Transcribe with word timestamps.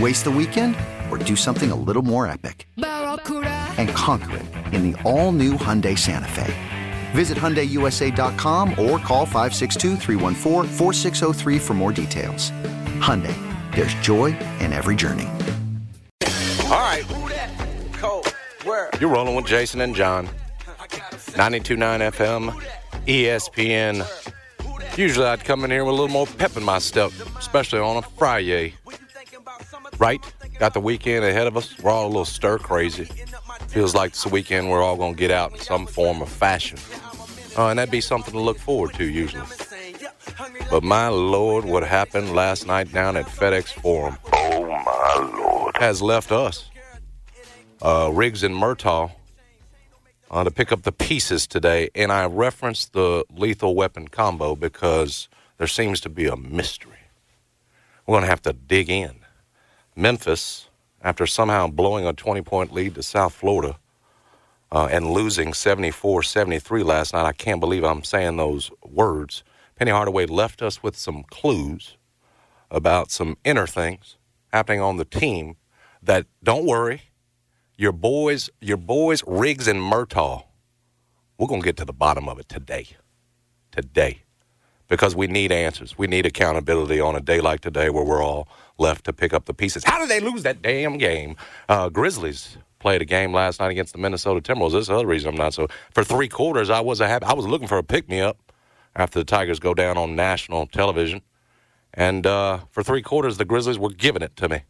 Waste 0.00 0.24
the 0.24 0.30
weekend 0.30 0.74
or 1.08 1.18
do 1.18 1.36
something 1.36 1.70
a 1.70 1.76
little 1.76 2.02
more 2.02 2.26
epic? 2.26 2.66
And 2.76 3.88
conquer 3.90 4.38
it 4.38 4.46
in 4.74 4.90
the 4.90 5.00
all 5.02 5.30
new 5.30 5.52
Hyundai 5.52 5.96
Santa 5.96 6.26
Fe. 6.28 6.52
Visit 7.12 7.38
HyundaiUSA.com 7.38 8.70
or 8.70 8.98
call 8.98 9.24
562 9.24 9.96
for 11.60 11.74
more 11.74 11.92
details. 11.92 12.50
Hyundai, 12.98 13.36
there's 13.74 13.94
joy 13.94 14.36
in 14.58 14.72
every 14.72 14.96
journey. 14.96 15.28
All 16.64 16.80
right. 16.80 17.04
You're 19.00 19.10
rolling 19.10 19.36
with 19.36 19.46
Jason 19.46 19.80
and 19.80 19.94
John. 19.94 20.28
92.9 21.36 22.12
FM, 22.12 22.52
ESPN. 23.06 24.04
Usually 24.98 25.26
I'd 25.26 25.44
come 25.44 25.64
in 25.64 25.70
here 25.70 25.84
with 25.84 25.92
a 25.92 25.96
little 25.96 26.08
more 26.08 26.26
pep 26.26 26.56
in 26.56 26.64
my 26.64 26.78
step, 26.80 27.12
especially 27.38 27.78
on 27.80 27.96
a 27.96 28.02
Friday. 28.02 28.74
Right? 29.98 30.20
Got 30.58 30.74
the 30.74 30.80
weekend 30.80 31.24
ahead 31.24 31.46
of 31.46 31.56
us. 31.56 31.78
We're 31.78 31.90
all 31.90 32.06
a 32.06 32.08
little 32.08 32.24
stir 32.24 32.58
crazy. 32.58 33.08
Feels 33.68 33.94
like 33.94 34.10
it's 34.10 34.26
a 34.26 34.28
weekend 34.28 34.70
we're 34.70 34.82
all 34.82 34.96
going 34.96 35.14
to 35.14 35.18
get 35.18 35.30
out 35.30 35.52
in 35.52 35.58
some 35.58 35.86
form 35.86 36.22
of 36.22 36.28
fashion. 36.28 36.78
Uh, 37.56 37.68
and 37.68 37.78
that'd 37.78 37.90
be 37.90 38.00
something 38.00 38.32
to 38.32 38.40
look 38.40 38.58
forward 38.58 38.94
to 38.94 39.04
usually. 39.04 39.46
But 40.70 40.82
my 40.82 41.08
lord, 41.08 41.64
what 41.64 41.84
happened 41.84 42.34
last 42.34 42.66
night 42.66 42.92
down 42.92 43.16
at 43.16 43.26
FedEx 43.26 43.68
Forum, 43.80 44.18
oh 44.32 44.66
my 44.66 45.38
lord, 45.38 45.76
has 45.76 46.02
left 46.02 46.32
us, 46.32 46.68
uh, 47.82 48.10
Riggs 48.12 48.42
and 48.42 48.54
Murtaugh, 48.54 49.12
uh, 50.30 50.44
to 50.44 50.50
pick 50.50 50.72
up 50.72 50.82
the 50.82 50.92
pieces 50.92 51.46
today. 51.46 51.90
And 51.94 52.10
I 52.10 52.26
referenced 52.26 52.92
the 52.92 53.24
lethal 53.30 53.74
weapon 53.74 54.08
combo 54.08 54.56
because 54.56 55.28
there 55.58 55.68
seems 55.68 56.00
to 56.00 56.08
be 56.08 56.26
a 56.26 56.36
mystery. 56.36 56.92
We're 58.06 58.14
going 58.14 58.22
to 58.22 58.30
have 58.30 58.42
to 58.42 58.52
dig 58.52 58.90
in. 58.90 59.23
Memphis, 59.96 60.68
after 61.02 61.26
somehow 61.26 61.68
blowing 61.68 62.06
a 62.06 62.12
20 62.12 62.42
point 62.42 62.72
lead 62.72 62.94
to 62.96 63.02
South 63.02 63.34
Florida 63.34 63.78
uh, 64.72 64.88
and 64.90 65.10
losing 65.10 65.54
74 65.54 66.22
73 66.24 66.82
last 66.82 67.14
night, 67.14 67.26
I 67.26 67.32
can't 67.32 67.60
believe 67.60 67.84
I'm 67.84 68.04
saying 68.04 68.36
those 68.36 68.70
words. 68.84 69.44
Penny 69.76 69.90
Hardaway 69.92 70.26
left 70.26 70.62
us 70.62 70.82
with 70.82 70.96
some 70.96 71.24
clues 71.24 71.96
about 72.70 73.10
some 73.10 73.36
inner 73.44 73.66
things 73.66 74.16
happening 74.52 74.80
on 74.80 74.96
the 74.96 75.04
team 75.04 75.56
that 76.02 76.26
don't 76.42 76.66
worry, 76.66 77.02
your 77.76 77.92
boys, 77.92 78.50
your 78.60 78.76
boys 78.76 79.22
Riggs 79.26 79.68
and 79.68 79.80
Murtaugh, 79.80 80.44
we're 81.38 81.48
going 81.48 81.62
to 81.62 81.64
get 81.64 81.76
to 81.78 81.84
the 81.84 81.92
bottom 81.92 82.28
of 82.28 82.38
it 82.38 82.48
today. 82.48 82.86
Today. 83.72 84.22
Because 84.88 85.16
we 85.16 85.26
need 85.26 85.52
answers. 85.52 85.98
We 85.98 86.06
need 86.06 86.26
accountability 86.26 87.00
on 87.00 87.16
a 87.16 87.20
day 87.20 87.40
like 87.40 87.60
today 87.60 87.90
where 87.90 88.04
we're 88.04 88.22
all 88.22 88.48
left 88.78 89.04
to 89.04 89.12
pick 89.12 89.32
up 89.32 89.44
the 89.46 89.54
pieces. 89.54 89.84
How 89.84 89.98
did 89.98 90.08
they 90.08 90.20
lose 90.20 90.42
that 90.42 90.62
damn 90.62 90.98
game? 90.98 91.36
Uh, 91.68 91.88
Grizzlies 91.88 92.58
played 92.78 93.00
a 93.00 93.04
game 93.04 93.32
last 93.32 93.60
night 93.60 93.70
against 93.70 93.92
the 93.92 93.98
Minnesota 93.98 94.40
Timberwolves. 94.40 94.72
This 94.72 94.82
is 94.82 94.86
the 94.88 94.94
other 94.96 95.06
reason 95.06 95.30
I'm 95.30 95.36
not 95.36 95.54
so. 95.54 95.68
For 95.92 96.04
three 96.04 96.28
quarters, 96.28 96.70
I 96.70 96.80
was 96.80 96.98
happy. 96.98 97.24
I 97.24 97.32
was 97.32 97.46
looking 97.46 97.68
for 97.68 97.78
a 97.78 97.82
pick 97.82 98.08
me 98.08 98.20
up 98.20 98.52
after 98.94 99.18
the 99.18 99.24
Tigers 99.24 99.58
go 99.58 99.74
down 99.74 99.96
on 99.96 100.14
national 100.14 100.66
television, 100.66 101.22
and 101.94 102.26
uh, 102.26 102.58
for 102.70 102.82
three 102.82 103.02
quarters, 103.02 103.38
the 103.38 103.44
Grizzlies 103.44 103.78
were 103.78 103.90
giving 103.90 104.22
it 104.22 104.36
to 104.36 104.48
me. 104.48 104.62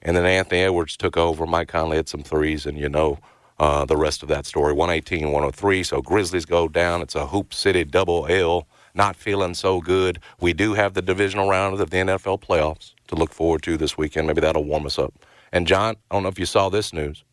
And 0.00 0.16
then 0.16 0.24
Anthony 0.24 0.62
Edwards 0.62 0.96
took 0.96 1.16
over. 1.16 1.44
Mike 1.44 1.68
Conley 1.68 1.96
hit 1.96 2.08
some 2.08 2.22
threes, 2.22 2.66
and 2.66 2.78
you 2.78 2.88
know 2.88 3.18
uh, 3.58 3.84
the 3.84 3.96
rest 3.96 4.22
of 4.22 4.28
that 4.28 4.46
story. 4.46 4.72
118, 4.72 5.32
103. 5.32 5.82
So 5.82 6.00
Grizzlies 6.00 6.46
go 6.46 6.68
down. 6.68 7.02
It's 7.02 7.16
a 7.16 7.26
Hoop 7.26 7.52
City 7.52 7.84
double 7.84 8.26
L. 8.28 8.68
Not 8.94 9.16
feeling 9.16 9.54
so 9.54 9.80
good. 9.80 10.20
We 10.40 10.52
do 10.52 10.74
have 10.74 10.94
the 10.94 11.02
divisional 11.02 11.48
round 11.48 11.80
of 11.80 11.90
the 11.90 11.96
NFL 11.96 12.40
playoffs 12.40 12.94
to 13.08 13.14
look 13.14 13.32
forward 13.32 13.62
to 13.62 13.76
this 13.76 13.98
weekend. 13.98 14.26
Maybe 14.26 14.40
that'll 14.40 14.64
warm 14.64 14.86
us 14.86 14.98
up. 14.98 15.14
And 15.52 15.66
John, 15.66 15.96
I 16.10 16.14
don't 16.14 16.22
know 16.22 16.28
if 16.28 16.38
you 16.38 16.46
saw 16.46 16.68
this 16.68 16.92
news. 16.92 17.24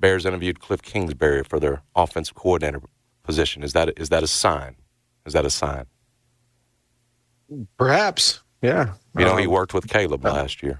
Bears 0.00 0.26
interviewed 0.26 0.60
Cliff 0.60 0.82
Kingsbury 0.82 1.44
for 1.44 1.60
their 1.60 1.82
offensive 1.94 2.34
coordinator 2.34 2.80
position. 3.22 3.62
Is 3.62 3.72
that 3.72 3.96
is 3.98 4.08
that 4.08 4.22
a 4.22 4.26
sign? 4.26 4.76
Is 5.26 5.32
that 5.34 5.44
a 5.44 5.50
sign? 5.50 5.86
Perhaps. 7.76 8.42
Yeah. 8.62 8.94
You 9.16 9.24
know, 9.24 9.32
um, 9.32 9.38
he 9.38 9.46
worked 9.46 9.74
with 9.74 9.88
Caleb 9.88 10.24
uh, 10.24 10.32
last 10.32 10.62
year. 10.62 10.78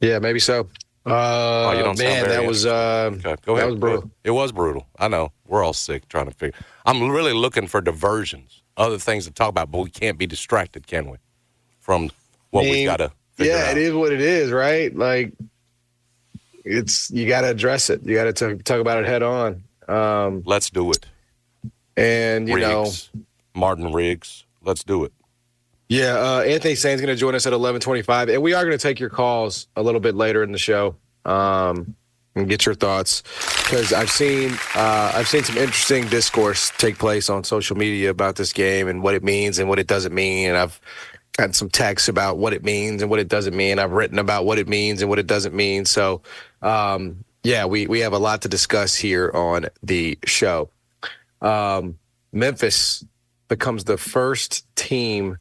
Yeah, 0.00 0.18
maybe 0.18 0.38
so. 0.38 0.68
Uh, 1.04 1.66
oh, 1.68 1.72
you 1.72 1.82
don't 1.82 1.98
man, 1.98 2.28
that 2.28 2.46
was 2.46 2.64
uh, 2.64 3.10
okay. 3.12 3.34
Go 3.44 3.56
ahead. 3.56 3.66
That 3.66 3.70
was 3.70 3.80
brutal. 3.80 4.10
It 4.22 4.30
was 4.30 4.52
brutal. 4.52 4.86
I 4.98 5.08
know. 5.08 5.32
We're 5.46 5.64
all 5.64 5.72
sick 5.72 6.08
trying 6.08 6.26
to 6.26 6.32
figure. 6.32 6.58
I'm 6.86 7.10
really 7.10 7.32
looking 7.32 7.66
for 7.66 7.80
diversions, 7.80 8.62
other 8.76 8.98
things 8.98 9.24
to 9.26 9.32
talk 9.32 9.48
about, 9.48 9.72
but 9.72 9.80
we 9.80 9.90
can't 9.90 10.16
be 10.16 10.26
distracted, 10.26 10.86
can 10.86 11.10
we? 11.10 11.16
From 11.80 12.10
what 12.52 12.62
I 12.62 12.64
mean, 12.66 12.74
we 12.74 12.84
got 12.84 12.98
to. 12.98 13.12
Yeah, 13.38 13.66
out. 13.66 13.76
it 13.76 13.78
is 13.78 13.92
what 13.92 14.12
it 14.12 14.20
is, 14.20 14.52
right? 14.52 14.94
Like, 14.94 15.32
it's 16.64 17.10
you 17.10 17.26
got 17.26 17.40
to 17.40 17.48
address 17.48 17.90
it. 17.90 18.02
You 18.04 18.14
got 18.14 18.34
to 18.36 18.56
talk 18.58 18.78
about 18.78 18.98
it 18.98 19.06
head 19.06 19.22
on. 19.22 19.64
Um, 19.88 20.42
Let's 20.46 20.70
do 20.70 20.90
it. 20.92 21.06
And 21.96 22.48
you 22.48 22.54
Riggs, 22.54 23.10
know, 23.12 23.22
Martin 23.54 23.92
Riggs. 23.92 24.44
Let's 24.62 24.84
do 24.84 25.04
it. 25.04 25.12
Yeah, 25.88 26.14
uh, 26.16 26.40
Anthony 26.40 26.74
Sain's 26.74 27.00
going 27.00 27.14
to 27.14 27.20
join 27.20 27.34
us 27.34 27.46
at 27.46 27.52
eleven 27.52 27.80
twenty-five, 27.80 28.28
and 28.28 28.40
we 28.42 28.54
are 28.54 28.64
going 28.64 28.78
to 28.78 28.82
take 28.82 29.00
your 29.00 29.10
calls 29.10 29.66
a 29.76 29.82
little 29.82 30.00
bit 30.00 30.14
later 30.14 30.42
in 30.42 30.52
the 30.52 30.58
show 30.58 30.96
um, 31.26 31.94
and 32.34 32.48
get 32.48 32.64
your 32.64 32.74
thoughts 32.74 33.22
because 33.64 33.92
I've 33.92 34.08
seen 34.08 34.52
uh, 34.74 35.12
I've 35.14 35.28
seen 35.28 35.44
some 35.44 35.58
interesting 35.58 36.06
discourse 36.06 36.72
take 36.78 36.98
place 36.98 37.28
on 37.28 37.44
social 37.44 37.76
media 37.76 38.08
about 38.08 38.36
this 38.36 38.54
game 38.54 38.88
and 38.88 39.02
what 39.02 39.14
it 39.14 39.22
means 39.22 39.58
and 39.58 39.68
what 39.68 39.78
it 39.78 39.86
doesn't 39.86 40.14
mean, 40.14 40.48
and 40.48 40.56
I've 40.56 40.80
gotten 41.36 41.52
some 41.52 41.70
texts 41.70 42.08
about 42.08 42.38
what 42.38 42.52
it 42.52 42.62
means 42.62 43.02
and 43.02 43.10
what 43.10 43.20
it 43.20 43.28
doesn't 43.28 43.56
mean. 43.56 43.78
I've 43.78 43.92
written 43.92 44.18
about 44.18 44.44
what 44.44 44.58
it 44.58 44.68
means 44.68 45.00
and 45.00 45.08
what 45.08 45.18
it 45.18 45.26
doesn't 45.26 45.54
mean. 45.54 45.84
So, 45.84 46.22
um, 46.60 47.24
yeah, 47.42 47.64
we 47.64 47.86
we 47.86 48.00
have 48.00 48.12
a 48.12 48.18
lot 48.18 48.42
to 48.42 48.48
discuss 48.48 48.94
here 48.94 49.30
on 49.32 49.66
the 49.82 50.18
show. 50.24 50.70
Um, 51.40 51.98
Memphis 52.32 53.04
becomes 53.48 53.84
the 53.84 53.98
first 53.98 54.64
team 54.76 55.38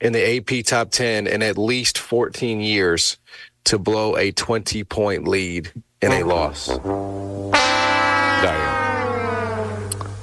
in 0.00 0.12
the 0.12 0.38
AP 0.38 0.64
top 0.64 0.90
10 0.90 1.26
in 1.26 1.42
at 1.42 1.58
least 1.58 1.98
14 1.98 2.60
years 2.60 3.18
to 3.64 3.78
blow 3.78 4.16
a 4.16 4.32
20 4.32 4.84
point 4.84 5.28
lead 5.28 5.70
in 6.00 6.12
a 6.12 6.24
loss. 6.24 6.68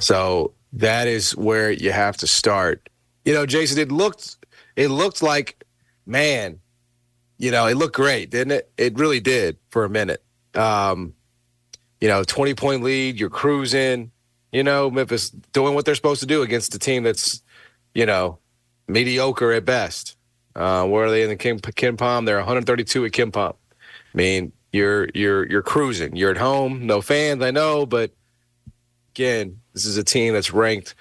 So 0.04 0.52
that 0.74 1.06
is 1.06 1.36
where 1.36 1.70
you 1.70 1.92
have 1.92 2.16
to 2.18 2.26
start. 2.26 2.88
You 3.24 3.32
know, 3.32 3.46
Jason, 3.46 3.78
it 3.78 3.90
looked 3.90 4.36
it 4.76 4.88
looked 4.88 5.22
like, 5.22 5.64
man, 6.06 6.60
you 7.38 7.50
know, 7.50 7.66
it 7.66 7.76
looked 7.76 7.96
great, 7.96 8.30
didn't 8.30 8.52
it? 8.52 8.70
It 8.76 8.98
really 8.98 9.20
did 9.20 9.58
for 9.70 9.84
a 9.84 9.88
minute. 9.88 10.22
Um, 10.54 11.14
you 12.00 12.08
know, 12.08 12.22
20 12.24 12.54
point 12.54 12.82
lead, 12.82 13.18
you're 13.18 13.30
cruising, 13.30 14.10
you 14.52 14.62
know, 14.62 14.90
Memphis 14.90 15.30
doing 15.30 15.74
what 15.74 15.84
they're 15.84 15.94
supposed 15.94 16.20
to 16.20 16.26
do 16.26 16.42
against 16.42 16.74
a 16.74 16.78
team 16.78 17.02
that's, 17.02 17.42
you 17.94 18.06
know, 18.06 18.38
mediocre 18.86 19.52
at 19.52 19.64
best. 19.64 20.16
Uh, 20.54 20.86
where 20.86 21.06
are 21.06 21.10
they 21.10 21.22
in 21.22 21.28
the 21.28 21.36
Kim, 21.36 21.58
KenPom? 21.58 22.26
They're 22.26 22.36
132 22.36 23.06
at 23.06 23.12
KenPom. 23.12 23.54
I 23.54 24.16
mean, 24.16 24.52
you're 24.72 25.08
you're 25.14 25.48
you're 25.48 25.62
cruising. 25.62 26.14
You're 26.16 26.30
at 26.30 26.36
home, 26.36 26.86
no 26.86 27.00
fans, 27.00 27.42
I 27.42 27.50
know, 27.50 27.86
but 27.86 28.12
again, 29.12 29.60
this 29.72 29.86
is 29.86 29.96
a 29.96 30.04
team 30.04 30.34
that's 30.34 30.52
ranked 30.52 30.94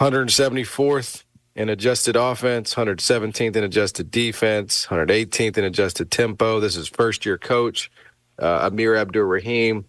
174th 0.00 1.24
in 1.56 1.70
adjusted 1.70 2.16
offense, 2.16 2.74
117th 2.74 3.56
in 3.56 3.64
adjusted 3.64 4.10
defense, 4.10 4.86
118th 4.86 5.56
in 5.58 5.64
adjusted 5.64 6.10
tempo. 6.10 6.60
This 6.60 6.76
is 6.76 6.86
first 6.86 7.26
year 7.26 7.38
coach 7.38 7.90
uh, 8.38 8.68
Amir 8.70 8.94
Abdur 8.96 9.26
Rahim, 9.26 9.86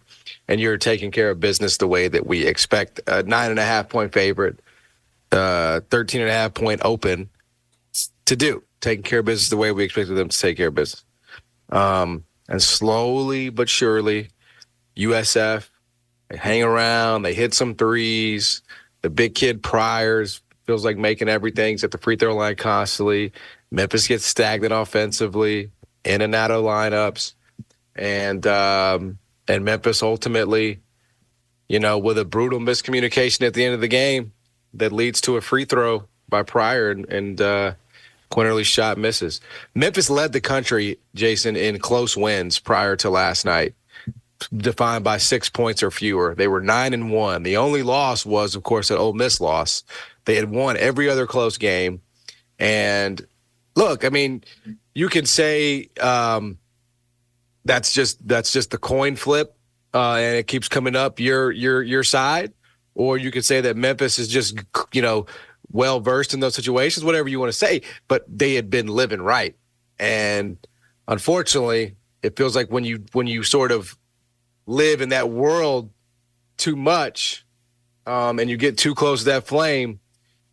and 0.48 0.60
you're 0.60 0.78
taking 0.78 1.10
care 1.10 1.30
of 1.30 1.40
business 1.40 1.76
the 1.76 1.86
way 1.86 2.08
that 2.08 2.26
we 2.26 2.46
expect. 2.46 3.00
A 3.06 3.22
nine 3.22 3.50
and 3.50 3.58
a 3.58 3.64
half 3.64 3.88
point 3.88 4.12
favorite, 4.12 4.60
uh, 5.30 5.80
13 5.90 6.22
and 6.22 6.30
a 6.30 6.32
half 6.32 6.54
point 6.54 6.80
open 6.84 7.28
to 8.24 8.36
do, 8.36 8.62
taking 8.80 9.02
care 9.02 9.20
of 9.20 9.26
business 9.26 9.50
the 9.50 9.56
way 9.56 9.70
we 9.72 9.84
expected 9.84 10.14
them 10.14 10.28
to 10.30 10.38
take 10.38 10.56
care 10.56 10.68
of 10.68 10.74
business. 10.74 11.04
Um, 11.70 12.24
and 12.48 12.62
slowly 12.62 13.50
but 13.50 13.68
surely, 13.68 14.30
USF 14.96 15.68
they 16.28 16.36
hang 16.36 16.62
around, 16.62 17.22
they 17.22 17.34
hit 17.34 17.54
some 17.54 17.74
threes. 17.74 18.62
The 19.02 19.10
big 19.10 19.34
kid 19.34 19.62
Pryors 19.62 20.40
feels 20.68 20.84
like 20.84 20.98
making 20.98 21.30
everything 21.30 21.78
at 21.82 21.90
the 21.90 21.96
free 21.96 22.14
throw 22.14 22.36
line 22.36 22.54
constantly. 22.54 23.32
Memphis 23.70 24.06
gets 24.06 24.26
stagnant 24.26 24.70
offensively, 24.70 25.70
in 26.04 26.20
and 26.20 26.34
out 26.34 26.50
of 26.50 26.62
lineups, 26.62 27.32
and 27.96 28.46
um, 28.46 29.18
and 29.48 29.64
Memphis 29.64 30.02
ultimately, 30.02 30.80
you 31.70 31.80
know, 31.80 31.96
with 31.96 32.18
a 32.18 32.24
brutal 32.26 32.58
miscommunication 32.58 33.46
at 33.46 33.54
the 33.54 33.64
end 33.64 33.74
of 33.74 33.80
the 33.80 33.88
game 33.88 34.32
that 34.74 34.92
leads 34.92 35.22
to 35.22 35.38
a 35.38 35.40
free 35.40 35.64
throw 35.64 36.06
by 36.28 36.42
Pryor 36.42 36.90
and, 36.90 37.06
and 37.06 37.40
uh, 37.40 37.72
Quinerly's 38.30 38.66
shot 38.66 38.98
misses. 38.98 39.40
Memphis 39.74 40.10
led 40.10 40.34
the 40.34 40.40
country, 40.42 40.98
Jason, 41.14 41.56
in 41.56 41.78
close 41.78 42.14
wins 42.14 42.58
prior 42.58 42.94
to 42.96 43.08
last 43.08 43.46
night, 43.46 43.72
defined 44.54 45.02
by 45.02 45.16
six 45.16 45.48
points 45.48 45.82
or 45.82 45.90
fewer. 45.90 46.34
They 46.34 46.46
were 46.46 46.60
nine 46.60 46.92
and 46.92 47.10
one. 47.10 47.42
The 47.42 47.56
only 47.56 47.82
loss 47.82 48.26
was, 48.26 48.54
of 48.54 48.64
course, 48.64 48.90
an 48.90 48.98
Ole 48.98 49.14
Miss 49.14 49.40
loss. 49.40 49.82
They 50.28 50.34
had 50.34 50.50
won 50.50 50.76
every 50.76 51.08
other 51.08 51.26
close 51.26 51.56
game. 51.56 52.02
And 52.58 53.26
look, 53.74 54.04
I 54.04 54.10
mean, 54.10 54.44
you 54.94 55.08
can 55.08 55.24
say 55.24 55.88
um, 56.02 56.58
that's 57.64 57.94
just 57.94 58.28
that's 58.28 58.52
just 58.52 58.70
the 58.70 58.76
coin 58.76 59.16
flip, 59.16 59.56
uh, 59.94 60.16
and 60.16 60.36
it 60.36 60.46
keeps 60.46 60.68
coming 60.68 60.94
up 60.94 61.18
your 61.18 61.50
your 61.50 61.82
your 61.82 62.04
side, 62.04 62.52
or 62.94 63.16
you 63.16 63.30
could 63.30 63.46
say 63.46 63.62
that 63.62 63.78
Memphis 63.78 64.18
is 64.18 64.28
just 64.28 64.58
you 64.92 65.00
know 65.00 65.24
well 65.72 65.98
versed 65.98 66.34
in 66.34 66.40
those 66.40 66.54
situations, 66.54 67.06
whatever 67.06 67.30
you 67.30 67.40
want 67.40 67.50
to 67.50 67.58
say, 67.58 67.80
but 68.06 68.26
they 68.28 68.52
had 68.52 68.68
been 68.68 68.86
living 68.86 69.22
right. 69.22 69.56
And 69.98 70.58
unfortunately, 71.06 71.96
it 72.22 72.36
feels 72.36 72.54
like 72.54 72.70
when 72.70 72.84
you 72.84 73.02
when 73.14 73.26
you 73.26 73.44
sort 73.44 73.72
of 73.72 73.96
live 74.66 75.00
in 75.00 75.08
that 75.08 75.30
world 75.30 75.88
too 76.58 76.76
much, 76.76 77.46
um, 78.04 78.38
and 78.38 78.50
you 78.50 78.58
get 78.58 78.76
too 78.76 78.94
close 78.94 79.20
to 79.20 79.24
that 79.30 79.46
flame, 79.46 80.00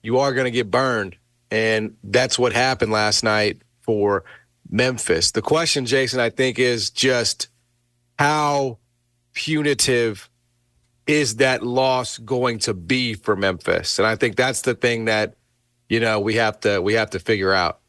you 0.06 0.20
are 0.20 0.34
going 0.34 0.46
to 0.46 0.52
get 0.52 0.70
burned. 0.70 1.18
And 1.50 1.98
that's 2.04 2.38
what 2.38 2.54
happened 2.54 2.92
last 2.92 3.24
night 3.24 3.62
for 3.82 4.24
Memphis. 4.70 5.32
The 5.32 5.42
question, 5.42 5.86
Jason, 5.86 6.20
I 6.20 6.30
think, 6.30 6.60
is 6.60 6.90
just 6.90 7.50
how 8.20 8.78
punitive 9.34 10.30
is 11.08 11.38
that 11.38 11.64
loss 11.64 12.18
going 12.18 12.60
to 12.60 12.74
be 12.74 13.16
for 13.16 13.36
Memphis? 13.36 14.00
And 14.00 14.08
I 14.08 14.16
think 14.16 14.36
that's 14.36 14.62
the 14.62 14.76
thing 14.76 15.06
that 15.06 15.36
you 15.90 16.00
know 16.00 16.20
we 16.20 16.36
have 16.36 16.60
to 16.62 16.82
we 16.82 16.94
have 16.94 17.12
to 17.12 17.20
figure 17.20 17.54
out. 17.54 17.80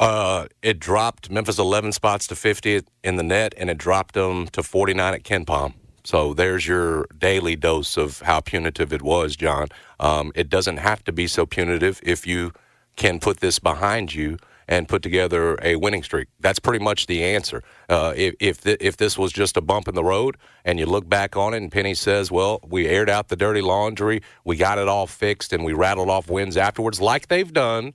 Uh, 0.00 0.46
it 0.60 0.80
dropped 0.80 1.30
Memphis 1.30 1.58
11 1.58 1.92
spots 1.92 2.26
to 2.26 2.34
50 2.34 2.82
in 3.04 3.16
the 3.16 3.22
net, 3.22 3.54
and 3.56 3.70
it 3.70 3.78
dropped 3.78 4.14
them 4.14 4.48
to 4.48 4.62
49 4.62 5.14
at 5.14 5.22
KenPom. 5.22 5.74
So 6.04 6.34
there's 6.34 6.66
your 6.66 7.06
daily 7.18 7.56
dose 7.56 7.96
of 7.96 8.20
how 8.20 8.40
punitive 8.40 8.92
it 8.92 9.02
was, 9.02 9.36
John. 9.36 9.68
Um, 9.98 10.32
it 10.34 10.50
doesn't 10.50 10.76
have 10.76 11.02
to 11.04 11.12
be 11.12 11.26
so 11.26 11.46
punitive 11.46 12.00
if 12.02 12.26
you 12.26 12.52
can 12.96 13.18
put 13.18 13.40
this 13.40 13.58
behind 13.58 14.14
you 14.14 14.36
and 14.68 14.88
put 14.88 15.02
together 15.02 15.58
a 15.62 15.76
winning 15.76 16.02
streak. 16.02 16.28
That's 16.40 16.58
pretty 16.58 16.82
much 16.82 17.06
the 17.06 17.22
answer. 17.22 17.62
Uh, 17.88 18.14
if 18.16 18.34
if, 18.40 18.62
th- 18.62 18.78
if 18.80 18.96
this 18.96 19.18
was 19.18 19.32
just 19.32 19.56
a 19.56 19.60
bump 19.60 19.88
in 19.88 19.94
the 19.94 20.04
road 20.04 20.36
and 20.64 20.78
you 20.78 20.86
look 20.86 21.08
back 21.08 21.36
on 21.36 21.54
it 21.54 21.58
and 21.58 21.70
Penny 21.70 21.94
says, 21.94 22.30
well, 22.30 22.60
we 22.66 22.86
aired 22.86 23.10
out 23.10 23.28
the 23.28 23.36
dirty 23.36 23.60
laundry, 23.60 24.22
we 24.44 24.56
got 24.56 24.78
it 24.78 24.88
all 24.88 25.06
fixed, 25.06 25.52
and 25.52 25.64
we 25.64 25.72
rattled 25.72 26.08
off 26.08 26.30
wins 26.30 26.56
afterwards, 26.56 27.00
like 27.00 27.28
they've 27.28 27.52
done 27.52 27.92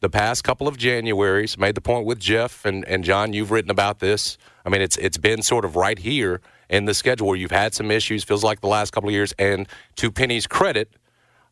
the 0.00 0.10
past 0.10 0.44
couple 0.44 0.68
of 0.68 0.76
Januaries. 0.76 1.58
Made 1.58 1.74
the 1.74 1.80
point 1.80 2.06
with 2.06 2.18
Jeff 2.18 2.64
and, 2.64 2.84
and 2.86 3.04
John, 3.04 3.32
you've 3.32 3.50
written 3.50 3.70
about 3.70 3.98
this. 3.98 4.38
I 4.64 4.68
mean, 4.68 4.80
it's 4.80 4.96
it's 4.96 5.18
been 5.18 5.42
sort 5.42 5.64
of 5.64 5.76
right 5.76 5.98
here 5.98 6.40
in 6.68 6.84
the 6.84 6.94
schedule 6.94 7.26
where 7.28 7.36
you've 7.36 7.50
had 7.50 7.74
some 7.74 7.90
issues, 7.90 8.24
feels 8.24 8.44
like 8.44 8.60
the 8.60 8.68
last 8.68 8.92
couple 8.92 9.08
of 9.08 9.14
years. 9.14 9.32
And 9.38 9.66
to 9.96 10.10
Penny's 10.10 10.46
credit, 10.46 10.94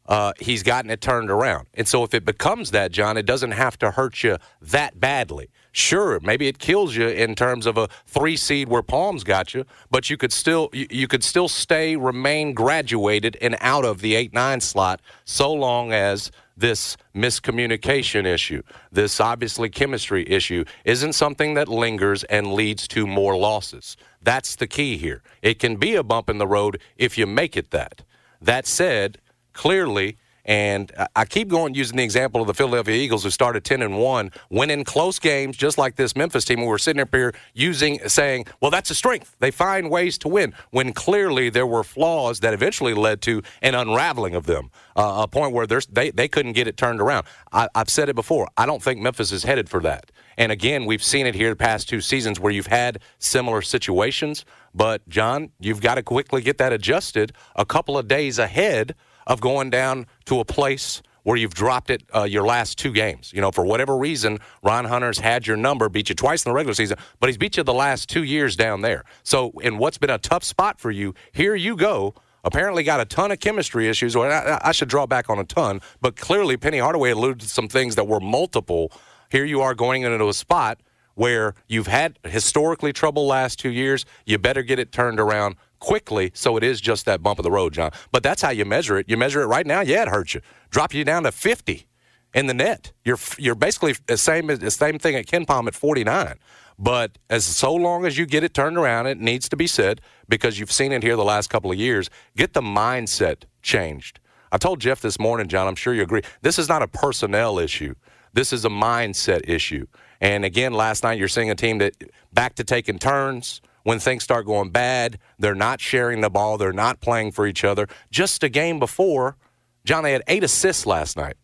uh, 0.09 0.33
he's 0.39 0.63
gotten 0.63 0.91
it 0.91 1.01
turned 1.01 1.31
around. 1.31 1.67
And 1.75 1.89
so 1.89 2.05
if 2.05 2.15
it 2.15 2.25
becomes 2.25 2.71
that, 2.71 2.93
John, 2.93 3.17
it 3.17 3.27
doesn't 3.27 3.53
have 3.53 3.79
to 3.79 3.91
hurt 3.91 4.23
you 4.23 4.37
that 4.61 5.01
badly. 5.01 5.49
Sure, 5.73 6.19
maybe 6.21 6.49
it 6.49 6.59
kills 6.59 6.97
you 6.97 7.09
in 7.09 7.35
terms 7.35 7.67
of 7.67 7.77
a 7.77 7.89
three 8.07 8.37
seed 8.37 8.69
where 8.69 8.83
Palms 8.83 9.25
got 9.25 9.53
you, 9.53 9.67
but 9.91 10.09
you 10.09 10.17
could 10.17 10.33
still 10.33 10.71
you, 10.73 10.87
you 10.91 11.07
could 11.07 11.23
still 11.23 11.49
stay, 11.49 11.97
remain 11.97 12.55
graduated 12.55 13.37
and 13.43 13.57
out 13.61 13.85
of 13.85 14.01
the 14.01 14.15
eight 14.15 14.33
nine 14.33 14.61
slot 14.61 15.03
so 15.27 15.53
long 15.53 15.93
as 15.93 16.31
this 16.57 16.97
miscommunication 17.15 18.25
issue, 18.25 18.63
this 18.91 19.21
obviously 19.21 19.69
chemistry 19.69 20.29
issue, 20.29 20.65
isn't 20.85 21.13
something 21.13 21.55
that 21.55 21.69
lingers 21.69 22.25
and 22.25 22.55
leads 22.55 22.89
to 22.89 23.07
more 23.07 23.37
losses. 23.37 23.97
That's 24.23 24.57
the 24.57 24.67
key 24.67 24.97
here. 24.97 25.23
It 25.43 25.59
can 25.59 25.77
be 25.77 25.95
a 25.95 26.03
bump 26.03 26.31
in 26.31 26.39
the 26.39 26.47
road 26.47 26.81
if 26.97 27.19
you 27.19 27.27
make 27.27 27.57
it 27.57 27.71
that. 27.71 28.03
That 28.41 28.67
said, 28.67 29.19
clearly. 29.53 30.19
And 30.47 30.93
I 31.17 31.25
keep 31.25 31.49
going 31.49 31.75
using 31.75 31.97
the 31.97 32.05
example 32.05 32.41
of 32.41 32.47
the 32.47 32.55
Philadelphia 32.55 32.95
Eagles 32.95 33.25
who 33.25 33.31
started 33.31 33.65
10 33.65 33.83
and 33.83 33.99
1, 33.99 34.31
winning 34.49 34.85
close 34.85 35.19
games 35.19 35.57
just 35.57 35.77
like 35.77 35.97
this 35.97 36.15
Memphis 36.15 36.45
team. 36.45 36.61
We 36.61 36.69
were 36.69 36.79
sitting 36.79 37.03
up 37.03 37.13
here 37.13 37.35
using, 37.53 37.99
saying, 38.09 38.47
well, 38.61 38.71
that's 38.71 38.89
a 38.91 38.95
strength. 38.95 39.35
They 39.41 39.51
find 39.51 39.91
ways 39.91 40.17
to 40.19 40.29
win 40.29 40.55
when 40.71 40.93
clearly 40.93 41.51
there 41.51 41.67
were 41.67 41.83
flaws 41.83 42.41
that 42.41 42.55
eventually 42.55 42.95
led 42.95 43.23
to 43.23 43.43
an 43.61 43.75
unraveling 43.75 44.37
of 44.37 44.47
them, 44.47 44.71
uh, 44.95 45.25
a 45.25 45.29
point 45.29 45.53
where 45.53 45.67
they, 45.67 46.11
they 46.11 46.29
couldn't 46.29 46.53
get 46.53 46.69
it 46.69 46.77
turned 46.77 47.01
around. 47.01 47.27
I, 47.53 47.69
I've 47.75 47.91
said 47.91 48.09
it 48.09 48.15
before. 48.15 48.49
I 48.57 48.67
don't 48.67 48.83
think 48.83 49.01
Memphis 49.01 49.33
is 49.33 49.43
headed 49.43 49.69
for 49.69 49.81
that. 49.81 50.13
And 50.39 50.53
again, 50.53 50.85
we've 50.85 51.03
seen 51.03 51.27
it 51.27 51.35
here 51.35 51.51
the 51.51 51.57
past 51.57 51.89
two 51.89 52.01
seasons 52.01 52.39
where 52.39 52.53
you've 52.53 52.67
had 52.67 53.01
similar 53.19 53.63
situations. 53.63 54.45
But, 54.75 55.09
John, 55.09 55.51
you've 55.59 55.81
got 55.81 55.95
to 55.95 56.03
quickly 56.03 56.43
get 56.43 56.59
that 56.59 56.73
adjusted 56.73 57.33
a 57.57 57.65
couple 57.65 57.97
of 57.97 58.07
days 58.07 58.39
ahead 58.39 58.95
of 59.27 59.41
going 59.41 59.71
down 59.71 60.07
to 60.27 60.41
a 60.41 60.45
place 60.45 61.03
where 61.27 61.37
you've 61.37 61.55
dropped 61.55 61.91
it 61.91 62.05
uh, 62.15 62.23
your 62.23 62.45
last 62.45 62.79
two 62.79 62.93
games. 62.93 63.33
You 63.35 63.41
know, 63.41 63.51
for 63.51 63.65
whatever 63.65 63.97
reason, 63.97 64.39
Ron 64.63 64.85
Hunter's 64.85 65.19
had 65.19 65.45
your 65.45 65.57
number, 65.57 65.89
beat 65.89 66.09
you 66.09 66.15
twice 66.15 66.45
in 66.45 66.51
the 66.51 66.55
regular 66.55 66.75
season, 66.75 66.99
but 67.19 67.29
he's 67.29 67.37
beat 67.37 67.57
you 67.57 67.65
the 67.65 67.75
last 67.75 68.09
two 68.09 68.23
years 68.23 68.55
down 68.55 68.83
there. 68.83 69.03
So, 69.25 69.51
in 69.61 69.79
what's 69.79 69.99
been 69.99 70.09
a 70.09 70.19
tough 70.19 70.45
spot 70.45 70.79
for 70.79 70.93
you, 70.93 71.15
here 71.33 71.57
you 71.57 71.75
go. 71.75 72.15
Apparently, 72.45 72.85
got 72.85 73.01
a 73.01 73.05
ton 73.05 73.33
of 73.33 73.41
chemistry 73.41 73.89
issues. 73.89 74.15
Or 74.15 74.31
I, 74.31 74.61
I 74.63 74.71
should 74.71 74.89
draw 74.89 75.05
back 75.07 75.29
on 75.29 75.41
a 75.41 75.45
ton, 75.45 75.81
but 76.01 76.15
clearly, 76.15 76.57
Penny 76.57 76.79
Hardaway 76.79 77.11
alluded 77.11 77.41
to 77.41 77.49
some 77.49 77.67
things 77.67 77.97
that 77.97 78.07
were 78.07 78.21
multiple. 78.21 78.93
Here 79.29 79.45
you 79.45 79.63
are 79.63 79.75
going 79.75 80.03
into 80.03 80.29
a 80.29 80.33
spot 80.33 80.79
where 81.15 81.55
you've 81.67 81.89
had 81.89 82.21
historically 82.23 82.93
trouble 82.93 83.27
last 83.27 83.59
two 83.59 83.71
years. 83.71 84.07
You 84.27 84.39
better 84.39 84.63
get 84.63 84.79
it 84.79 84.93
turned 84.93 85.19
around 85.19 85.57
quickly 85.87 86.33
so 86.35 86.57
it 86.57 86.65
is 86.65 86.81
just 86.81 87.07
that 87.07 87.23
bump 87.23 87.39
of 87.39 87.45
the 87.45 87.51
road, 87.51 87.73
John. 87.73 87.93
But 88.11 88.25
that's 88.25 88.43
how 88.43 88.51
you 88.51 88.65
measure 88.65 88.99
it. 88.99 89.09
You 89.09 89.17
measure 89.17 89.41
it 89.41 89.47
right 89.47 89.65
now, 89.65 89.83
yeah, 89.83 90.03
it 90.03 90.09
hurts 90.09 90.35
you. 90.35 90.41
Drop 90.71 90.93
you 90.93 91.05
down 91.05 91.23
to 91.23 91.31
50 91.31 91.87
in 92.35 92.47
the 92.49 92.55
net. 92.55 92.93
You're 93.05 93.19
you're 93.39 93.55
basically 93.55 93.95
the 94.07 94.17
same 94.17 94.49
the 94.49 94.71
same 94.73 94.99
thing 94.99 95.15
at 95.15 95.27
KenPom 95.27 95.69
at 95.69 95.75
49. 95.77 96.35
But 96.77 97.19
as 97.31 97.45
so 97.47 97.73
long 97.73 98.05
as 98.05 98.19
you 98.19 98.27
get 98.27 98.43
it 98.43 98.53
turned 98.53 98.77
around, 98.77 99.07
it 99.07 99.19
needs 99.19 99.49
to 99.49 99.57
be 99.57 99.69
said 99.69 100.01
because 100.29 100.59
you've 100.59 100.73
seen 100.73 100.91
it 100.91 101.05
here 101.05 101.15
the 101.15 101.25
last 101.25 101.49
couple 101.51 101.71
of 101.71 101.79
years. 101.79 102.11
Get 102.37 102.53
the 102.53 102.61
mindset 102.61 103.45
changed. 103.63 104.19
I 104.51 104.59
told 104.59 104.81
Jeff 104.81 105.01
this 105.01 105.21
morning, 105.21 105.47
John. 105.47 105.69
I'm 105.69 105.77
sure 105.77 105.95
you 105.95 106.03
agree. 106.03 106.23
This 106.43 106.59
is 106.59 106.69
not 106.69 106.83
a 106.83 106.89
personnel 106.89 107.61
issue. 107.61 107.95
This 108.33 108.53
is 108.53 108.65
a 108.65 108.69
mindset 108.69 109.49
issue. 109.49 109.87
And 110.21 110.45
again, 110.45 110.73
last 110.73 111.05
night 111.05 111.19
you're 111.19 111.29
seeing 111.29 111.51
a 111.51 111.55
team 111.55 111.79
that 111.79 111.95
back 112.33 112.57
to 112.57 112.65
taking 112.65 112.99
turns 112.99 113.63
when 113.87 114.01
things 114.01 114.25
start 114.25 114.45
going 114.47 114.69
bad. 114.71 115.17
They're 115.39 115.55
not 115.55 115.81
sharing 115.81 116.21
the 116.21 116.29
ball. 116.29 116.59
They're 116.59 116.73
not 116.73 117.01
playing 117.01 117.31
for 117.31 117.47
each 117.47 117.63
other. 117.63 117.87
Just 118.11 118.43
a 118.43 118.49
game 118.49 118.81
before, 118.81 119.37
John, 119.85 120.03
they 120.03 120.11
had 120.11 120.25
eight 120.27 120.43
assists 120.43 120.87
last 120.87 121.17
night. 121.17 121.37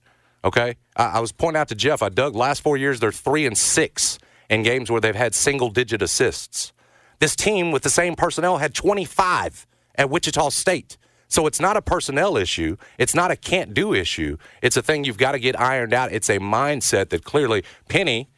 Okay, 0.45 0.75
I, 0.97 1.05
I 1.05 1.21
was 1.21 1.31
pointing 1.31 1.61
out 1.61 1.69
to 1.69 1.77
Jeff. 1.77 2.03
I 2.03 2.09
dug 2.09 2.35
last 2.35 2.61
four 2.61 2.77
years. 2.77 2.99
They're 2.99 3.13
three 3.13 3.47
and 3.47 3.57
six 3.57 4.19
in 4.51 4.65
games 4.65 4.91
where 4.91 5.01
they've 5.01 5.15
had 5.15 5.37
single 5.37 5.71
digit 5.71 6.03
assists. 6.03 6.73
This 7.21 7.37
team 7.37 7.71
with 7.71 7.85
the 7.85 7.91
same 7.91 8.17
personnel 8.17 8.59
had 8.59 8.75
25 8.75 9.65
at 9.95 10.11
Wichita 10.11 10.49
State. 10.49 10.99
So 11.29 11.47
it's 11.47 11.61
not 11.61 11.77
a 11.77 11.83
personnel 11.83 12.37
issue. 12.37 12.77
It's 12.99 13.15
not 13.15 13.31
a 13.31 13.37
can't 13.37 13.73
do 13.73 13.95
issue. 13.95 14.37
It's 14.63 14.77
a 14.77 14.83
thing 14.83 15.05
you've 15.05 15.17
got 15.17 15.33
to 15.33 15.39
get 15.39 15.59
ironed 15.61 15.95
out. 15.95 16.11
It's 16.11 16.29
a 16.29 16.41
mindset 16.41 17.11
that 17.11 17.23
clearly 17.23 17.63
Penny 17.89 18.31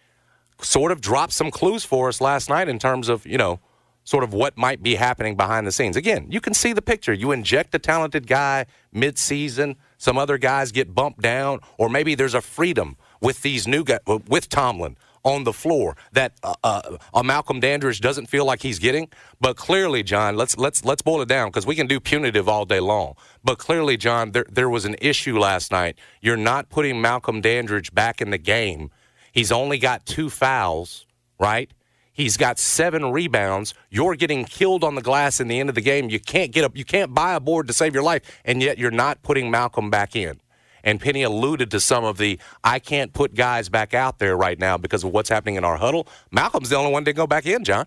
sort 0.61 0.93
of 0.93 1.01
dropped 1.01 1.33
some 1.33 1.51
clues 1.51 1.87
for 1.87 2.11
us 2.11 2.21
last 2.21 2.51
night 2.51 2.69
in 2.69 2.79
terms 2.79 3.09
of, 3.09 3.25
you 3.25 3.39
know, 3.39 3.61
sort 4.05 4.23
of 4.23 4.33
what 4.33 4.57
might 4.57 4.83
be 4.83 4.95
happening 4.95 5.37
behind 5.37 5.67
the 5.67 5.73
scenes. 5.73 5.97
Again, 5.97 6.27
you 6.31 6.41
can 6.41 6.55
see 6.55 6.73
the 6.73 6.83
picture. 6.83 7.13
You 7.13 7.33
inject 7.33 7.75
a 7.75 7.79
talented 7.79 8.27
guy 8.27 8.67
mid-season, 8.93 9.77
some 9.99 10.19
other 10.19 10.39
guys 10.39 10.73
get 10.73 10.95
bumped 10.95 11.21
down, 11.21 11.61
or 11.79 11.89
maybe 11.89 12.15
there's 12.15 12.35
a 12.35 12.41
freedom 12.41 12.97
with 13.21 13.43
these 13.43 13.67
new 13.67 13.83
guys, 13.83 14.01
with 14.07 14.49
Tomlin 14.49 14.97
on 15.25 15.45
the 15.45 15.53
floor 15.53 15.97
that 16.13 16.35
uh, 16.43 16.55
uh, 16.63 17.23
Malcolm 17.23 17.59
Dandridge 17.59 18.01
doesn't 18.01 18.27
feel 18.27 18.45
like 18.45 18.63
he's 18.63 18.79
getting. 18.79 19.09
But 19.41 19.57
clearly, 19.57 20.03
John, 20.03 20.37
let's 20.37 20.57
let's 20.59 20.85
let's 20.85 21.03
boil 21.03 21.23
it 21.23 21.29
down 21.29 21.49
because 21.49 21.67
we 21.67 21.75
can 21.75 21.87
do 21.87 21.99
punitive 21.99 22.49
all 22.49 22.67
day 22.67 22.81
long. 22.81 23.15
But 23.43 23.59
clearly, 23.59 23.97
John, 23.97 24.33
there 24.33 24.45
there 24.51 24.69
was 24.69 24.85
an 24.85 24.97
issue 25.01 25.39
last 25.39 25.73
night. 25.73 25.97
You're 26.21 26.37
not 26.37 26.69
putting 26.69 27.01
Malcolm 27.01 27.41
Dandridge 27.41 27.95
back 27.95 28.21
in 28.21 28.31
the 28.31 28.39
game. 28.39 28.91
He's 29.33 29.51
only 29.51 29.79
got 29.79 30.07
two 30.07 30.31
fouls, 30.31 31.07
right? 31.41 31.71
He's 32.15 32.37
got 32.37 32.61
seven 32.61 33.11
rebounds. 33.11 33.75
You're 33.91 34.15
getting 34.15 34.45
killed 34.45 34.85
on 34.85 34.95
the 34.95 35.03
glass 35.03 35.41
in 35.41 35.49
the 35.49 35.59
end 35.59 35.69
of 35.69 35.75
the 35.75 35.81
game. 35.81 36.09
You 36.09 36.21
can't 36.21 36.53
get 36.53 36.65
up. 36.65 36.77
You 36.77 36.85
can't 36.85 37.13
buy 37.13 37.35
a 37.35 37.41
board 37.41 37.67
to 37.67 37.73
save 37.73 37.93
your 37.93 38.05
life, 38.05 38.41
and 38.45 38.63
yet 38.63 38.79
you're 38.79 38.93
not 38.93 39.23
putting 39.23 39.51
Malcolm 39.51 39.91
back 39.91 40.15
in. 40.15 40.41
And 40.85 41.01
Penny 41.01 41.23
alluded 41.23 41.73
to 41.73 41.81
some 41.81 42.05
of 42.05 42.17
the 42.17 42.39
I 42.63 42.79
can't 42.79 43.13
put 43.13 43.35
guys 43.35 43.69
back 43.69 43.95
out 43.95 44.21
there 44.21 44.37
right 44.37 44.59
now 44.59 44.79
because 44.79 45.03
of 45.03 45.11
what's 45.11 45.29
happening 45.29 45.57
in 45.57 45.65
our 45.65 45.77
huddle. 45.77 46.07
Malcolm's 46.31 46.69
the 46.69 46.77
only 46.77 46.93
one 46.93 47.03
didn't 47.03 47.17
go 47.17 47.27
back 47.27 47.47
in, 47.47 47.65
John. 47.65 47.87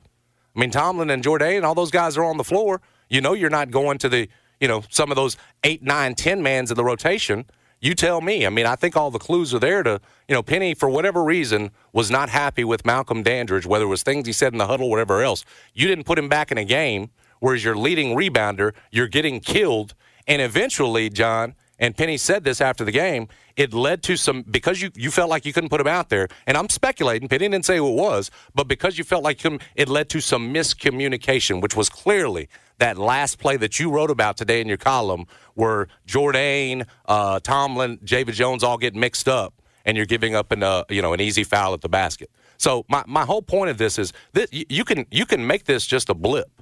I 0.56 0.60
mean, 0.60 0.72
Tomlin 0.72 1.10
and 1.10 1.24
Jordan 1.24 1.54
and 1.54 1.66
all 1.66 1.76
those 1.76 1.92
guys 1.92 2.18
are 2.18 2.24
on 2.26 2.36
the 2.36 2.44
floor. 2.44 2.82
You 3.10 3.22
know 3.22 3.34
you're 3.34 3.50
not 3.50 3.72
going 3.72 3.98
to 4.00 4.10
the, 4.10 4.28
you 4.60 4.68
know, 4.68 4.84
some 4.90 5.10
of 5.10 5.16
those 5.16 5.38
eight, 5.64 5.84
nine, 5.84 6.16
ten 6.16 6.44
mans 6.44 6.70
in 6.70 6.76
the 6.76 6.84
rotation. 6.84 7.46
You 7.80 7.94
tell 7.94 8.22
me. 8.22 8.46
I 8.46 8.50
mean, 8.50 8.66
I 8.66 8.76
think 8.76 8.96
all 8.96 9.12
the 9.12 9.20
clues 9.20 9.54
are 9.54 9.60
there 9.60 9.84
to, 9.84 10.02
you 10.28 10.34
know, 10.34 10.42
Penny, 10.42 10.74
for 10.74 10.90
whatever 10.90 11.24
reason, 11.24 11.72
was 11.94 12.10
not 12.10 12.30
happy 12.30 12.64
with 12.64 12.86
Malcolm 12.86 13.22
Dandridge, 13.22 13.66
whether 13.66 13.86
it 13.86 13.90
was 13.90 14.04
things 14.04 14.26
he 14.26 14.34
said 14.34 14.52
in 14.52 14.58
the 14.58 14.68
huddle, 14.68 14.90
whatever 14.90 15.22
else. 15.22 15.46
You 15.74 15.88
didn't 15.88 16.06
put 16.06 16.18
him 16.18 16.28
back 16.28 16.52
in 16.52 16.58
a 16.58 16.66
game, 16.66 17.12
whereas 17.40 17.64
your 17.64 17.76
leading 17.76 18.16
rebounder, 18.16 18.74
you're 18.92 19.08
getting 19.08 19.40
killed. 19.40 19.94
And 20.28 20.42
eventually, 20.42 21.10
John, 21.10 21.54
and 21.80 21.96
Penny 21.96 22.18
said 22.18 22.44
this 22.44 22.60
after 22.60 22.84
the 22.84 22.92
game, 22.92 23.28
it 23.56 23.74
led 23.74 24.02
to 24.04 24.18
some 24.18 24.44
because 24.44 24.82
you, 24.82 24.90
you 24.96 25.12
felt 25.12 25.30
like 25.30 25.46
you 25.46 25.54
couldn't 25.54 25.70
put 25.70 25.80
him 25.80 25.88
out 25.88 26.10
there. 26.10 26.28
And 26.46 26.58
I'm 26.58 26.70
speculating, 26.70 27.28
Penny 27.28 27.50
didn't 27.50 27.66
say 27.66 27.78
who 27.78 27.90
it 27.90 27.96
was, 27.96 28.32
but 28.56 28.68
because 28.68 28.98
you 28.98 29.04
felt 29.04 29.24
like 29.24 29.42
him, 29.42 29.60
it 29.76 29.88
led 29.90 30.10
to 30.10 30.22
some 30.22 30.54
miscommunication, 30.54 31.62
which 31.62 31.76
was 31.76 31.90
clearly 31.90 32.50
that 32.80 32.98
last 32.98 33.40
play 33.40 33.58
that 33.58 33.80
you 33.80 33.92
wrote 33.92 34.12
about 34.12 34.38
today 34.38 34.62
in 34.62 34.68
your 34.68 34.78
column, 34.78 35.26
where 35.56 35.88
Jordan, 36.06 36.86
uh, 37.06 37.40
Tomlin, 37.40 38.00
David 38.04 38.36
Jones 38.36 38.64
all 38.64 38.78
get 38.78 38.96
mixed 38.96 39.28
up, 39.28 39.62
and 39.86 39.98
you're 39.98 40.06
giving 40.06 40.36
up 40.36 40.52
an 40.52 40.64
uh, 40.64 40.84
you 40.90 41.02
know 41.02 41.14
an 41.14 41.22
easy 41.22 41.44
foul 41.44 41.74
at 41.74 41.82
the 41.82 41.90
basket. 41.90 42.30
So 42.58 42.86
my, 42.90 43.04
my 43.08 43.24
whole 43.24 43.42
point 43.42 43.70
of 43.70 43.78
this 43.78 43.98
is 43.98 44.14
that 44.34 44.50
you 44.52 44.84
can 44.84 45.06
you 45.12 45.26
can 45.26 45.46
make 45.46 45.66
this 45.66 45.86
just 45.86 46.10
a 46.10 46.14
blip 46.14 46.57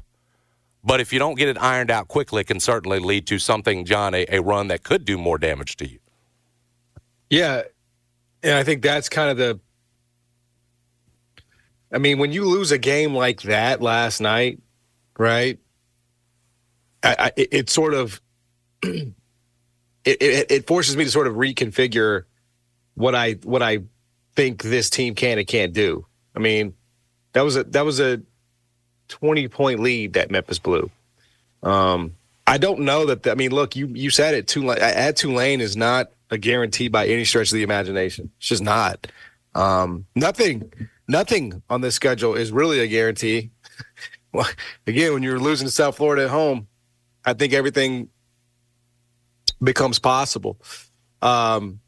but 0.85 1.01
if 1.01 1.11
you 1.11 1.17
don't 1.17 1.35
get 1.35 1.49
it 1.49 1.57
ironed 1.57 1.89
out 1.89 2.07
quickly, 2.07 2.41
it 2.41 2.47
can 2.47 2.59
certainly 2.59 2.99
lead 2.99 3.25
to 3.27 3.39
something, 3.39 3.85
John, 3.85 4.13
a, 4.13 4.25
a 4.29 4.39
run 4.39 4.67
that 4.67 4.83
could 4.83 5.03
do 5.03 5.17
more 5.17 5.39
damage 5.39 5.77
to 5.77 5.89
you. 5.89 5.97
Yeah. 7.29 7.63
And 8.43 8.53
I 8.53 8.63
think 8.63 8.83
that's 8.83 9.09
kind 9.09 9.31
of 9.31 9.37
the. 9.37 9.59
I 11.91 11.97
mean, 11.97 12.19
when 12.19 12.31
you 12.31 12.45
lose 12.45 12.71
a 12.71 12.77
game 12.77 13.15
like 13.15 13.41
that 13.43 13.81
last 13.81 14.21
night, 14.21 14.61
right? 15.17 15.57
I, 17.03 17.15
I, 17.17 17.31
it, 17.35 17.49
it, 17.51 17.69
sort 17.69 17.93
of 17.93 18.21
it, 18.83 19.13
it, 20.05 20.51
it 20.51 20.67
forces 20.67 20.95
me 20.95 21.03
to 21.03 21.11
sort 21.11 21.27
of 21.27 21.35
reconfigure 21.35 22.23
what 22.93 23.15
I 23.15 23.33
what 23.43 23.63
I 23.63 23.79
think 24.35 24.61
this 24.61 24.89
team 24.89 25.15
can 25.15 25.39
and 25.39 25.47
can't 25.47 25.73
do. 25.73 26.05
I 26.35 26.39
mean, 26.39 26.73
that 27.33 27.41
was 27.41 27.55
a 27.55 27.63
that 27.65 27.85
was 27.85 27.99
a 27.99 28.21
20 29.07 29.47
point 29.47 29.79
lead 29.79 30.13
that 30.13 30.31
Memphis 30.31 30.59
blew. 30.59 30.89
Um, 31.63 32.15
I 32.47 32.57
don't 32.57 32.81
know 32.81 33.05
that. 33.07 33.23
The, 33.23 33.31
I 33.31 33.35
mean, 33.35 33.51
look, 33.51 33.75
you 33.75 33.87
you 33.87 34.09
said 34.09 34.35
it. 34.35 34.47
Tulane 34.47 34.79
at 34.79 35.15
Tulane 35.15 35.61
is 35.61 35.75
not 35.75 36.11
a 36.29 36.37
guarantee 36.37 36.87
by 36.87 37.07
any 37.07 37.25
stretch 37.25 37.51
of 37.51 37.55
the 37.55 37.63
imagination. 37.63 38.31
It's 38.37 38.47
just 38.47 38.63
not. 38.63 39.07
Um, 39.55 40.05
nothing, 40.15 40.71
nothing 41.07 41.61
on 41.69 41.81
this 41.81 41.95
schedule 41.95 42.35
is 42.35 42.51
really 42.51 42.79
a 42.79 42.87
guarantee. 42.87 43.51
well, 44.33 44.47
again, 44.87 45.13
when 45.13 45.23
you're 45.23 45.39
losing 45.39 45.67
to 45.67 45.71
South 45.71 45.97
Florida 45.97 46.25
at 46.25 46.29
home, 46.29 46.67
I 47.23 47.33
think 47.33 47.53
everything 47.53 48.09
becomes 49.63 49.97
possible. 49.97 50.57
Um, 51.21 51.79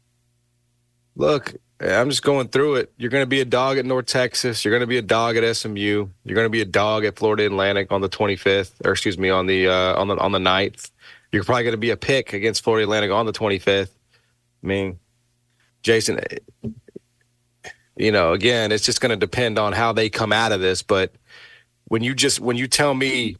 look, 1.14 1.54
I'm 1.80 2.10
just 2.10 2.24
going 2.24 2.48
through 2.48 2.76
it. 2.76 2.92
You're 2.96 3.10
going 3.10 3.22
to 3.22 3.28
be 3.28 3.40
a 3.40 3.44
dog 3.44 3.78
at 3.78 3.86
North 3.86 4.06
Texas. 4.06 4.64
You're 4.64 4.72
going 4.72 4.80
to 4.80 4.86
be 4.88 4.98
a 4.98 5.02
dog 5.02 5.36
at 5.36 5.56
SMU. 5.56 6.08
You're 6.24 6.34
going 6.34 6.44
to 6.46 6.50
be 6.50 6.60
a 6.60 6.64
dog 6.64 7.04
at 7.04 7.16
Florida 7.16 7.46
Atlantic 7.46 7.92
on 7.92 8.00
the 8.00 8.08
25th, 8.08 8.72
or 8.84 8.92
excuse 8.92 9.16
me, 9.16 9.30
on 9.30 9.46
the 9.46 9.68
uh, 9.68 9.94
on 9.94 10.08
the 10.08 10.16
on 10.16 10.32
the 10.32 10.40
9th. 10.40 10.90
You're 11.30 11.44
probably 11.44 11.64
going 11.64 11.74
to 11.74 11.78
be 11.78 11.90
a 11.90 11.96
pick 11.96 12.32
against 12.32 12.64
Florida 12.64 12.84
Atlantic 12.84 13.12
on 13.12 13.26
the 13.26 13.32
25th. 13.32 13.90
I 14.62 14.66
mean, 14.66 14.98
Jason, 15.82 16.18
you 17.96 18.10
know, 18.10 18.32
again, 18.32 18.72
it's 18.72 18.84
just 18.84 19.00
going 19.00 19.10
to 19.10 19.16
depend 19.16 19.58
on 19.58 19.72
how 19.72 19.92
they 19.92 20.10
come 20.10 20.32
out 20.32 20.52
of 20.52 20.60
this. 20.60 20.82
But 20.82 21.12
when 21.84 22.02
you 22.02 22.14
just 22.14 22.40
when 22.40 22.56
you 22.56 22.66
tell 22.66 22.92
me, 22.92 23.36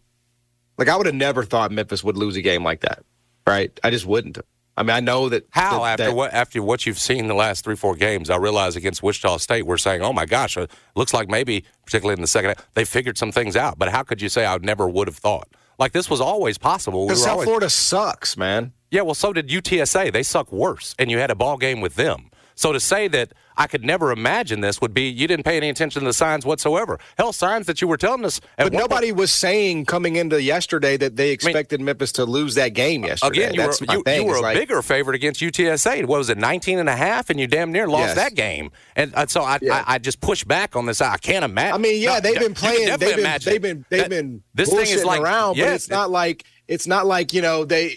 like, 0.77 0.89
I 0.89 0.97
would 0.97 1.07
have 1.07 1.15
never 1.15 1.45
thought 1.45 1.73
Memphis 1.73 2.05
would 2.05 2.17
lose 2.17 2.37
a 2.37 2.43
game 2.43 2.63
like 2.63 2.81
that, 2.81 3.03
right? 3.47 3.77
I 3.83 3.91
just 3.91 4.07
wouldn't. 4.07 4.39
I 4.79 4.83
mean, 4.83 4.91
I 4.91 5.01
know 5.01 5.29
that 5.29 5.47
how 5.51 5.81
that, 5.81 5.93
after 5.93 6.05
that, 6.05 6.15
what 6.15 6.33
after 6.33 6.63
what 6.63 6.87
you've 6.87 6.99
seen 6.99 7.27
the 7.27 7.35
last 7.35 7.65
three 7.65 7.75
four 7.75 7.97
games, 7.97 8.31
I 8.31 8.37
realize 8.37 8.77
against 8.77 9.03
Wichita 9.03 9.39
State, 9.39 9.67
we're 9.67 9.77
saying, 9.77 10.03
oh 10.03 10.13
my 10.13 10.25
gosh, 10.25 10.57
it 10.57 10.71
looks 10.95 11.13
like 11.13 11.29
maybe 11.29 11.65
particularly 11.85 12.15
in 12.15 12.21
the 12.21 12.29
second 12.29 12.51
half, 12.51 12.69
they 12.75 12.85
figured 12.85 13.19
some 13.19 13.33
things 13.33 13.57
out. 13.57 13.79
But 13.79 13.89
how 13.89 14.05
could 14.05 14.23
you 14.23 14.29
say 14.29 14.47
I 14.47 14.57
never 14.59 14.89
would 14.89 15.09
have 15.09 15.17
thought? 15.17 15.49
Like 15.79 15.93
this 15.93 16.09
was 16.09 16.21
always 16.21 16.59
possible. 16.59 17.07
Because 17.07 17.21
we 17.21 17.25
South 17.25 17.33
always... 17.33 17.47
Florida 17.47 17.71
sucks, 17.71 18.37
man. 18.37 18.73
Yeah, 18.91 19.03
well, 19.03 19.15
so 19.15 19.33
did 19.33 19.49
UTSA. 19.49 20.13
They 20.13 20.23
suck 20.23 20.51
worse, 20.53 20.95
and 20.99 21.11
you 21.11 21.19
had 21.19 21.31
a 21.31 21.35
ball 21.35 21.59
game 21.59 21.81
with 21.81 21.97
them. 21.97 22.31
So 22.55 22.73
to 22.73 22.81
say 22.81 23.09
that 23.09 23.33
I 23.59 23.67
could 23.67 23.85
never 23.85 24.13
imagine 24.13 24.61
this 24.61 24.81
would 24.81 24.95
be 24.95 25.09
you 25.09 25.27
didn't 25.27 25.45
pay 25.45 25.57
any 25.57 25.69
attention 25.69 26.01
to 26.01 26.07
the 26.07 26.13
signs 26.13 26.47
whatsoever. 26.47 26.99
Hell, 27.19 27.33
signs 27.33 27.67
that 27.67 27.83
you 27.83 27.89
were 27.89 27.97
telling 27.97 28.25
us. 28.25 28.41
But 28.57 28.73
nobody 28.73 29.09
point, 29.09 29.19
was 29.19 29.33
saying 29.33 29.87
coming 29.87 30.15
into 30.17 30.41
yesterday 30.41 30.97
that 30.97 31.17
they 31.17 31.31
expected 31.31 31.77
I 31.77 31.79
mean, 31.79 31.87
Memphis 31.87 32.13
to 32.13 32.25
lose 32.25 32.55
that 32.55 32.71
game 32.71 33.05
yesterday. 33.05 33.43
Again, 33.43 33.55
you 33.55 33.61
That's 33.61 33.81
were, 33.81 33.87
you, 33.93 34.03
you 34.07 34.25
were 34.25 34.37
a 34.37 34.41
like, 34.41 34.57
bigger 34.57 34.81
favorite 34.81 35.17
against 35.17 35.41
UTSA. 35.41 36.07
What 36.07 36.19
was 36.19 36.31
it, 36.31 36.39
19 36.39 36.79
and 36.79 36.89
a 36.89 36.97
half? 36.97 37.31
And 37.31 37.41
you 37.41 37.49
damn 37.49 37.73
near 37.73 37.89
lost 37.89 38.09
yes. 38.09 38.17
that 38.17 38.35
game. 38.35 38.71
And 38.95 39.13
uh, 39.15 39.27
so 39.27 39.43
I, 39.43 39.59
yeah. 39.61 39.85
I, 39.87 39.95
I, 39.95 39.99
just 39.99 40.21
push 40.21 40.45
back 40.45 40.77
on 40.77 40.87
this. 40.87 41.01
I 41.01 41.17
can't 41.17 41.45
imagine. 41.45 41.75
I 41.75 41.79
mean, 41.79 42.01
yeah, 42.01 42.15
no, 42.15 42.21
they've 42.21 42.39
been 42.39 42.55
playing. 42.55 42.89
They've 42.89 43.17
been, 43.17 43.41
they've 43.45 43.63
been, 43.63 43.85
they've 43.89 44.09
been, 44.09 44.43
this 44.55 44.71
thing 44.71 44.87
is 44.87 45.05
like 45.05 45.21
around, 45.21 45.57
yes, 45.57 45.67
but 45.67 45.75
it's 45.75 45.91
not 45.91 46.11
like 46.11 46.45
it's 46.69 46.87
not 46.87 47.07
like 47.07 47.33
you 47.33 47.43
know 47.43 47.65
they 47.65 47.97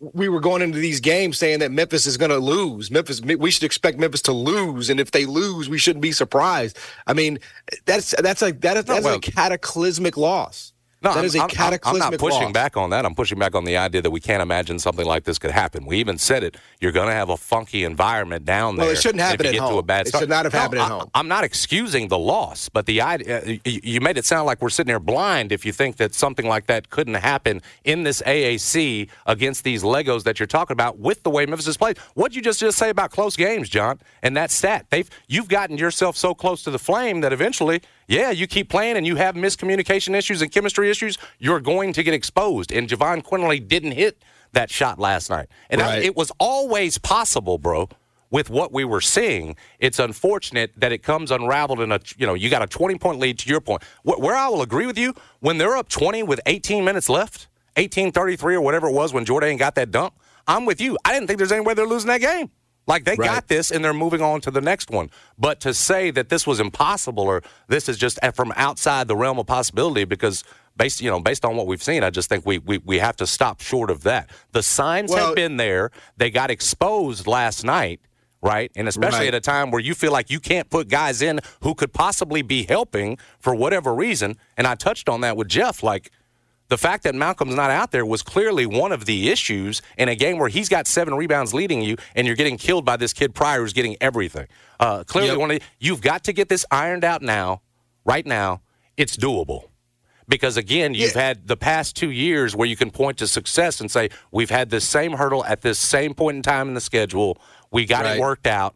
we 0.00 0.28
were 0.28 0.40
going 0.40 0.62
into 0.62 0.78
these 0.78 1.00
games 1.00 1.38
saying 1.38 1.58
that 1.58 1.72
Memphis 1.72 2.06
is 2.06 2.16
going 2.16 2.30
to 2.30 2.38
lose. 2.38 2.90
Memphis, 2.90 3.20
we 3.20 3.50
should 3.50 3.64
expect 3.64 3.98
Memphis 3.98 4.22
to 4.22 4.32
lose, 4.32 4.90
and 4.90 5.00
if 5.00 5.10
they 5.10 5.26
lose, 5.26 5.68
we 5.68 5.78
shouldn't 5.78 6.02
be 6.02 6.12
surprised. 6.12 6.78
I 7.06 7.14
mean, 7.14 7.38
that's 7.84 8.14
that's 8.18 8.42
a 8.42 8.52
that 8.52 8.76
is, 8.76 8.84
that's 8.84 9.04
well, 9.04 9.16
a 9.16 9.20
cataclysmic 9.20 10.16
loss. 10.16 10.72
No, 11.02 11.12
that 11.12 11.20
I'm, 11.20 11.24
is 11.24 11.34
a 11.34 11.46
cataclysmic 11.46 11.86
I'm 11.86 12.10
not 12.10 12.18
pushing 12.18 12.44
loss. 12.44 12.52
back 12.52 12.76
on 12.76 12.90
that. 12.90 13.04
I'm 13.04 13.14
pushing 13.14 13.38
back 13.38 13.54
on 13.54 13.64
the 13.64 13.76
idea 13.76 14.02
that 14.02 14.10
we 14.10 14.20
can't 14.20 14.42
imagine 14.42 14.78
something 14.78 15.06
like 15.06 15.24
this 15.24 15.38
could 15.38 15.50
happen. 15.50 15.86
We 15.86 15.98
even 15.98 16.18
said 16.18 16.44
it. 16.44 16.56
You're 16.80 16.92
going 16.92 17.08
to 17.08 17.14
have 17.14 17.30
a 17.30 17.36
funky 17.36 17.84
environment 17.84 18.44
down 18.44 18.76
there. 18.76 18.86
Well, 18.86 18.94
it 18.94 19.00
shouldn't 19.00 19.20
happen 19.20 19.46
at 19.46 19.56
home. 19.56 19.72
To 19.72 19.78
a 19.78 19.82
bad 19.82 20.08
start. 20.08 20.22
It 20.22 20.24
should 20.24 20.30
not 20.30 20.44
have 20.44 20.52
no, 20.52 20.58
happened 20.58 20.80
I, 20.80 20.84
at 20.84 20.90
home. 20.90 21.10
I'm 21.14 21.28
not 21.28 21.44
excusing 21.44 22.08
the 22.08 22.18
loss, 22.18 22.68
but 22.68 22.86
the 22.86 23.00
idea 23.00 23.42
uh, 23.42 23.54
you 23.64 24.00
made 24.00 24.18
it 24.18 24.24
sound 24.24 24.46
like 24.46 24.62
we're 24.62 24.70
sitting 24.70 24.88
there 24.88 25.00
blind 25.00 25.52
if 25.52 25.66
you 25.66 25.72
think 25.72 25.96
that 25.96 26.14
something 26.14 26.46
like 26.46 26.66
that 26.66 26.90
couldn't 26.90 27.14
happen 27.14 27.62
in 27.84 28.02
this 28.02 28.22
AAC 28.22 29.08
against 29.26 29.64
these 29.64 29.82
Legos 29.82 30.24
that 30.24 30.38
you're 30.38 30.46
talking 30.46 30.74
about 30.74 30.98
with 30.98 31.22
the 31.22 31.30
way 31.30 31.46
Memphis 31.46 31.66
has 31.66 31.76
played. 31.76 31.98
What'd 32.14 32.34
you 32.34 32.42
just 32.42 32.60
just 32.60 32.78
say 32.78 32.90
about 32.90 33.10
close 33.10 33.36
games, 33.36 33.68
John? 33.68 33.98
And 34.22 34.36
that's 34.36 34.60
that 34.60 34.68
stat, 34.68 34.86
they've 34.90 35.10
you've 35.26 35.48
gotten 35.48 35.78
yourself 35.78 36.16
so 36.16 36.34
close 36.34 36.62
to 36.64 36.70
the 36.70 36.78
flame 36.78 37.20
that 37.20 37.32
eventually 37.32 37.82
yeah, 38.08 38.30
you 38.30 38.46
keep 38.46 38.70
playing 38.70 38.96
and 38.96 39.06
you 39.06 39.16
have 39.16 39.34
miscommunication 39.34 40.16
issues 40.16 40.42
and 40.42 40.50
chemistry 40.50 40.90
issues, 40.90 41.18
you're 41.38 41.60
going 41.60 41.92
to 41.92 42.02
get 42.02 42.14
exposed. 42.14 42.72
And 42.72 42.88
Jahvon 42.88 43.22
Quinerly 43.22 43.66
didn't 43.66 43.92
hit 43.92 44.22
that 44.52 44.70
shot 44.70 44.98
last 44.98 45.28
night. 45.28 45.46
And 45.68 45.82
right. 45.82 46.02
I, 46.02 46.06
it 46.06 46.16
was 46.16 46.32
always 46.40 46.96
possible, 46.96 47.58
bro, 47.58 47.90
with 48.30 48.48
what 48.48 48.72
we 48.72 48.82
were 48.82 49.02
seeing. 49.02 49.56
It's 49.78 49.98
unfortunate 49.98 50.72
that 50.78 50.90
it 50.90 51.02
comes 51.02 51.30
unraveled 51.30 51.80
in 51.80 51.92
a, 51.92 52.00
you 52.16 52.26
know, 52.26 52.34
you 52.34 52.48
got 52.48 52.62
a 52.62 52.66
20 52.66 52.96
point 52.98 53.18
lead 53.18 53.38
to 53.40 53.48
your 53.48 53.60
point. 53.60 53.82
Where 54.02 54.34
I 54.34 54.48
will 54.48 54.62
agree 54.62 54.86
with 54.86 54.98
you, 54.98 55.14
when 55.40 55.58
they're 55.58 55.76
up 55.76 55.90
20 55.90 56.22
with 56.22 56.40
18 56.46 56.84
minutes 56.84 57.10
left, 57.10 57.48
1833 57.76 58.54
or 58.54 58.60
whatever 58.62 58.88
it 58.88 58.92
was 58.92 59.12
when 59.12 59.26
Jordan 59.26 59.58
got 59.58 59.74
that 59.74 59.90
dunk, 59.90 60.14
I'm 60.46 60.64
with 60.64 60.80
you. 60.80 60.96
I 61.04 61.12
didn't 61.12 61.26
think 61.26 61.36
there's 61.36 61.52
any 61.52 61.60
way 61.60 61.74
they're 61.74 61.86
losing 61.86 62.08
that 62.08 62.22
game. 62.22 62.50
Like 62.88 63.04
they 63.04 63.14
right. 63.16 63.26
got 63.26 63.48
this 63.48 63.70
and 63.70 63.84
they're 63.84 63.92
moving 63.92 64.22
on 64.22 64.40
to 64.40 64.50
the 64.50 64.62
next 64.62 64.90
one. 64.90 65.10
But 65.38 65.60
to 65.60 65.74
say 65.74 66.10
that 66.10 66.30
this 66.30 66.46
was 66.46 66.58
impossible 66.58 67.24
or 67.24 67.42
this 67.68 67.86
is 67.86 67.98
just 67.98 68.18
from 68.34 68.52
outside 68.56 69.08
the 69.08 69.14
realm 69.14 69.38
of 69.38 69.46
possibility 69.46 70.04
because 70.04 70.42
based 70.74 71.02
you 71.02 71.10
know 71.10 71.20
based 71.20 71.44
on 71.44 71.54
what 71.54 71.66
we've 71.66 71.82
seen, 71.82 72.02
I 72.02 72.08
just 72.08 72.30
think 72.30 72.46
we 72.46 72.58
we, 72.58 72.78
we 72.78 72.98
have 72.98 73.14
to 73.16 73.26
stop 73.26 73.60
short 73.60 73.90
of 73.90 74.04
that. 74.04 74.30
The 74.52 74.62
signs 74.62 75.10
well, 75.10 75.26
have 75.26 75.36
been 75.36 75.58
there. 75.58 75.90
They 76.16 76.30
got 76.30 76.50
exposed 76.50 77.26
last 77.26 77.62
night, 77.62 78.00
right? 78.40 78.72
And 78.74 78.88
especially 78.88 79.26
right. 79.26 79.28
at 79.28 79.34
a 79.34 79.40
time 79.40 79.70
where 79.70 79.82
you 79.82 79.94
feel 79.94 80.10
like 80.10 80.30
you 80.30 80.40
can't 80.40 80.70
put 80.70 80.88
guys 80.88 81.20
in 81.20 81.40
who 81.60 81.74
could 81.74 81.92
possibly 81.92 82.40
be 82.40 82.64
helping 82.64 83.18
for 83.38 83.54
whatever 83.54 83.94
reason. 83.94 84.38
And 84.56 84.66
I 84.66 84.74
touched 84.74 85.10
on 85.10 85.20
that 85.20 85.36
with 85.36 85.48
Jeff, 85.48 85.82
like. 85.82 86.10
The 86.68 86.78
fact 86.78 87.04
that 87.04 87.14
Malcolm's 87.14 87.54
not 87.54 87.70
out 87.70 87.92
there 87.92 88.04
was 88.04 88.22
clearly 88.22 88.66
one 88.66 88.92
of 88.92 89.06
the 89.06 89.30
issues 89.30 89.80
in 89.96 90.08
a 90.08 90.14
game 90.14 90.38
where 90.38 90.50
he's 90.50 90.68
got 90.68 90.86
seven 90.86 91.14
rebounds 91.14 91.54
leading 91.54 91.80
you, 91.80 91.96
and 92.14 92.26
you're 92.26 92.36
getting 92.36 92.58
killed 92.58 92.84
by 92.84 92.96
this 92.96 93.14
kid 93.14 93.34
Pryor 93.34 93.60
who's 93.60 93.72
getting 93.72 93.96
everything. 94.00 94.46
Uh, 94.78 95.02
clearly, 95.04 95.30
yep. 95.30 95.38
one 95.38 95.50
of 95.50 95.58
the, 95.58 95.64
you've 95.78 96.02
got 96.02 96.24
to 96.24 96.32
get 96.32 96.48
this 96.48 96.66
ironed 96.70 97.04
out 97.04 97.22
now, 97.22 97.62
right 98.04 98.26
now. 98.26 98.60
It's 98.96 99.16
doable 99.16 99.68
because 100.28 100.56
again 100.56 100.94
you've 100.94 101.14
yeah. 101.14 101.22
had 101.22 101.48
the 101.48 101.56
past 101.56 101.96
two 101.96 102.10
years 102.10 102.54
where 102.54 102.68
you 102.68 102.76
can 102.76 102.90
point 102.90 103.18
to 103.18 103.26
success 103.26 103.80
and 103.80 103.90
say 103.90 104.10
we've 104.30 104.50
had 104.50 104.70
this 104.70 104.84
same 104.84 105.12
hurdle 105.12 105.44
at 105.44 105.62
this 105.62 105.78
same 105.78 106.14
point 106.14 106.36
in 106.36 106.42
time 106.42 106.68
in 106.68 106.74
the 106.74 106.80
schedule 106.80 107.40
we 107.70 107.84
got 107.84 108.04
right. 108.04 108.16
it 108.16 108.20
worked 108.20 108.46
out 108.46 108.74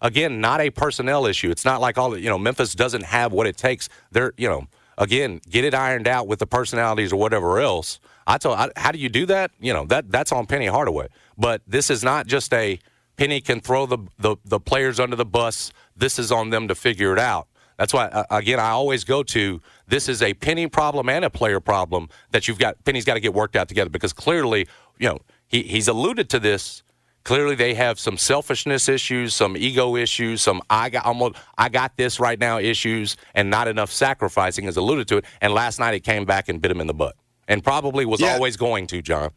again 0.00 0.40
not 0.40 0.60
a 0.60 0.70
personnel 0.70 1.26
issue 1.26 1.50
it's 1.50 1.64
not 1.64 1.80
like 1.80 1.98
all 1.98 2.10
the, 2.10 2.20
you 2.20 2.28
know 2.28 2.38
memphis 2.38 2.74
doesn't 2.74 3.04
have 3.04 3.32
what 3.32 3.46
it 3.46 3.56
takes 3.56 3.88
they're 4.12 4.32
you 4.36 4.48
know 4.48 4.66
again 4.98 5.40
get 5.48 5.64
it 5.64 5.74
ironed 5.74 6.08
out 6.08 6.26
with 6.26 6.38
the 6.38 6.46
personalities 6.46 7.12
or 7.12 7.16
whatever 7.16 7.58
else 7.58 8.00
i 8.26 8.38
told 8.38 8.58
I, 8.58 8.70
how 8.76 8.92
do 8.92 8.98
you 8.98 9.08
do 9.08 9.26
that 9.26 9.50
you 9.60 9.72
know 9.72 9.84
that 9.86 10.10
that's 10.10 10.32
on 10.32 10.46
penny 10.46 10.66
hardaway 10.66 11.08
but 11.36 11.62
this 11.66 11.90
is 11.90 12.02
not 12.04 12.26
just 12.26 12.52
a 12.52 12.78
penny 13.16 13.40
can 13.40 13.60
throw 13.60 13.86
the, 13.86 13.98
the, 14.18 14.36
the 14.44 14.60
players 14.60 14.98
under 14.98 15.16
the 15.16 15.24
bus 15.24 15.72
this 15.96 16.18
is 16.18 16.32
on 16.32 16.50
them 16.50 16.68
to 16.68 16.74
figure 16.74 17.12
it 17.12 17.18
out 17.18 17.48
that's 17.76 17.92
why, 17.92 18.06
uh, 18.06 18.24
again, 18.30 18.60
I 18.60 18.70
always 18.70 19.04
go 19.04 19.22
to 19.24 19.60
this 19.88 20.08
is 20.08 20.22
a 20.22 20.34
Penny 20.34 20.68
problem 20.68 21.08
and 21.08 21.24
a 21.24 21.30
player 21.30 21.60
problem 21.60 22.08
that 22.30 22.46
you've 22.46 22.58
got. 22.58 22.82
Penny's 22.84 23.04
got 23.04 23.14
to 23.14 23.20
get 23.20 23.34
worked 23.34 23.56
out 23.56 23.68
together 23.68 23.90
because 23.90 24.12
clearly, 24.12 24.68
you 24.98 25.08
know, 25.08 25.18
he, 25.48 25.62
he's 25.62 25.88
alluded 25.88 26.28
to 26.30 26.38
this. 26.38 26.82
Clearly, 27.24 27.54
they 27.54 27.72
have 27.72 27.98
some 27.98 28.18
selfishness 28.18 28.86
issues, 28.86 29.34
some 29.34 29.56
ego 29.56 29.96
issues, 29.96 30.42
some 30.42 30.60
I 30.68 30.90
got 30.90 31.06
almost 31.06 31.36
I 31.56 31.70
got 31.70 31.96
this 31.96 32.20
right 32.20 32.38
now 32.38 32.58
issues, 32.58 33.16
and 33.34 33.48
not 33.48 33.66
enough 33.66 33.90
sacrificing 33.90 34.66
is 34.66 34.76
alluded 34.76 35.08
to 35.08 35.18
it. 35.18 35.24
And 35.40 35.54
last 35.54 35.78
night, 35.78 35.94
it 35.94 36.00
came 36.00 36.26
back 36.26 36.50
and 36.50 36.60
bit 36.60 36.70
him 36.70 36.82
in 36.82 36.86
the 36.86 36.94
butt, 36.94 37.16
and 37.48 37.64
probably 37.64 38.04
was 38.04 38.20
yeah. 38.20 38.34
always 38.34 38.58
going 38.58 38.86
to. 38.88 39.00
John. 39.00 39.30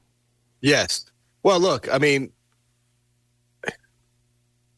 Yes. 0.60 1.06
Well, 1.44 1.62
look, 1.62 1.88
I 1.92 1.98
mean, 1.98 2.34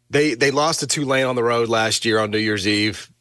they 0.10 0.36
they 0.36 0.52
lost 0.52 0.82
to 0.82 0.88
Tulane 0.88 1.26
on 1.26 1.36
the 1.36 1.44
road 1.44 1.68
last 1.68 2.06
year 2.06 2.20
on 2.20 2.30
New 2.30 2.38
Year's 2.38 2.68
Eve 2.68 3.12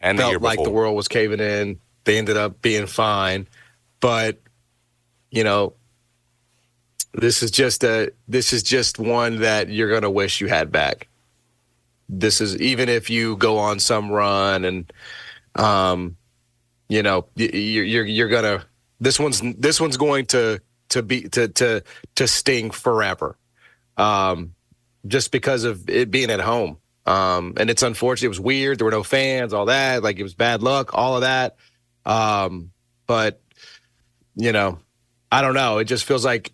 and 0.00 0.18
felt 0.18 0.40
like 0.40 0.62
the 0.62 0.70
world 0.70 0.96
was 0.96 1.08
caving 1.08 1.40
in. 1.40 1.80
They 2.04 2.16
ended 2.18 2.36
up 2.36 2.62
being 2.62 2.86
fine, 2.86 3.46
but 4.00 4.40
you 5.30 5.44
know, 5.44 5.74
this 7.20 7.42
is 7.42 7.50
just 7.50 7.84
a 7.84 8.12
this 8.28 8.52
is 8.52 8.62
just 8.62 8.98
one 8.98 9.40
that 9.40 9.68
you're 9.68 9.90
gonna 9.90 10.10
wish 10.10 10.40
you 10.40 10.46
had 10.48 10.70
back. 10.70 11.08
This 12.08 12.40
is 12.40 12.56
even 12.60 12.88
if 12.88 13.10
you 13.10 13.36
go 13.36 13.58
on 13.58 13.80
some 13.80 14.10
run 14.10 14.64
and, 14.64 14.92
um, 15.56 16.16
you 16.88 17.02
know, 17.02 17.26
you're 17.34 17.84
you're, 17.84 18.04
you're 18.04 18.28
gonna 18.28 18.64
this 19.00 19.18
one's 19.18 19.42
this 19.58 19.80
one's 19.80 19.96
going 19.96 20.26
to 20.26 20.60
to 20.90 21.02
be 21.02 21.22
to 21.30 21.48
to 21.48 21.82
to 22.14 22.28
sting 22.28 22.70
forever, 22.70 23.36
um, 23.96 24.54
just 25.06 25.30
because 25.32 25.64
of 25.64 25.88
it 25.88 26.10
being 26.10 26.30
at 26.30 26.40
home. 26.40 26.78
Um, 27.04 27.54
and 27.56 27.70
it's 27.70 27.82
unfortunate. 27.82 28.26
It 28.26 28.28
was 28.28 28.40
weird. 28.40 28.78
There 28.78 28.84
were 28.84 28.90
no 28.90 29.02
fans, 29.02 29.52
all 29.52 29.66
that. 29.66 30.02
Like 30.02 30.18
it 30.18 30.22
was 30.22 30.34
bad 30.34 30.62
luck, 30.62 30.90
all 30.94 31.16
of 31.16 31.22
that. 31.22 31.56
Um, 32.04 32.70
but 33.06 33.40
you 34.36 34.52
know, 34.52 34.78
I 35.32 35.42
don't 35.42 35.54
know. 35.54 35.78
It 35.78 35.84
just 35.84 36.04
feels 36.04 36.24
like 36.24 36.52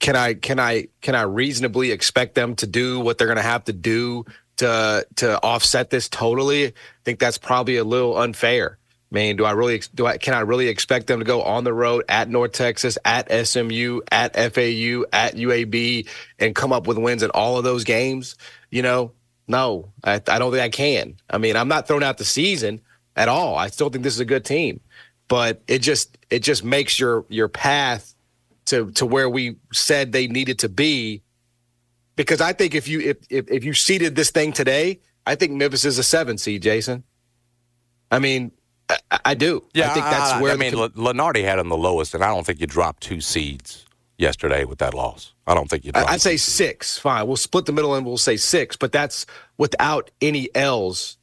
can 0.00 0.16
I 0.16 0.34
can 0.34 0.60
I 0.60 0.88
can 1.00 1.14
I 1.14 1.22
reasonably 1.22 1.90
expect 1.90 2.34
them 2.34 2.54
to 2.56 2.66
do 2.66 3.00
what 3.00 3.18
they're 3.18 3.26
going 3.26 3.36
to 3.36 3.42
have 3.42 3.64
to 3.64 3.72
do 3.72 4.24
to 4.58 5.06
to 5.16 5.42
offset 5.42 5.90
this 5.90 6.08
totally? 6.08 6.68
I 6.68 6.72
think 7.04 7.18
that's 7.18 7.38
probably 7.38 7.76
a 7.76 7.84
little 7.84 8.16
unfair. 8.16 8.78
I 9.10 9.14
mean, 9.14 9.36
do 9.36 9.44
I 9.44 9.52
really 9.52 9.80
do 9.94 10.06
I 10.06 10.18
can 10.18 10.34
I 10.34 10.40
really 10.40 10.68
expect 10.68 11.06
them 11.06 11.18
to 11.18 11.24
go 11.24 11.42
on 11.42 11.64
the 11.64 11.72
road 11.72 12.04
at 12.08 12.28
North 12.28 12.52
Texas, 12.52 12.98
at 13.04 13.30
SMU, 13.46 14.00
at 14.12 14.34
FAU, 14.34 15.04
at 15.12 15.34
UAB 15.34 16.08
and 16.38 16.54
come 16.54 16.72
up 16.72 16.86
with 16.86 16.98
wins 16.98 17.22
in 17.22 17.30
all 17.30 17.56
of 17.56 17.64
those 17.64 17.84
games? 17.84 18.36
You 18.70 18.82
know, 18.82 19.12
no, 19.48 19.92
I, 20.04 20.14
I 20.14 20.38
don't 20.38 20.52
think 20.52 20.62
I 20.62 20.68
can. 20.68 21.16
I 21.30 21.38
mean, 21.38 21.56
I'm 21.56 21.68
not 21.68 21.88
throwing 21.88 22.02
out 22.02 22.18
the 22.18 22.24
season 22.24 22.82
at 23.16 23.28
all. 23.28 23.56
I 23.56 23.68
still 23.68 23.88
think 23.88 24.04
this 24.04 24.14
is 24.14 24.20
a 24.20 24.26
good 24.26 24.44
team, 24.44 24.80
but 25.26 25.62
it 25.66 25.78
just 25.78 26.18
it 26.28 26.40
just 26.40 26.62
makes 26.62 27.00
your 27.00 27.24
your 27.30 27.48
path 27.48 28.14
to 28.68 28.90
to 28.92 29.06
where 29.06 29.28
we 29.28 29.56
said 29.72 30.12
they 30.12 30.26
needed 30.26 30.58
to 30.60 30.68
be. 30.68 31.22
Because 32.16 32.40
I 32.40 32.52
think 32.52 32.74
if 32.74 32.88
you 32.88 33.00
if 33.00 33.16
if, 33.30 33.50
if 33.50 33.64
you 33.64 33.74
seeded 33.74 34.16
this 34.16 34.30
thing 34.30 34.52
today, 34.52 35.00
I 35.26 35.34
think 35.34 35.52
Memphis 35.52 35.84
is 35.84 35.98
a 35.98 36.02
seven 36.02 36.38
seed, 36.38 36.62
Jason. 36.62 37.04
I 38.10 38.18
mean, 38.18 38.52
I, 38.88 39.20
I 39.26 39.34
do. 39.34 39.64
Yeah, 39.74 39.90
I 39.90 39.94
think 39.94 40.06
that's 40.06 40.32
I, 40.32 40.42
where 40.42 40.52
I 40.52 40.56
mean, 40.56 40.72
the, 40.72 40.90
Lunardi 40.90 41.44
had 41.44 41.58
them 41.58 41.68
the 41.68 41.76
lowest, 41.76 42.14
and 42.14 42.24
I 42.24 42.28
don't 42.28 42.44
think 42.44 42.60
you 42.60 42.66
dropped 42.66 43.02
two 43.02 43.20
seeds 43.20 43.86
yesterday 44.16 44.64
with 44.64 44.78
that 44.78 44.94
loss. 44.94 45.34
I 45.46 45.54
don't 45.54 45.68
think 45.68 45.84
you. 45.84 45.92
I'd 45.94 46.20
say 46.20 46.36
six. 46.36 46.98
Fine, 46.98 47.26
we'll 47.26 47.36
split 47.36 47.66
the 47.66 47.72
middle 47.72 47.94
and 47.94 48.04
we'll 48.04 48.18
say 48.18 48.36
six, 48.36 48.76
but 48.76 48.92
that's 48.92 49.26
without 49.56 50.10
any 50.20 50.48
L's 50.54 51.18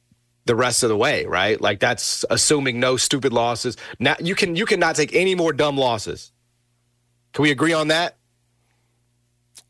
the 0.46 0.54
rest 0.54 0.82
of 0.82 0.88
the 0.88 0.96
way, 0.96 1.26
right? 1.26 1.60
Like 1.60 1.80
that's 1.80 2.24
assuming 2.30 2.80
no 2.80 2.96
stupid 2.96 3.32
losses. 3.32 3.76
Now 3.98 4.16
you 4.20 4.34
can 4.34 4.56
you 4.56 4.64
cannot 4.64 4.96
take 4.96 5.14
any 5.14 5.34
more 5.34 5.52
dumb 5.52 5.76
losses. 5.76 6.32
Can 7.36 7.42
we 7.42 7.50
agree 7.50 7.74
on 7.74 7.88
that? 7.88 8.16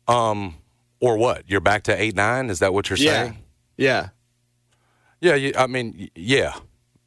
Um, 0.07 0.55
or 1.01 1.17
what? 1.17 1.43
You're 1.47 1.59
back 1.59 1.83
to 1.83 2.01
eight 2.01 2.15
nine. 2.15 2.49
Is 2.49 2.59
that 2.59 2.73
what 2.73 2.89
you're 2.89 2.95
saying? 2.95 3.39
Yeah. 3.75 4.09
Yeah. 5.19 5.35
You, 5.35 5.51
I 5.57 5.67
mean, 5.67 6.09
yeah. 6.15 6.53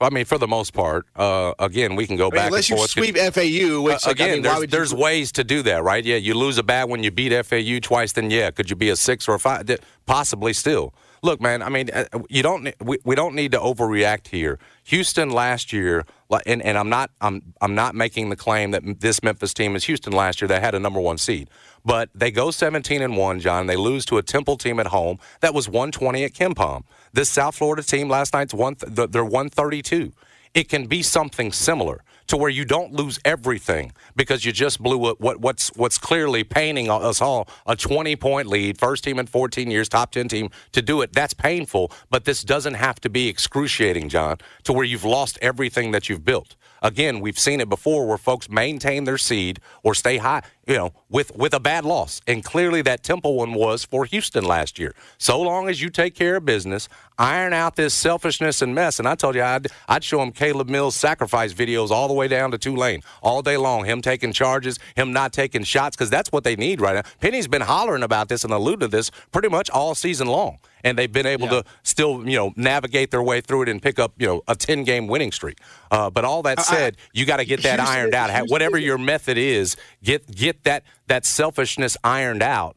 I 0.02 0.10
mean, 0.10 0.26
for 0.26 0.36
the 0.36 0.46
most 0.46 0.74
part, 0.74 1.06
uh, 1.16 1.54
again, 1.58 1.96
we 1.96 2.06
can 2.06 2.16
go 2.16 2.26
I 2.26 2.26
mean, 2.26 2.34
back 2.34 2.46
unless 2.48 2.68
you 2.68 2.76
sweep 2.88 3.16
FAU. 3.16 3.80
Which, 3.80 4.06
uh, 4.06 4.10
again, 4.10 4.30
I 4.30 4.34
mean, 4.34 4.42
there's, 4.42 4.70
there's 4.70 4.94
ways 4.94 5.32
to 5.32 5.44
do 5.44 5.62
that, 5.62 5.82
right? 5.82 6.04
Yeah, 6.04 6.16
you 6.16 6.34
lose 6.34 6.58
a 6.58 6.62
bad 6.62 6.90
when 6.90 7.02
you 7.02 7.10
beat 7.10 7.32
FAU 7.46 7.78
twice, 7.80 8.12
then 8.12 8.30
yeah, 8.30 8.50
could 8.50 8.68
you 8.68 8.76
be 8.76 8.90
a 8.90 8.96
six 8.96 9.28
or 9.28 9.36
a 9.36 9.38
five? 9.38 9.66
Possibly 10.10 10.52
still. 10.52 10.92
Look, 11.22 11.40
man. 11.40 11.62
I 11.62 11.68
mean, 11.68 11.88
uh, 11.94 12.04
you 12.28 12.42
don't. 12.42 12.74
We, 12.80 12.98
we 13.04 13.14
don't 13.14 13.36
need 13.36 13.52
to 13.52 13.58
overreact 13.58 14.26
here. 14.26 14.58
Houston 14.82 15.30
last 15.30 15.72
year, 15.72 16.04
and, 16.46 16.60
and 16.60 16.76
I'm 16.76 16.88
not. 16.88 17.12
I'm 17.20 17.54
I'm 17.60 17.76
not 17.76 17.94
making 17.94 18.28
the 18.28 18.34
claim 18.34 18.72
that 18.72 18.82
this 18.98 19.22
Memphis 19.22 19.54
team 19.54 19.76
is 19.76 19.84
Houston 19.84 20.12
last 20.12 20.40
year. 20.40 20.48
They 20.48 20.58
had 20.58 20.74
a 20.74 20.80
number 20.80 20.98
one 20.98 21.16
seed, 21.16 21.48
but 21.84 22.10
they 22.12 22.32
go 22.32 22.50
17 22.50 23.02
and 23.02 23.16
one. 23.16 23.38
John, 23.38 23.68
they 23.68 23.76
lose 23.76 24.04
to 24.06 24.18
a 24.18 24.22
Temple 24.22 24.56
team 24.56 24.80
at 24.80 24.88
home 24.88 25.20
that 25.42 25.54
was 25.54 25.68
120 25.68 26.24
at 26.24 26.32
KenPom. 26.32 26.82
This 27.12 27.28
South 27.28 27.54
Florida 27.54 27.84
team 27.84 28.08
last 28.08 28.34
night's 28.34 28.52
one. 28.52 28.74
They're 28.80 29.24
132 29.24 30.12
it 30.54 30.68
can 30.68 30.86
be 30.86 31.02
something 31.02 31.52
similar 31.52 32.02
to 32.30 32.36
where 32.36 32.48
you 32.48 32.64
don't 32.64 32.92
lose 32.92 33.18
everything 33.24 33.90
because 34.14 34.44
you 34.44 34.52
just 34.52 34.80
blew 34.80 34.96
what, 34.96 35.20
what 35.20 35.40
what's 35.40 35.68
what's 35.74 35.98
clearly 35.98 36.44
painting 36.44 36.88
us 36.88 37.20
all 37.20 37.48
a 37.66 37.74
20 37.74 38.14
point 38.14 38.46
lead, 38.46 38.78
first 38.78 39.02
team 39.02 39.18
in 39.18 39.26
14 39.26 39.68
years, 39.68 39.88
top 39.88 40.12
10 40.12 40.28
team 40.28 40.48
to 40.70 40.80
do 40.80 41.02
it. 41.02 41.12
That's 41.12 41.34
painful, 41.34 41.90
but 42.08 42.24
this 42.24 42.44
doesn't 42.44 42.74
have 42.74 43.00
to 43.00 43.08
be 43.10 43.26
excruciating, 43.26 44.10
John, 44.10 44.36
to 44.62 44.72
where 44.72 44.84
you've 44.84 45.04
lost 45.04 45.38
everything 45.42 45.90
that 45.90 46.08
you've 46.08 46.24
built. 46.24 46.54
Again, 46.82 47.20
we've 47.20 47.38
seen 47.38 47.60
it 47.60 47.68
before 47.68 48.06
where 48.06 48.18
folks 48.18 48.48
maintain 48.48 49.04
their 49.04 49.18
seed 49.18 49.60
or 49.82 49.94
stay 49.94 50.16
high, 50.18 50.42
you 50.66 50.74
know, 50.74 50.92
with 51.08 51.34
with 51.36 51.52
a 51.54 51.60
bad 51.60 51.84
loss. 51.84 52.20
And 52.26 52.44
clearly 52.44 52.82
that 52.82 53.02
Temple 53.02 53.34
one 53.36 53.54
was 53.54 53.84
for 53.84 54.04
Houston 54.04 54.44
last 54.44 54.78
year. 54.78 54.94
So 55.18 55.40
long 55.40 55.68
as 55.68 55.82
you 55.82 55.90
take 55.90 56.14
care 56.14 56.36
of 56.36 56.44
business, 56.44 56.88
iron 57.18 57.52
out 57.52 57.76
this 57.76 57.94
selfishness 57.94 58.62
and 58.62 58.74
mess. 58.74 58.98
And 58.98 59.06
I 59.06 59.14
told 59.14 59.34
you 59.34 59.42
I'd 59.42 59.68
I'd 59.88 60.04
show 60.04 60.22
him 60.22 60.32
Caleb 60.32 60.68
Mills 60.68 60.96
sacrifice 60.96 61.52
videos 61.52 61.90
all 61.90 62.08
the 62.08 62.14
way 62.14 62.28
down 62.28 62.50
to 62.52 62.58
Tulane 62.58 63.02
all 63.22 63.42
day 63.42 63.56
long. 63.56 63.84
Him 63.84 64.00
taking 64.02 64.32
charges, 64.32 64.78
him 64.96 65.12
not 65.12 65.32
taking 65.32 65.64
shots, 65.64 65.96
because 65.96 66.10
that's 66.10 66.32
what 66.32 66.44
they 66.44 66.56
need 66.56 66.80
right 66.80 66.94
now. 66.94 67.02
Penny's 67.20 67.48
been 67.48 67.62
hollering 67.62 68.02
about 68.02 68.28
this 68.28 68.44
and 68.44 68.52
alluded 68.52 68.80
to 68.80 68.88
this 68.88 69.10
pretty 69.32 69.48
much 69.48 69.68
all 69.70 69.94
season 69.94 70.28
long 70.28 70.58
and 70.84 70.98
they've 70.98 71.12
been 71.12 71.26
able 71.26 71.46
yeah. 71.46 71.62
to 71.62 71.64
still, 71.82 72.28
you 72.28 72.36
know, 72.36 72.52
navigate 72.56 73.10
their 73.10 73.22
way 73.22 73.40
through 73.40 73.62
it 73.62 73.68
and 73.68 73.82
pick 73.82 73.98
up, 73.98 74.12
you 74.18 74.26
know, 74.26 74.42
a 74.48 74.54
10 74.54 74.84
game 74.84 75.06
winning 75.06 75.32
streak. 75.32 75.58
Uh, 75.90 76.10
but 76.10 76.24
all 76.24 76.42
that 76.42 76.60
said, 76.60 76.96
I, 76.96 77.08
you 77.12 77.26
got 77.26 77.38
to 77.38 77.44
get 77.44 77.62
that 77.62 77.80
ironed 77.80 78.14
out. 78.14 78.30
Whatever 78.48 78.78
your 78.78 78.98
method 78.98 79.38
is, 79.38 79.76
get 80.02 80.30
get 80.30 80.64
that 80.64 80.84
that 81.06 81.24
selfishness 81.24 81.96
ironed 82.04 82.42
out. 82.42 82.76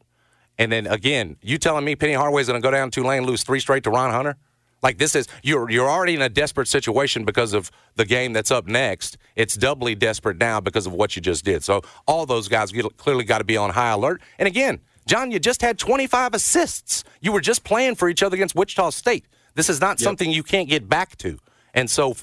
And 0.58 0.70
then 0.70 0.86
again, 0.86 1.36
you 1.42 1.58
telling 1.58 1.84
me 1.84 1.96
Penny 1.96 2.12
Hardaway's 2.12 2.46
going 2.46 2.60
to 2.60 2.66
go 2.66 2.70
down 2.70 2.90
Tulane 2.90 3.24
lose 3.24 3.42
three 3.42 3.60
straight 3.60 3.84
to 3.84 3.90
Ron 3.90 4.10
Hunter? 4.10 4.36
Like 4.82 4.98
this 4.98 5.16
is 5.16 5.26
you're 5.42 5.70
you're 5.70 5.88
already 5.88 6.14
in 6.14 6.20
a 6.20 6.28
desperate 6.28 6.68
situation 6.68 7.24
because 7.24 7.54
of 7.54 7.70
the 7.96 8.04
game 8.04 8.34
that's 8.34 8.50
up 8.50 8.66
next. 8.66 9.16
It's 9.34 9.54
doubly 9.54 9.94
desperate 9.94 10.36
now 10.36 10.60
because 10.60 10.86
of 10.86 10.92
what 10.92 11.16
you 11.16 11.22
just 11.22 11.42
did. 11.42 11.64
So 11.64 11.80
all 12.06 12.26
those 12.26 12.48
guys 12.48 12.70
clearly 12.98 13.24
got 13.24 13.38
to 13.38 13.44
be 13.44 13.56
on 13.56 13.70
high 13.70 13.92
alert. 13.92 14.20
And 14.38 14.46
again, 14.46 14.80
John, 15.06 15.30
you 15.30 15.38
just 15.38 15.60
had 15.60 15.78
25 15.78 16.34
assists. 16.34 17.04
You 17.20 17.32
were 17.32 17.40
just 17.40 17.64
playing 17.64 17.96
for 17.96 18.08
each 18.08 18.22
other 18.22 18.34
against 18.34 18.54
Wichita 18.54 18.90
State. 18.90 19.26
This 19.54 19.68
is 19.68 19.80
not 19.80 20.00
yep. 20.00 20.04
something 20.04 20.30
you 20.30 20.42
can't 20.42 20.68
get 20.68 20.88
back 20.88 21.16
to. 21.18 21.38
And 21.74 21.90
so, 21.90 22.14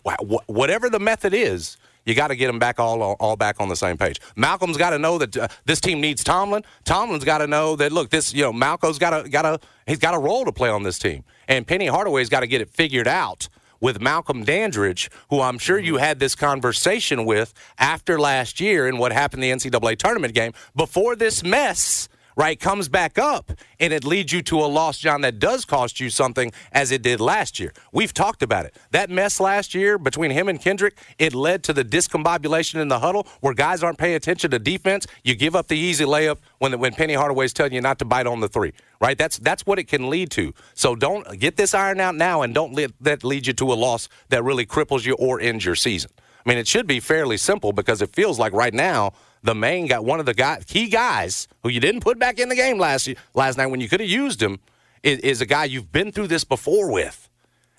whatever 0.48 0.90
the 0.90 1.00
method 1.00 1.34
is, 1.34 1.78
You 2.06 2.16
got 2.16 2.30
to 2.30 2.36
get 2.36 2.48
them 2.48 2.58
back 2.58 2.80
all 2.80 3.02
all 3.04 3.36
back 3.36 3.60
on 3.60 3.70
the 3.70 3.76
same 3.76 3.98
page. 3.98 4.20
Malcolm's 4.36 4.78
got 4.78 4.90
to 4.90 4.98
know 4.98 5.20
that 5.20 5.38
uh, 5.38 5.48
this 5.66 5.80
team 5.80 6.02
needs 6.02 6.24
Tomlin. 6.24 6.64
Tomlin's 6.84 7.24
got 7.24 7.40
to 7.40 7.48
know 7.48 7.76
that 7.76 7.92
look, 7.92 8.10
this 8.10 8.34
you 8.34 8.42
know 8.42 8.52
Malcolm's 8.52 8.98
got 8.98 9.12
to 9.12 9.30
got 9.30 9.44
to 9.44 9.60
he's 9.86 10.00
got 10.00 10.16
a 10.16 10.18
role 10.18 10.46
to 10.46 10.52
play 10.52 10.70
on 10.70 10.84
this 10.84 10.98
team, 10.98 11.24
and 11.48 11.68
Penny 11.68 11.86
Hardaway's 11.86 12.30
got 12.30 12.40
to 12.40 12.48
get 12.48 12.60
it 12.60 12.70
figured 12.70 13.08
out 13.08 13.50
with 13.80 14.02
Malcolm 14.02 14.44
Dandridge, 14.44 15.10
who 15.30 15.42
I'm 15.42 15.58
sure 15.58 15.78
you 15.78 15.98
had 15.98 16.20
this 16.20 16.36
conversation 16.36 17.26
with 17.26 17.54
after 17.78 18.20
last 18.20 18.60
year 18.60 18.88
and 18.88 18.98
what 19.00 19.12
happened 19.12 19.44
in 19.44 19.58
the 19.58 19.70
NCAA 19.70 19.98
tournament 19.98 20.34
game 20.34 20.54
before 20.76 21.16
this 21.16 21.44
mess 21.44 22.10
right, 22.36 22.60
comes 22.60 22.90
back 22.90 23.18
up 23.18 23.52
and 23.80 23.94
it 23.94 24.04
leads 24.04 24.32
you 24.32 24.42
to 24.44 24.60
a 24.60 24.66
loss, 24.66 24.98
John, 24.98 25.22
that 25.22 25.40
does 25.40 25.66
cost 25.66 26.00
you 26.00 26.10
something 26.10 26.52
as 26.72 26.92
it 26.92 27.02
did 27.02 27.20
last 27.20 27.60
year. 27.60 27.74
We've 27.92 28.14
talked 28.14 28.44
about 28.44 28.66
it. 28.66 28.76
That 28.92 29.10
mess 29.10 29.40
last 29.40 29.74
year 29.74 29.98
between 29.98 30.32
him 30.32 30.48
and 30.48 30.60
Kendric, 30.60 30.94
it 31.20 31.34
led 31.34 31.64
to 31.64 31.74
the 31.74 31.84
discombobulation 31.84 32.82
in 32.82 32.88
the 32.88 33.00
huddle 33.00 33.28
where 33.42 33.54
guys 33.54 33.84
aren't 33.84 33.98
paying 33.98 34.16
attention 34.16 34.52
to 34.52 34.60
defense. 34.60 35.08
You 35.24 35.36
give 35.36 35.56
up 35.56 35.68
the 35.68 35.78
easy 35.78 36.06
layup 36.06 36.38
when, 36.60 36.78
when 36.80 36.94
Penny 36.94 37.14
Hardaway's 37.14 37.54
telling 37.54 37.74
you 37.74 37.82
not 37.82 38.00
to 38.00 38.06
bite 38.06 38.28
on 38.28 38.40
the 38.40 38.50
three, 38.50 38.74
right? 39.00 39.18
That's, 39.18 39.38
that's 39.40 39.66
what 39.66 39.80
it 39.80 39.86
can 39.86 40.10
lead 40.10 40.32
to. 40.32 40.54
So 40.74 40.96
don't 40.96 41.40
get 41.40 41.58
this 41.58 41.74
iron 41.74 42.00
out 42.00 42.16
now 42.16 42.42
and 42.42 42.54
don't 42.54 42.74
let 42.74 42.92
that 43.02 43.24
lead 43.24 43.48
you 43.48 43.54
to 43.54 43.72
a 43.72 43.76
loss 43.76 44.10
that 44.30 44.44
really 44.44 44.66
cripples 44.66 45.06
you 45.06 45.14
or 45.16 45.40
ends 45.40 45.66
your 45.66 45.76
season. 45.76 46.12
I 46.46 46.50
mean, 46.50 46.58
it 46.58 46.68
should 46.68 46.88
be 46.88 47.00
fairly 47.00 47.38
simple 47.38 47.72
because 47.72 48.02
it 48.02 48.16
feels 48.16 48.40
like 48.40 48.54
right 48.54 48.74
now– 48.74 49.14
the 49.44 49.56
main 49.56 49.88
guy, 49.88 50.00
one 50.00 50.20
of 50.20 50.26
the 50.26 50.34
guy, 50.34 50.62
key 50.66 50.88
guys 50.88 51.48
who 51.64 51.70
you 51.70 51.80
didn't 51.80 52.02
put 52.02 52.20
back 52.20 52.40
in 52.40 52.50
the 52.50 52.56
game 52.56 52.78
last 52.78 53.10
last 53.34 53.58
night 53.58 53.68
when 53.68 53.82
you 53.82 53.90
could 53.90 54.00
have 54.00 54.10
used 54.10 54.42
him, 54.42 54.60
is, 55.04 55.20
is, 55.20 55.42
a 55.42 55.46
guy 55.46 55.66
you've 55.66 55.92
been 55.92 56.12
through 56.12 56.28
this 56.28 56.44
before 56.44 56.92
with. 56.92 57.28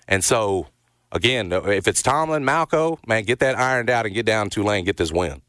And 0.07 0.23
so, 0.23 0.67
again, 1.11 1.53
uh, 1.53 1.61
if 1.63 1.87
it's 1.87 2.01
Tomlin, 2.01 2.43
Malco, 2.43 2.99
man, 3.07 3.23
get 3.23 3.39
that 3.39 3.57
ironed 3.57 3.89
out 3.89 4.05
and 4.05 4.13
get 4.13 4.25
down 4.25 4.49
Tulane, 4.49 4.83
get 4.83 4.97
this 4.97 5.11
win. 5.11 5.41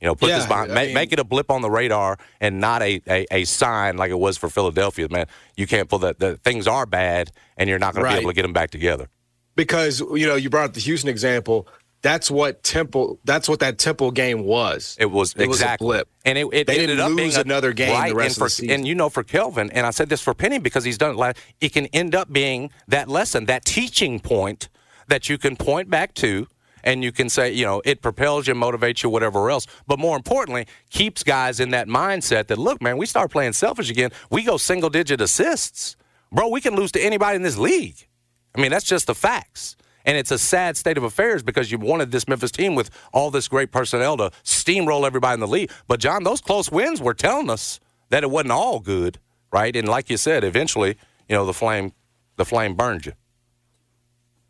You 0.00 0.08
know, 0.08 0.16
put 0.16 0.30
yeah, 0.30 0.38
this 0.38 0.46
behind, 0.46 0.74
make, 0.74 0.88
mean, 0.88 0.94
make, 0.94 1.12
it 1.12 1.20
a 1.20 1.24
blip 1.24 1.48
on 1.48 1.62
the 1.62 1.70
radar 1.70 2.18
and 2.40 2.58
not 2.58 2.82
a, 2.82 3.00
a, 3.06 3.24
a, 3.30 3.44
sign 3.44 3.96
like 3.96 4.10
it 4.10 4.18
was 4.18 4.36
for 4.36 4.48
Philadelphia. 4.48 5.06
Man, 5.08 5.26
you 5.56 5.68
can't 5.68 5.88
pull 5.88 6.00
that. 6.00 6.18
The 6.18 6.38
things 6.38 6.66
are 6.66 6.86
bad, 6.86 7.30
and 7.56 7.70
you're 7.70 7.78
not 7.78 7.94
going 7.94 8.06
right. 8.06 8.14
to 8.14 8.16
be 8.16 8.22
able 8.22 8.30
to 8.32 8.34
get 8.34 8.42
them 8.42 8.52
back 8.52 8.70
together. 8.70 9.08
Because 9.54 10.00
you 10.00 10.26
know, 10.26 10.34
you 10.34 10.50
brought 10.50 10.64
up 10.64 10.74
the 10.74 10.80
Houston 10.80 11.08
example 11.08 11.68
that's 12.02 12.30
what 12.30 12.62
Temple. 12.64 13.18
That's 13.24 13.48
what 13.48 13.60
that 13.60 13.78
Temple 13.78 14.10
game 14.10 14.44
was. 14.44 14.96
It 14.98 15.06
was 15.06 15.34
it 15.34 15.42
exactly, 15.42 15.98
was 15.98 16.04
and 16.24 16.36
it, 16.36 16.46
it 16.52 16.66
they 16.66 16.80
ended 16.80 17.00
up 17.00 17.16
being 17.16 17.34
a, 17.34 17.40
another 17.40 17.72
game 17.72 17.92
right, 17.92 18.10
the 18.10 18.16
rest 18.16 18.36
and 18.36 18.36
for, 18.36 18.44
of 18.44 18.50
the 18.50 18.54
season. 18.54 18.74
And 18.74 18.88
you 18.88 18.94
know, 18.94 19.08
for 19.08 19.22
Kelvin, 19.22 19.70
and 19.70 19.86
I 19.86 19.90
said 19.90 20.08
this 20.08 20.20
for 20.20 20.34
Penny 20.34 20.58
because 20.58 20.84
he's 20.84 20.98
done 20.98 21.12
it. 21.12 21.16
Last, 21.16 21.38
it 21.60 21.72
can 21.72 21.86
end 21.86 22.14
up 22.14 22.32
being 22.32 22.70
that 22.88 23.08
lesson, 23.08 23.46
that 23.46 23.64
teaching 23.64 24.20
point 24.20 24.68
that 25.08 25.28
you 25.28 25.38
can 25.38 25.56
point 25.56 25.88
back 25.88 26.14
to. 26.14 26.48
And 26.84 27.04
you 27.04 27.12
can 27.12 27.28
say, 27.28 27.52
you 27.52 27.64
know, 27.64 27.80
it 27.84 28.02
propels 28.02 28.48
you, 28.48 28.54
motivates 28.54 29.04
you, 29.04 29.08
whatever 29.08 29.48
else. 29.50 29.68
But 29.86 30.00
more 30.00 30.16
importantly, 30.16 30.66
keeps 30.90 31.22
guys 31.22 31.60
in 31.60 31.70
that 31.70 31.86
mindset 31.86 32.48
that, 32.48 32.58
look, 32.58 32.82
man, 32.82 32.98
we 32.98 33.06
start 33.06 33.30
playing 33.30 33.52
selfish 33.52 33.88
again. 33.88 34.10
We 34.30 34.42
go 34.42 34.56
single 34.56 34.90
digit 34.90 35.20
assists. 35.20 35.94
Bro, 36.32 36.48
we 36.48 36.60
can 36.60 36.74
lose 36.74 36.90
to 36.92 37.00
anybody 37.00 37.36
in 37.36 37.42
this 37.42 37.56
league. 37.56 38.08
I 38.56 38.60
mean, 38.60 38.72
that's 38.72 38.84
just 38.84 39.06
the 39.06 39.14
facts. 39.14 39.76
And 40.04 40.16
it's 40.16 40.30
a 40.30 40.38
sad 40.38 40.76
state 40.76 40.96
of 40.96 41.04
affairs 41.04 41.42
because 41.42 41.70
you 41.70 41.78
wanted 41.78 42.10
this 42.10 42.26
Memphis 42.26 42.50
team 42.50 42.74
with 42.74 42.90
all 43.12 43.30
this 43.30 43.48
great 43.48 43.70
personnel 43.70 44.16
to 44.16 44.30
steamroll 44.44 45.06
everybody 45.06 45.34
in 45.34 45.40
the 45.40 45.48
league. 45.48 45.70
But, 45.86 46.00
John, 46.00 46.24
those 46.24 46.40
close 46.40 46.70
wins 46.70 47.00
were 47.00 47.14
telling 47.14 47.50
us 47.50 47.80
that 48.10 48.22
it 48.22 48.30
wasn't 48.30 48.52
all 48.52 48.80
good, 48.80 49.18
right? 49.52 49.74
And 49.74 49.88
like 49.88 50.10
you 50.10 50.16
said, 50.16 50.44
eventually, 50.44 50.96
you 51.28 51.36
know, 51.36 51.46
the 51.46 51.54
flame 51.54 51.92
the 52.36 52.44
flame 52.44 52.74
burned 52.74 53.06
you. 53.06 53.12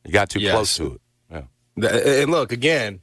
You 0.04 0.12
got 0.12 0.30
too 0.30 0.40
yes. 0.40 0.52
close 0.52 0.74
to 0.76 0.94
it. 0.94 1.44
Yeah. 1.76 2.22
And 2.22 2.30
look, 2.30 2.52
again, 2.52 3.00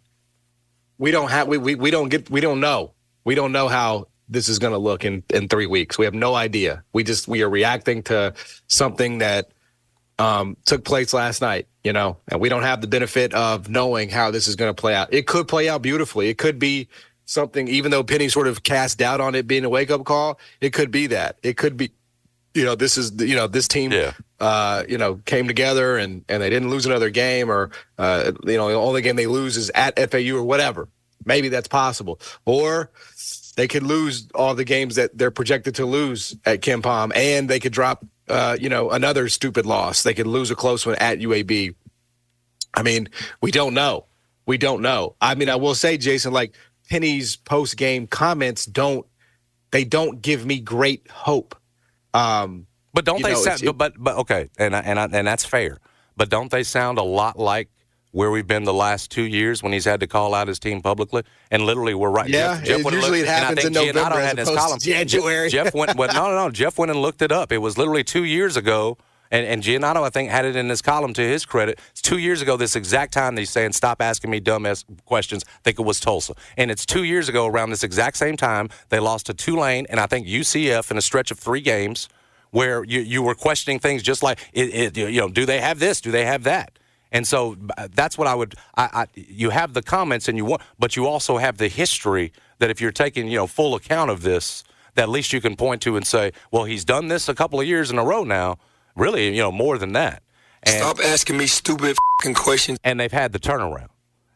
we 0.97 1.11
don't 1.11 1.29
have 1.29 1.47
we, 1.47 1.57
we, 1.57 1.75
we 1.75 1.91
don't 1.91 2.09
get 2.09 2.29
we 2.29 2.41
don't 2.41 2.59
know. 2.59 2.93
We 3.23 3.35
don't 3.35 3.51
know 3.51 3.67
how 3.67 4.07
this 4.27 4.49
is 4.49 4.59
going 4.59 4.73
to 4.73 4.79
look 4.79 5.05
in 5.05 5.23
in 5.33 5.47
3 5.47 5.65
weeks. 5.65 5.97
We 5.97 6.05
have 6.05 6.13
no 6.13 6.35
idea. 6.35 6.83
We 6.93 7.03
just 7.03 7.27
we 7.27 7.41
are 7.43 7.49
reacting 7.49 8.03
to 8.03 8.33
something 8.67 9.19
that 9.19 9.51
um, 10.19 10.57
took 10.65 10.83
place 10.83 11.13
last 11.13 11.41
night, 11.41 11.67
you 11.83 11.93
know, 11.93 12.17
and 12.27 12.39
we 12.39 12.49
don't 12.49 12.63
have 12.63 12.81
the 12.81 12.87
benefit 12.87 13.33
of 13.33 13.69
knowing 13.69 14.09
how 14.09 14.29
this 14.31 14.47
is 14.47 14.55
going 14.55 14.69
to 14.69 14.79
play 14.79 14.93
out. 14.93 15.13
It 15.13 15.25
could 15.25 15.47
play 15.47 15.69
out 15.69 15.81
beautifully. 15.81 16.27
It 16.27 16.37
could 16.37 16.59
be 16.59 16.89
something, 17.25 17.67
even 17.69 17.89
though 17.89 18.03
Penny 18.03 18.27
sort 18.27 18.47
of 18.47 18.61
cast 18.63 18.97
doubt 18.97 19.21
on 19.21 19.33
it 19.33 19.47
being 19.47 19.63
a 19.63 19.69
wake 19.69 19.89
up 19.89 20.03
call, 20.03 20.39
it 20.59 20.73
could 20.73 20.91
be 20.91 21.07
that. 21.07 21.37
It 21.41 21.55
could 21.55 21.77
be, 21.77 21.91
you 22.53 22.65
know, 22.65 22.75
this 22.75 22.97
is, 22.97 23.13
you 23.21 23.35
know, 23.35 23.47
this 23.47 23.67
team, 23.67 23.93
yeah. 23.93 24.11
uh, 24.41 24.83
you 24.89 24.97
know, 24.97 25.21
came 25.25 25.47
together 25.47 25.97
and, 25.97 26.25
and 26.27 26.43
they 26.43 26.49
didn't 26.49 26.69
lose 26.69 26.85
another 26.85 27.09
game 27.09 27.49
or, 27.49 27.71
uh, 27.97 28.33
you 28.45 28.57
know, 28.57 28.67
the 28.67 28.75
only 28.75 29.01
game 29.01 29.15
they 29.15 29.27
lose 29.27 29.55
is 29.55 29.71
at 29.73 29.97
FAU 30.11 30.35
or 30.35 30.43
whatever. 30.43 30.89
Maybe 31.23 31.47
that's 31.49 31.67
possible. 31.67 32.19
Or, 32.45 32.91
they 33.59 33.67
could 33.67 33.83
lose 33.83 34.29
all 34.33 34.55
the 34.55 34.63
games 34.63 34.95
that 34.95 35.17
they're 35.17 35.31
projected 35.31 35.75
to 35.75 35.85
lose 35.85 36.33
at 36.45 36.61
KenPom, 36.61 37.11
and 37.13 37.49
they 37.49 37.59
could 37.59 37.73
drop 37.73 38.05
uh, 38.29 38.57
you 38.59 38.69
know, 38.69 38.91
another 38.91 39.29
stupid 39.29 39.65
loss. 39.65 40.03
They 40.03 40.13
could 40.13 40.27
lose 40.27 40.51
a 40.51 40.55
close 40.55 40.85
one 40.85 40.95
at 40.95 41.19
UAB. 41.19 41.75
I 42.73 42.83
mean, 42.83 43.09
we 43.41 43.51
don't 43.51 43.73
know. 43.73 44.05
We 44.45 44.57
don't 44.57 44.81
know. 44.81 45.15
I 45.21 45.35
mean, 45.35 45.49
I 45.49 45.55
will 45.55 45.75
say, 45.75 45.97
Jason, 45.97 46.33
like 46.33 46.55
Penny's 46.89 47.35
post 47.35 47.77
game 47.77 48.07
comments 48.07 48.65
don't 48.65 49.05
they 49.71 49.83
don't 49.83 50.21
give 50.21 50.45
me 50.45 50.59
great 50.59 51.09
hope. 51.09 51.55
Um, 52.13 52.65
but 52.93 53.05
don't 53.05 53.21
they 53.21 53.33
know, 53.33 53.41
sound? 53.41 53.63
It, 53.63 53.77
but 53.77 53.93
but 53.97 54.17
okay, 54.17 54.49
and 54.57 54.73
and 54.75 54.99
and 54.99 55.27
that's 55.27 55.45
fair. 55.45 55.79
But 56.17 56.29
don't 56.29 56.49
they 56.49 56.63
sound 56.63 56.97
a 56.97 57.03
lot 57.03 57.37
like 57.37 57.69
where 58.11 58.31
we've 58.31 58.47
been 58.47 58.63
the 58.63 58.73
last 58.73 59.11
two 59.11 59.23
years 59.23 59.61
when 59.61 59.71
he's 59.71 59.85
had 59.85 59.99
to 59.99 60.07
call 60.07 60.33
out 60.33 60.47
his 60.47 60.59
team 60.59 60.81
publicly, 60.81 61.23
and 61.51 61.63
literally 61.63 61.93
we're 61.93 62.09
right. 62.09 62.29
Yeah, 62.29 62.55
Jeff, 62.55 62.65
Jeff 62.65 62.93
usually 62.93 63.19
looked, 63.19 63.21
it 63.21 63.27
happens 63.27 63.65
in 63.65 63.73
November 63.73 64.19
as 64.19 64.33
opposed 64.33 64.57
column, 64.57 64.79
to 64.79 65.05
January. 65.05 65.49
Jeff 65.49 65.73
went, 65.73 65.95
well, 65.95 66.13
no, 66.13 66.29
no, 66.29 66.35
no. 66.35 66.49
Jeff 66.49 66.77
went 66.77 66.91
and 66.91 67.01
looked 67.01 67.21
it 67.21 67.31
up. 67.31 67.51
It 67.51 67.59
was 67.59 67.77
literally 67.77 68.03
two 68.03 68.23
years 68.23 68.57
ago, 68.57 68.97
and, 69.31 69.45
and 69.45 69.61
Giannotto, 69.61 70.03
I 70.03 70.09
think, 70.09 70.29
had 70.31 70.45
it 70.45 70.55
in 70.55 70.69
his 70.69 70.81
column 70.81 71.13
to 71.13 71.21
his 71.21 71.45
credit. 71.45 71.79
It's 71.91 72.01
two 72.01 72.17
years 72.17 72.41
ago, 72.41 72.57
this 72.57 72.75
exact 72.75 73.13
time 73.13 73.35
that 73.35 73.41
he's 73.41 73.51
saying, 73.51 73.73
stop 73.73 74.01
asking 74.01 74.31
me 74.31 74.39
dumb 74.39 74.65
ass 74.65 74.85
questions. 75.05 75.43
I 75.47 75.59
think 75.63 75.79
it 75.79 75.83
was 75.83 75.99
Tulsa. 75.99 76.33
And 76.57 76.71
it's 76.71 76.85
two 76.85 77.03
years 77.03 77.29
ago, 77.29 77.45
around 77.45 77.69
this 77.69 77.83
exact 77.83 78.17
same 78.17 78.37
time, 78.37 78.69
they 78.89 78.99
lost 78.99 79.27
to 79.27 79.33
Tulane 79.33 79.85
and 79.89 79.99
I 79.99 80.07
think 80.07 80.25
UCF 80.27 80.89
in 80.89 80.97
a 80.97 81.01
stretch 81.01 81.29
of 81.29 81.37
three 81.37 81.61
games 81.61 82.09
where 82.51 82.83
you, 82.83 83.01
you 83.01 83.21
were 83.21 83.35
questioning 83.35 83.79
things 83.79 84.01
just 84.01 84.23
like, 84.23 84.39
it, 84.53 84.97
it, 84.97 84.97
you 84.97 85.19
know, 85.19 85.29
do 85.29 85.45
they 85.45 85.61
have 85.61 85.79
this? 85.79 86.01
Do 86.01 86.09
they 86.09 86.25
have 86.25 86.43
that? 86.45 86.78
And 87.11 87.27
so 87.27 87.57
that's 87.93 88.17
what 88.17 88.27
I 88.27 88.35
would. 88.35 88.55
I, 88.77 88.89
I, 88.93 89.05
you 89.15 89.49
have 89.49 89.73
the 89.73 89.81
comments, 89.81 90.27
and 90.27 90.37
you 90.37 90.45
want, 90.45 90.61
but 90.77 90.95
you 90.95 91.07
also 91.07 91.37
have 91.37 91.57
the 91.57 91.67
history 91.67 92.31
that 92.59 92.69
if 92.69 92.79
you're 92.79 92.91
taking 92.91 93.27
you 93.27 93.37
know 93.37 93.47
full 93.47 93.75
account 93.75 94.11
of 94.11 94.21
this, 94.21 94.63
that 94.95 95.03
at 95.03 95.09
least 95.09 95.33
you 95.33 95.41
can 95.41 95.55
point 95.55 95.81
to 95.83 95.95
and 95.95 96.05
say, 96.05 96.31
well, 96.51 96.65
he's 96.65 96.85
done 96.85 97.07
this 97.07 97.27
a 97.27 97.35
couple 97.35 97.59
of 97.59 97.65
years 97.65 97.89
in 97.89 97.97
a 97.97 98.03
row 98.03 98.23
now. 98.23 98.57
Really, 98.95 99.33
you 99.35 99.41
know, 99.41 99.51
more 99.51 99.77
than 99.77 99.93
that. 99.93 100.23
And, 100.63 100.77
Stop 100.77 100.99
asking 100.99 101.37
me 101.37 101.47
stupid 101.47 101.97
questions. 102.35 102.79
And 102.83 102.99
they've 102.99 103.11
had 103.11 103.31
the 103.31 103.39
turnaround. 103.39 103.89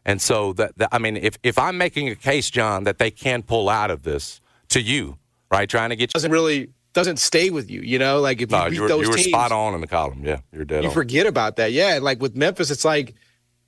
And 0.06 0.20
so 0.20 0.52
that, 0.54 0.76
that 0.78 0.88
I 0.92 0.98
mean, 0.98 1.16
if 1.16 1.38
if 1.42 1.58
I'm 1.58 1.78
making 1.78 2.08
a 2.08 2.14
case, 2.14 2.50
John, 2.50 2.84
that 2.84 2.98
they 2.98 3.10
can 3.10 3.42
pull 3.42 3.68
out 3.68 3.90
of 3.90 4.02
this 4.02 4.40
to 4.68 4.80
you, 4.80 5.18
right, 5.50 5.68
trying 5.68 5.90
to 5.90 5.96
get 5.96 6.10
you 6.10 6.12
doesn't 6.14 6.30
really 6.32 6.70
doesn't 6.94 7.18
stay 7.18 7.50
with 7.50 7.70
you. 7.70 7.82
You 7.82 7.98
know, 7.98 8.20
like 8.20 8.40
if 8.40 8.50
you 8.50 8.58
beat 8.64 8.72
you 8.72 8.82
were, 8.82 8.88
those 8.88 9.04
you 9.04 9.10
were 9.10 9.16
teams, 9.16 9.28
spot 9.28 9.52
on 9.52 9.74
in 9.74 9.80
the 9.80 9.86
column. 9.86 10.24
Yeah, 10.24 10.40
you're 10.52 10.64
dead. 10.64 10.82
You 10.82 10.88
on. 10.88 10.94
forget 10.94 11.26
about 11.26 11.56
that. 11.56 11.72
Yeah, 11.72 11.98
like 12.00 12.22
with 12.22 12.34
Memphis, 12.36 12.70
it's 12.70 12.84
like 12.84 13.14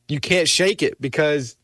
you 0.08 0.20
can't 0.20 0.48
shake 0.48 0.82
it 0.82 0.98
because 1.00 1.56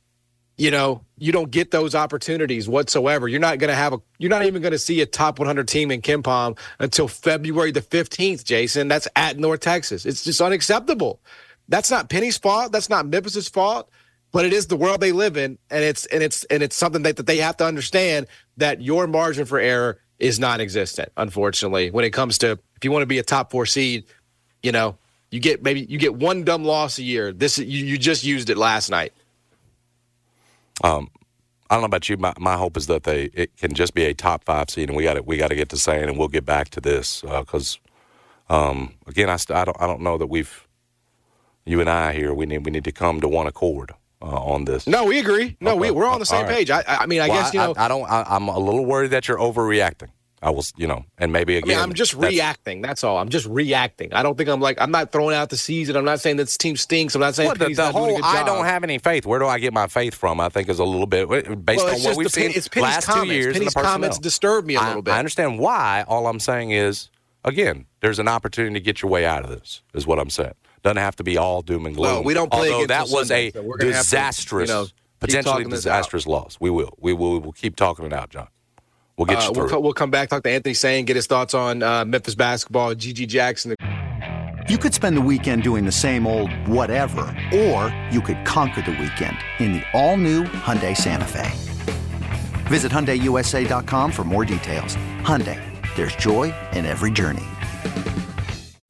you 0.59 0.71
know 0.71 1.05
you 1.17 1.33
don't 1.33 1.51
get 1.51 1.71
those 1.71 1.95
opportunities 1.95 2.69
whatsoever. 2.69 3.29
You're 3.29 3.41
not 3.41 3.59
going 3.59 3.69
to 3.69 3.77
have 3.77 3.95
a. 3.95 4.01
You're 4.19 4.31
not 4.31 4.45
even 4.45 4.61
going 4.61 4.73
to 4.73 4.79
see 4.79 5.01
a 5.01 5.07
top 5.07 5.39
100 5.39 5.67
team 5.67 5.91
in 5.91 6.03
KenPom 6.03 6.59
until 6.81 7.09
February 7.09 7.71
the 7.71 7.81
15th. 7.81 8.45
Jason, 8.45 8.89
that's 8.89 9.09
at 9.17 9.39
North 9.39 9.61
Texas. 9.61 10.05
It's 10.05 10.25
just 10.25 10.41
unacceptable. 10.41 11.21
That's 11.69 11.91
not 11.91 12.11
Penny's 12.11 12.37
fault. 12.37 12.73
That's 12.73 12.91
not 12.91 13.07
Memphis's 13.07 13.49
fault 13.49 13.89
but 14.33 14.47
it 14.47 14.53
is 14.55 14.67
the 14.67 14.77
world 14.77 15.01
they 15.01 15.13
live 15.13 15.37
in 15.37 15.59
and 15.71 15.85
it's 15.85 16.07
and 16.07 16.23
it's 16.23 16.45
and 16.45 16.63
it's 16.63 16.75
something 16.75 17.03
that, 17.03 17.17
that 17.17 17.27
they 17.27 17.37
have 17.37 17.57
to 17.59 17.67
understand 17.67 18.27
that 18.57 18.81
your 18.81 19.07
margin 19.07 19.45
for 19.45 19.59
error 19.59 19.99
is 20.19 20.39
non-existent, 20.39 21.11
unfortunately. 21.17 21.91
When 21.91 22.05
it 22.05 22.11
comes 22.11 22.39
to 22.39 22.53
if 22.77 22.85
you 22.85 22.93
want 22.93 23.03
to 23.03 23.07
be 23.07 23.19
a 23.19 23.23
top 23.23 23.51
four 23.51 23.67
seed, 23.67 24.05
you 24.63 24.73
know, 24.73 24.97
you 25.31 25.41
get 25.41 25.63
maybe 25.63 25.83
you 25.83 25.99
get 25.99 26.15
one 26.15 26.45
dumb 26.45 26.65
loss 26.65 26.99
a 26.99 27.03
year. 27.03 27.33
This 27.33 27.59
you, 27.59 27.85
you 27.85 27.99
just 27.99 28.25
used 28.25 28.51
it 28.51 28.57
last 28.57 28.91
night. 28.91 29.13
Um, 30.85 31.11
I 31.71 31.75
don't 31.75 31.83
know 31.83 31.87
about 31.87 32.09
you. 32.09 32.17
My, 32.17 32.35
my 32.39 32.57
hope 32.57 32.77
is 32.77 32.87
that 32.89 33.05
they 33.05 33.25
it 33.33 33.57
can 33.57 33.75
just 33.75 33.95
be 33.95 34.05
a 34.05 34.15
top 34.15 34.45
five 34.45 34.71
seed, 34.71 34.89
and 34.89 34.97
we 34.97 35.05
got 35.05 35.25
we 35.27 35.37
got 35.37 35.49
to 35.49 35.55
get 35.55 35.69
to 35.71 35.77
saying, 35.77 36.09
and 36.09 36.19
we'll 36.19 36.29
get 36.29 36.45
back 36.45 36.69
to 36.71 36.81
this 36.81 37.23
because, 37.23 37.79
uh, 38.51 38.71
um, 38.71 38.95
again, 39.07 39.31
I, 39.31 39.37
st- 39.37 39.57
I 39.57 39.65
don't 39.65 39.81
I 39.81 39.87
don't 39.87 40.03
know 40.03 40.19
that 40.19 40.27
we've 40.27 40.67
you 41.65 41.81
and 41.81 41.89
I 41.89 42.13
here 42.13 42.35
we 42.35 42.47
need 42.47 42.65
we 42.65 42.71
need 42.71 42.85
to 42.85 42.93
come 42.93 43.21
to 43.21 43.29
one 43.29 43.47
accord 43.47 43.93
uh, 44.23 44.27
on 44.27 44.65
this. 44.65 44.87
No, 44.87 45.05
we 45.05 45.19
agree. 45.19 45.57
No, 45.61 45.73
okay. 45.73 45.81
we 45.81 45.91
we're 45.91 46.07
on 46.07 46.21
the 46.21 46.27
same 46.27 46.45
right. 46.47 46.57
page. 46.57 46.71
I 46.71 46.83
I 46.87 47.07
mean, 47.07 47.21
I 47.21 47.29
well, 47.29 47.43
guess 47.43 47.53
you 47.53 47.61
know 47.61 47.75
I, 47.77 47.87
I 47.87 47.89
don't. 47.89 48.05
I, 48.05 48.37
am 48.37 48.49
a 48.49 48.59
little 48.59 48.85
worried 48.85 49.11
that 49.11 49.29
you're 49.29 49.39
overreacting. 49.39 50.09
I 50.45 50.51
was, 50.51 50.73
you 50.77 50.89
know, 50.89 51.05
and 51.19 51.33
maybe 51.33 51.57
again. 51.57 51.71
I 51.71 51.75
mean, 51.75 51.83
I'm 51.83 51.95
just 51.95 52.13
that's- 52.13 52.33
reacting. 52.33 52.83
That's 52.83 53.05
all. 53.05 53.17
I'm 53.19 53.29
just 53.29 53.47
reacting. 53.47 54.13
I 54.13 54.25
don't 54.25 54.37
think 54.37 54.49
I'm 54.49 54.61
like 54.61 54.81
I'm 54.81 54.91
not 54.91 55.13
throwing 55.13 55.37
out 55.37 55.51
the 55.51 55.57
season. 55.57 55.97
I'm 55.97 56.05
not 56.05 56.21
saying 56.21 56.37
this 56.37 56.57
team 56.57 56.77
stinks. 56.77 57.15
I'm 57.15 57.21
not 57.21 57.37
saying 57.37 57.47
Well, 57.47 57.55
the, 57.57 57.67
the 57.67 57.75
not 57.75 57.95
doing 57.95 58.17
a 58.17 58.23
whole 58.23 58.25
I 58.25 58.43
don't 58.43 58.65
have 58.65 58.83
any 58.83 58.99
faith. 58.99 59.25
Where 59.25 59.39
do 59.39 59.47
I 59.47 59.61
get 59.61 59.73
my 59.73 59.87
faith 59.87 60.15
from? 60.15 60.41
I 60.41 60.49
think 60.49 60.69
is 60.69 60.81
a 60.81 60.85
little 60.85 61.07
bit 61.07 61.29
based 61.65 61.85
Well, 61.85 61.95
on 61.95 62.03
what 62.03 62.17
we've 62.17 62.31
seen 62.31 62.51
it's 62.51 62.67
Penny's 62.67 62.83
last 62.83 63.07
comments. 63.07 63.29
two 63.31 63.35
years. 63.35 63.53
Penny's 63.57 63.75
comments 63.75 64.19
disturb 64.19 64.67
me 64.67 64.75
a 64.75 64.81
little 64.81 65.03
bit. 65.03 65.15
I 65.15 65.19
understand 65.19 65.61
why. 65.61 66.05
All 66.09 66.27
I'm 66.27 66.41
saying 66.41 66.73
is, 66.73 67.09
again, 67.45 67.87
there's 68.01 68.19
an 68.19 68.27
opportunity 68.27 68.75
to 68.75 68.81
get 68.81 69.01
your 69.01 69.11
way 69.13 69.25
out 69.25 69.45
of 69.45 69.51
this. 69.51 69.83
Is 69.95 70.09
what 70.09 70.19
I'm 70.19 70.31
saying. 70.31 70.55
Doesn't 70.83 70.97
have 70.97 71.17
to 71.17 71.25
be 71.25 71.37
all 71.39 71.63
doom 71.63 71.87
and 71.87 71.95
gloom. 71.95 72.11
Well, 72.13 72.25
we 72.25 72.35
don't 72.35 72.51
play 72.51 72.71
Although 72.73 72.87
that 72.89 73.03
was 73.09 73.29
Sunday, 73.29 73.49
a 73.49 73.53
so 73.53 73.63
we're 73.63 73.77
gonna 73.79 73.93
disastrous, 73.93 74.69
you 74.69 74.75
know, 74.75 74.87
potentially 75.21 75.53
talking 75.53 75.69
this 75.71 75.87
out. 75.87 75.99
disastrous 75.99 76.27
loss. 76.27 76.57
We 76.61 76.71
will. 76.71 76.95
We 76.99 77.13
will. 77.13 77.33
We 77.35 77.39
will 77.39 77.53
keep 77.53 77.77
talking 77.77 78.05
it 78.05 78.13
out, 78.13 78.31
John. 78.31 78.49
We'll 79.17 79.27
get 79.27 79.39
Uh, 79.39 79.41
you 79.43 79.47
we'll, 79.47 79.55
through. 79.55 79.69
co- 79.69 79.81
we'll 79.81 79.93
come 79.93 80.11
back, 80.11 80.29
talk 80.31 80.43
to 80.43 80.51
Anthony 80.51 80.75
Sain, 80.75 81.05
get 81.05 81.15
his 81.17 81.27
thoughts 81.29 81.55
on 81.55 81.83
uh, 81.83 82.05
Memphis 82.05 82.35
basketball, 82.35 82.95
GG 82.95 83.29
Jackson. 83.29 83.75
You 84.69 84.79
could 84.79 84.95
spend 84.95 85.17
the 85.17 85.21
weekend 85.21 85.63
doing 85.65 85.85
the 85.85 85.93
same 85.93 86.27
old 86.27 86.51
whatever, 86.67 87.21
or 87.53 87.95
you 88.11 88.21
could 88.21 88.45
conquer 88.45 88.81
the 88.83 88.93
weekend 88.93 89.37
in 89.59 89.73
the 89.75 89.83
all-new 89.93 90.45
Hyundai 90.45 90.97
Santa 90.97 91.27
Fe. 91.27 91.51
Visit 92.69 92.91
HyundaiUSA.com 92.93 94.13
for 94.13 94.25
more 94.25 94.45
details. 94.45 94.97
Hyundai, 95.23 95.61
there's 95.95 96.15
joy 96.17 96.55
in 96.73 96.87
every 96.87 97.11
journey. 97.11 97.43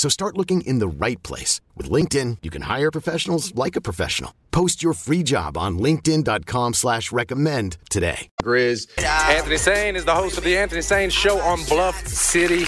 So 0.00 0.08
start 0.08 0.38
looking 0.38 0.62
in 0.62 0.78
the 0.78 0.88
right 0.88 1.22
place. 1.22 1.60
With 1.76 1.90
LinkedIn, 1.90 2.38
you 2.40 2.48
can 2.48 2.62
hire 2.62 2.90
professionals 2.90 3.54
like 3.54 3.76
a 3.76 3.82
professional. 3.82 4.32
Post 4.50 4.82
your 4.82 4.94
free 4.94 5.22
job 5.22 5.58
on 5.58 5.76
linkedin.com 5.76 6.72
slash 6.72 7.12
recommend 7.12 7.76
today. 7.90 8.30
Grizz. 8.42 8.88
Anthony 9.28 9.58
Sain 9.58 9.96
is 9.96 10.06
the 10.06 10.14
host 10.14 10.38
of 10.38 10.44
the 10.44 10.56
Anthony 10.56 10.80
Sain 10.80 11.10
Show 11.10 11.38
on 11.40 11.62
Bluff 11.66 12.06
City 12.06 12.64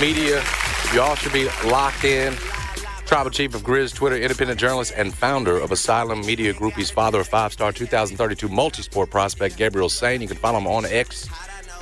Media. 0.00 0.40
You 0.94 1.00
all 1.00 1.16
should 1.16 1.32
be 1.32 1.48
locked 1.64 2.04
in. 2.04 2.32
Tribal 3.04 3.32
Chief 3.32 3.56
of 3.56 3.62
Grizz, 3.62 3.92
Twitter, 3.92 4.16
independent 4.16 4.60
journalist, 4.60 4.92
and 4.96 5.12
founder 5.12 5.58
of 5.58 5.72
Asylum 5.72 6.20
Media 6.20 6.52
Group. 6.52 6.74
He's 6.74 6.92
father 6.92 7.18
of 7.18 7.26
five-star 7.26 7.72
2032 7.72 8.48
multi-sport 8.48 9.10
prospect 9.10 9.56
Gabriel 9.56 9.88
Sain. 9.88 10.22
You 10.22 10.28
can 10.28 10.36
follow 10.36 10.58
him 10.58 10.68
on 10.68 10.84
X 10.84 11.28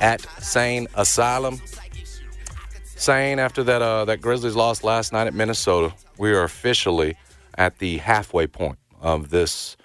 at 0.01 0.21
Sain 0.41 0.87
Asylum. 0.95 1.61
Sain, 3.05 3.37
after 3.37 3.61
that 3.61 3.83
uh, 3.83 4.03
that 4.05 4.19
Grizzlies 4.19 4.55
lost 4.55 4.83
last 4.83 5.13
night 5.13 5.27
at 5.27 5.35
Minnesota, 5.35 5.93
we 6.17 6.31
are 6.31 6.41
officially 6.41 7.15
at 7.55 7.77
the 7.77 7.99
halfway 7.99 8.47
point 8.47 8.79
of 8.99 9.29
this 9.29 9.77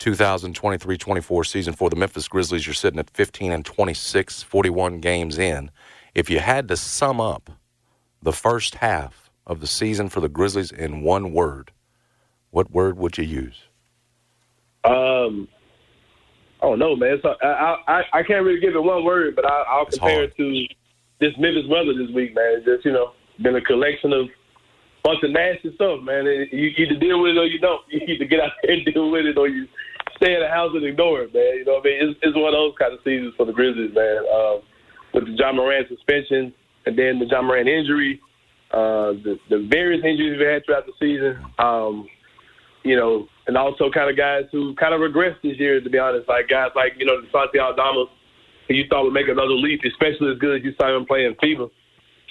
2023-24 0.00 1.46
season 1.46 1.72
for 1.72 1.88
the 1.88 1.96
Memphis 1.96 2.28
Grizzlies. 2.28 2.66
You're 2.66 2.74
sitting 2.74 2.98
at 3.00 3.08
15 3.08 3.50
and 3.50 3.64
26, 3.64 4.42
41 4.42 5.00
games 5.00 5.38
in. 5.38 5.70
If 6.14 6.28
you 6.28 6.38
had 6.38 6.68
to 6.68 6.76
sum 6.76 7.18
up 7.18 7.48
the 8.20 8.34
first 8.34 8.74
half 8.74 9.30
of 9.46 9.60
the 9.60 9.66
season 9.66 10.10
for 10.10 10.20
the 10.20 10.28
Grizzlies 10.28 10.70
in 10.70 11.00
one 11.00 11.32
word, 11.32 11.72
what 12.50 12.70
word 12.70 12.98
would 12.98 13.16
you 13.16 13.24
use? 13.24 13.56
Um, 14.84 15.48
I 16.60 16.66
don't 16.66 16.78
know, 16.78 16.94
man. 16.94 17.20
So 17.22 17.36
I 17.42 17.76
I, 17.88 18.02
I 18.12 18.22
can't 18.22 18.44
really 18.44 18.60
give 18.60 18.74
it 18.74 18.82
one 18.82 19.02
word, 19.02 19.34
but 19.34 19.46
I, 19.46 19.64
I'll 19.66 19.86
It's 19.86 19.96
compare 19.96 20.16
hard. 20.16 20.24
it 20.24 20.36
to 20.36 20.66
this 21.20 21.32
Memphis 21.38 21.66
weather 21.68 21.94
this 21.94 22.12
week, 22.14 22.34
man. 22.34 22.58
It's 22.58 22.66
just 22.66 22.84
you 22.84 22.92
know 22.92 23.12
been 23.42 23.56
a 23.56 23.60
collection 23.60 24.12
of 24.12 24.26
bunch 25.04 25.22
of 25.22 25.30
nasty 25.30 25.74
stuff, 25.74 26.00
man. 26.02 26.26
It- 26.26 26.52
You 26.52 26.68
either 26.76 26.98
deal 26.98 27.20
with 27.22 27.36
it 27.36 27.38
or 27.38 27.46
you 27.46 27.58
don't. 27.58 27.82
You 27.92 28.00
either 28.06 28.24
get 28.24 28.40
out 28.40 28.52
there 28.62 28.72
and 28.74 28.84
deal 28.84 29.10
with 29.10 29.26
it 29.26 29.38
or 29.38 29.48
you 29.48 29.66
stay 30.16 30.34
in 30.34 30.40
the 30.40 30.48
house 30.48 30.72
and 30.74 30.84
ignore 30.84 31.22
it, 31.22 31.34
man. 31.34 31.56
You 31.60 31.64
know 31.64 31.74
what 31.74 31.86
I 31.86 31.90
mean? 31.90 32.08
It's, 32.10 32.18
it's 32.22 32.36
one 32.36 32.48
of 32.48 32.58
those 32.58 32.74
kind 32.78 32.92
of 32.92 33.00
seasons 33.04 33.34
for 33.36 33.44
the 33.46 33.52
Grizzlies, 33.52 33.94
man. 33.94 34.18
Um, 34.34 34.60
with 35.14 35.26
the 35.26 35.32
Ja 35.36 35.52
Morant 35.52 35.88
suspension 35.88 36.52
and 36.86 36.98
then 36.98 37.18
the 37.18 37.26
Ja 37.26 37.40
Morant 37.42 37.68
injury, 37.68 38.20
uh, 38.72 39.12
the, 39.24 39.38
the 39.50 39.66
various 39.70 40.02
injuries 40.04 40.38
we 40.38 40.44
had 40.46 40.64
throughout 40.64 40.86
the 40.86 40.92
season. 40.98 41.38
Um, 41.58 42.08
you 42.82 42.96
know, 42.96 43.26
and 43.46 43.56
also 43.56 43.90
kind 43.90 44.10
of 44.10 44.16
guys 44.16 44.44
who 44.52 44.74
kind 44.76 44.94
of 44.94 45.00
regressed 45.00 45.42
this 45.42 45.58
year, 45.58 45.80
to 45.80 45.90
be 45.90 45.98
honest. 45.98 46.28
Like 46.28 46.48
guys 46.48 46.70
like, 46.74 46.92
you 46.98 47.04
know, 47.06 47.20
Desante 47.22 47.60
Aldama, 47.60 48.06
who 48.68 48.74
you 48.74 48.84
thought 48.88 49.04
would 49.04 49.12
make 49.12 49.28
another 49.28 49.54
leap, 49.54 49.80
especially 49.84 50.32
as 50.32 50.38
good 50.38 50.58
as 50.58 50.64
you 50.64 50.74
saw 50.78 50.96
him 50.96 51.06
playing 51.06 51.34
FIBA. 51.42 51.70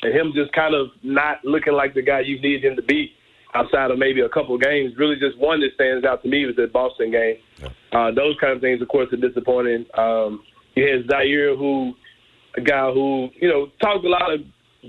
And 0.03 0.13
him 0.13 0.33
just 0.35 0.51
kind 0.51 0.75
of 0.75 0.89
not 1.03 1.43
looking 1.43 1.73
like 1.73 1.93
the 1.93 2.01
guy 2.01 2.19
you 2.19 2.39
need 2.41 2.63
him 2.63 2.75
to 2.75 2.81
be 2.81 3.13
outside 3.53 3.89
of 3.89 3.97
maybe 3.97 4.21
a 4.21 4.29
couple 4.29 4.55
of 4.55 4.61
games. 4.61 4.93
Really 4.97 5.15
just 5.15 5.37
one 5.37 5.61
that 5.61 5.73
stands 5.75 6.05
out 6.05 6.21
to 6.23 6.29
me 6.29 6.45
was 6.45 6.55
the 6.55 6.67
Boston 6.67 7.11
game. 7.11 7.37
Uh, 7.91 8.11
those 8.11 8.35
kind 8.39 8.53
of 8.53 8.61
things, 8.61 8.81
of 8.81 8.87
course, 8.89 9.11
are 9.13 9.17
disappointing. 9.17 9.85
Um, 9.97 10.43
you 10.75 10.85
had 10.85 11.07
Ziaire, 11.07 11.57
who, 11.57 11.93
a 12.57 12.61
guy 12.61 12.91
who, 12.91 13.29
you 13.39 13.47
know, 13.47 13.71
talked 13.81 14.03
a 14.03 14.09
lot 14.09 14.33
of 14.33 14.41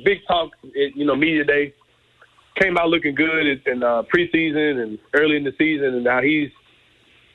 big 0.05 0.19
talk 0.27 0.51
at, 0.65 0.97
you 0.97 1.05
know, 1.07 1.15
media 1.15 1.45
day 1.45 1.73
came 2.61 2.77
out 2.77 2.89
looking 2.89 3.15
good 3.15 3.47
in, 3.47 3.61
in 3.67 3.83
uh, 3.83 4.03
preseason 4.15 4.83
and 4.83 4.99
early 5.15 5.37
in 5.37 5.45
the 5.45 5.53
season, 5.59 5.95
and 5.95 6.05
now 6.05 6.21
he's, 6.21 6.51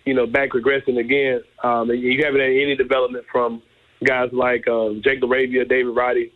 you 0.05 0.13
know, 0.13 0.25
back 0.25 0.49
regressing 0.49 0.99
again. 0.99 1.41
Um, 1.63 1.89
and 1.89 2.01
you 2.01 2.23
haven't 2.23 2.41
had 2.41 2.49
any 2.49 2.75
development 2.75 3.25
from 3.31 3.61
guys 4.03 4.29
like 4.31 4.67
um, 4.67 5.01
Jake 5.03 5.21
LaRavia, 5.21 5.67
David 5.67 5.95
Roddy, 5.95 6.31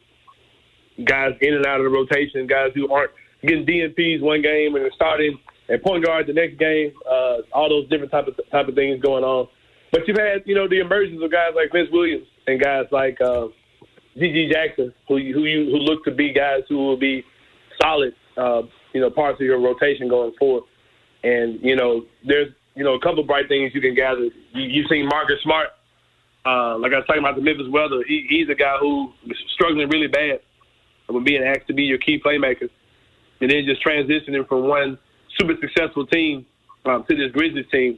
guys 1.03 1.31
in 1.41 1.53
and 1.53 1.65
out 1.65 1.79
of 1.79 1.85
the 1.85 1.89
rotation, 1.89 2.47
guys 2.47 2.71
who 2.75 2.91
aren't 2.91 3.11
getting 3.41 3.65
DNPs 3.65 4.21
one 4.21 4.41
game 4.41 4.75
and 4.75 4.89
starting 4.95 5.37
at 5.69 5.83
point 5.83 6.05
guard 6.05 6.27
the 6.27 6.33
next 6.33 6.57
game. 6.57 6.93
Uh, 7.09 7.37
all 7.53 7.69
those 7.69 7.89
different 7.89 8.11
type 8.11 8.27
of 8.27 8.35
type 8.51 8.67
of 8.67 8.75
things 8.75 9.01
going 9.01 9.23
on. 9.23 9.47
But 9.91 10.07
you've 10.07 10.17
had, 10.17 10.43
you 10.45 10.55
know, 10.55 10.67
the 10.67 10.79
emergence 10.79 11.21
of 11.23 11.31
guys 11.31 11.51
like 11.55 11.71
Vince 11.71 11.89
Williams 11.91 12.27
and 12.47 12.61
guys 12.61 12.85
like 12.91 13.19
uh. 13.21 13.47
Jackson, 14.17 14.93
who 15.09 15.15
who 15.17 15.43
you 15.43 15.65
who 15.71 15.77
look 15.77 16.05
to 16.05 16.11
be 16.11 16.31
guys 16.31 16.61
who 16.69 16.77
will 16.77 16.97
be 16.97 17.23
solid, 17.81 18.13
uh, 18.37 18.61
you 18.93 19.01
know, 19.01 19.09
parts 19.09 19.41
of 19.41 19.45
your 19.45 19.59
rotation 19.59 20.07
going 20.07 20.31
forward. 20.39 20.63
And 21.23 21.59
you 21.61 21.75
know, 21.75 22.05
there's 22.25 22.47
you 22.75 22.83
know 22.85 22.93
a 22.93 22.99
couple 23.01 23.23
bright 23.23 23.49
things 23.49 23.71
you 23.73 23.81
can 23.81 23.93
gather. 23.93 24.21
You, 24.21 24.31
you've 24.53 24.87
seen 24.89 25.09
Marcus 25.09 25.35
Smart, 25.43 25.67
uh, 26.45 26.77
like 26.77 26.93
I 26.93 26.97
was 26.97 27.05
talking 27.07 27.21
about 27.23 27.35
the 27.35 27.41
Memphis 27.41 27.67
weather. 27.69 28.03
He, 28.07 28.25
he's 28.29 28.49
a 28.49 28.55
guy 28.55 28.77
who 28.79 29.11
was 29.27 29.37
struggling 29.53 29.89
really 29.89 30.07
bad 30.07 30.39
with 31.09 31.23
being 31.25 31.43
asked 31.43 31.67
to 31.67 31.73
be 31.73 31.83
your 31.83 31.97
key 31.97 32.19
playmaker, 32.23 32.69
and 33.41 33.49
then 33.51 33.65
just 33.65 33.83
transitioning 33.83 34.47
from 34.47 34.67
one 34.67 34.97
super 35.39 35.53
successful 35.59 36.05
team 36.07 36.45
um, 36.85 37.03
to 37.09 37.15
this 37.15 37.31
Grizzlies 37.31 37.65
team. 37.71 37.97